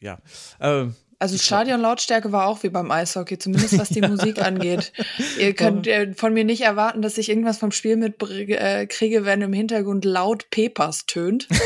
ja. 0.00 0.18
Ähm, 0.60 0.94
also 1.20 1.36
Stadionlautstärke 1.36 2.32
war 2.32 2.46
auch 2.46 2.62
wie 2.62 2.70
beim 2.70 2.90
Eishockey, 2.90 3.38
zumindest 3.38 3.78
was 3.78 3.90
die 3.90 4.00
Musik 4.00 4.42
angeht. 4.44 4.92
Ihr 5.38 5.54
könnt 5.54 5.86
äh, 5.86 6.14
von 6.14 6.32
mir 6.32 6.44
nicht 6.44 6.62
erwarten, 6.62 7.02
dass 7.02 7.18
ich 7.18 7.28
irgendwas 7.28 7.58
vom 7.58 7.72
Spiel 7.72 7.96
mitkriege, 7.96 8.58
äh, 8.58 8.88
wenn 9.24 9.42
im 9.42 9.52
Hintergrund 9.52 10.06
laut 10.06 10.50
Pepas 10.50 11.04
tönt. 11.06 11.46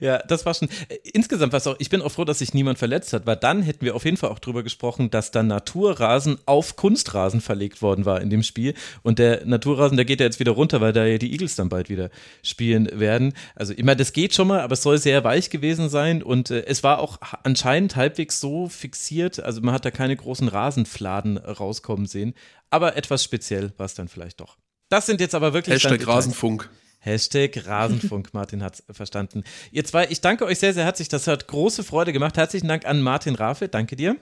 Ja, 0.00 0.18
das 0.18 0.46
war 0.46 0.54
schon. 0.54 0.68
Äh, 0.88 0.98
insgesamt 1.12 1.52
war 1.52 1.58
es 1.58 1.66
auch, 1.66 1.74
ich 1.78 1.90
bin 1.90 2.02
auch 2.02 2.10
froh, 2.10 2.24
dass 2.24 2.38
sich 2.38 2.54
niemand 2.54 2.78
verletzt 2.78 3.12
hat, 3.12 3.26
weil 3.26 3.36
dann 3.36 3.62
hätten 3.62 3.84
wir 3.84 3.96
auf 3.96 4.04
jeden 4.04 4.16
Fall 4.16 4.30
auch 4.30 4.38
drüber 4.38 4.62
gesprochen, 4.62 5.10
dass 5.10 5.32
dann 5.32 5.48
Naturrasen 5.48 6.38
auf 6.46 6.76
Kunstrasen 6.76 7.40
verlegt 7.40 7.82
worden 7.82 8.04
war 8.04 8.20
in 8.20 8.30
dem 8.30 8.44
Spiel. 8.44 8.74
Und 9.02 9.18
der 9.18 9.44
Naturrasen, 9.44 9.96
der 9.96 10.04
geht 10.04 10.20
ja 10.20 10.26
jetzt 10.26 10.38
wieder 10.38 10.52
runter, 10.52 10.80
weil 10.80 10.92
da 10.92 11.04
ja 11.04 11.18
die 11.18 11.32
Eagles 11.32 11.56
dann 11.56 11.68
bald 11.68 11.88
wieder 11.88 12.10
spielen 12.42 12.88
werden. 12.92 13.34
Also 13.56 13.72
immer, 13.72 13.96
das 13.96 14.12
geht 14.12 14.34
schon 14.34 14.48
mal, 14.48 14.60
aber 14.60 14.74
es 14.74 14.82
soll 14.82 14.98
sehr 14.98 15.24
weich 15.24 15.50
gewesen 15.50 15.88
sein 15.88 16.22
und 16.22 16.50
äh, 16.50 16.64
es 16.66 16.84
war 16.84 17.00
auch 17.00 17.18
anscheinend 17.42 17.96
halbwegs 17.96 18.40
so 18.40 18.68
fixiert. 18.68 19.40
Also 19.40 19.60
man 19.62 19.74
hat 19.74 19.84
da 19.84 19.90
keine 19.90 20.14
großen 20.14 20.46
Rasenfladen 20.46 21.38
rauskommen 21.38 22.06
sehen. 22.06 22.34
Aber 22.70 22.96
etwas 22.96 23.24
speziell 23.24 23.72
war 23.78 23.86
es 23.86 23.94
dann 23.94 24.06
vielleicht 24.06 24.40
doch. 24.40 24.56
Das 24.90 25.06
sind 25.06 25.20
jetzt 25.20 25.34
aber 25.34 25.52
wirklich. 25.52 25.74
Hashtag 25.74 26.06
Rasenfunk. 26.06 26.70
Hashtag 27.00 27.66
Rasenfunk, 27.66 28.30
Martin 28.34 28.62
hat 28.62 28.82
verstanden. 28.90 29.42
Ihr 29.72 29.84
zwei, 29.84 30.06
ich 30.08 30.20
danke 30.20 30.44
euch 30.44 30.58
sehr, 30.58 30.74
sehr 30.74 30.84
herzlich. 30.84 31.08
Das 31.08 31.26
hat 31.26 31.48
große 31.48 31.82
Freude 31.82 32.12
gemacht. 32.12 32.36
Herzlichen 32.36 32.68
Dank 32.68 32.86
an 32.86 33.00
Martin 33.00 33.34
Rafe. 33.34 33.68
Danke 33.68 33.96
dir. 33.96 34.16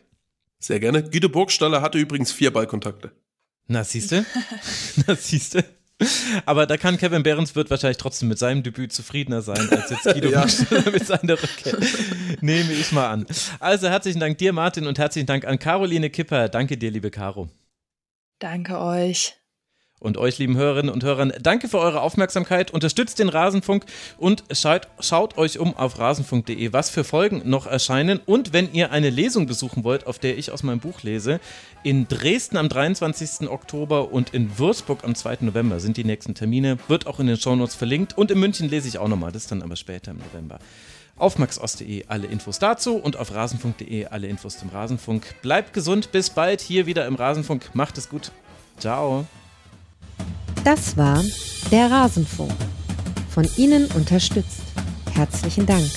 Sehr 0.60 0.80
gerne. 0.80 1.02
Guido 1.02 1.28
Burgstaller 1.28 1.82
hatte 1.82 1.98
übrigens 1.98 2.32
vier 2.32 2.52
Ballkontakte. 2.52 3.12
Na, 3.66 3.84
siehste? 3.84 4.24
Na, 5.06 5.14
siehste? 5.14 5.64
Aber 6.46 6.66
da 6.66 6.76
kann 6.76 6.96
Kevin 6.96 7.24
Behrens 7.24 7.56
wird 7.56 7.70
wahrscheinlich 7.70 7.96
trotzdem 7.96 8.28
mit 8.28 8.38
seinem 8.38 8.62
Debüt 8.62 8.92
zufriedener 8.92 9.42
sein 9.42 9.68
als 9.70 9.90
jetzt 9.90 10.04
Guido 10.04 10.28
ja. 10.30 10.46
mit 10.92 11.04
seiner 11.04 11.42
Rückkehr. 11.42 11.76
Nehme 12.40 12.72
ich 12.72 12.92
mal 12.92 13.08
an. 13.08 13.26
Also 13.58 13.88
herzlichen 13.88 14.20
Dank 14.20 14.38
dir, 14.38 14.52
Martin, 14.52 14.86
und 14.86 14.98
herzlichen 14.98 15.26
Dank 15.26 15.44
an 15.44 15.58
Caroline 15.58 16.10
Kipper. 16.10 16.48
Danke 16.48 16.78
dir, 16.78 16.92
liebe 16.92 17.10
Caro. 17.10 17.48
Danke 18.38 18.78
euch. 18.78 19.34
Und 20.00 20.16
euch, 20.16 20.38
lieben 20.38 20.56
Hörerinnen 20.56 20.92
und 20.92 21.02
Hörern, 21.02 21.32
danke 21.40 21.68
für 21.68 21.78
eure 21.78 22.02
Aufmerksamkeit. 22.02 22.70
Unterstützt 22.70 23.18
den 23.18 23.28
Rasenfunk 23.28 23.84
und 24.16 24.44
schaut, 24.52 24.86
schaut 25.00 25.36
euch 25.36 25.58
um 25.58 25.76
auf 25.76 25.98
rasenfunk.de, 25.98 26.72
was 26.72 26.88
für 26.88 27.02
Folgen 27.02 27.42
noch 27.44 27.66
erscheinen. 27.66 28.20
Und 28.24 28.52
wenn 28.52 28.72
ihr 28.72 28.92
eine 28.92 29.10
Lesung 29.10 29.46
besuchen 29.46 29.82
wollt, 29.82 30.06
auf 30.06 30.20
der 30.20 30.38
ich 30.38 30.52
aus 30.52 30.62
meinem 30.62 30.78
Buch 30.78 31.02
lese, 31.02 31.40
in 31.82 32.06
Dresden 32.06 32.56
am 32.56 32.68
23. 32.68 33.50
Oktober 33.50 34.12
und 34.12 34.34
in 34.34 34.58
Würzburg 34.58 35.02
am 35.02 35.16
2. 35.16 35.38
November 35.40 35.80
sind 35.80 35.96
die 35.96 36.04
nächsten 36.04 36.34
Termine. 36.34 36.78
Wird 36.86 37.08
auch 37.08 37.18
in 37.18 37.26
den 37.26 37.36
Shownotes 37.36 37.74
verlinkt. 37.74 38.16
Und 38.16 38.30
in 38.30 38.38
München 38.38 38.68
lese 38.68 38.86
ich 38.86 38.98
auch 38.98 39.08
nochmal, 39.08 39.32
das 39.32 39.48
dann 39.48 39.62
aber 39.62 39.74
später 39.74 40.12
im 40.12 40.18
November. 40.18 40.60
Auf 41.16 41.38
maxos.de 41.38 42.04
alle 42.06 42.28
Infos 42.28 42.60
dazu 42.60 42.96
und 42.96 43.16
auf 43.16 43.34
rasenfunk.de 43.34 44.06
alle 44.06 44.28
Infos 44.28 44.58
zum 44.58 44.68
Rasenfunk. 44.68 45.42
Bleibt 45.42 45.72
gesund, 45.72 46.12
bis 46.12 46.30
bald 46.30 46.60
hier 46.60 46.86
wieder 46.86 47.06
im 47.06 47.16
Rasenfunk. 47.16 47.70
Macht 47.74 47.98
es 47.98 48.08
gut. 48.08 48.30
Ciao. 48.78 49.26
Das 50.64 50.96
war 50.96 51.22
der 51.70 51.90
Rasenfunk. 51.90 52.52
Von 53.30 53.48
Ihnen 53.56 53.86
unterstützt. 53.92 54.62
Herzlichen 55.14 55.66
Dank. 55.66 55.90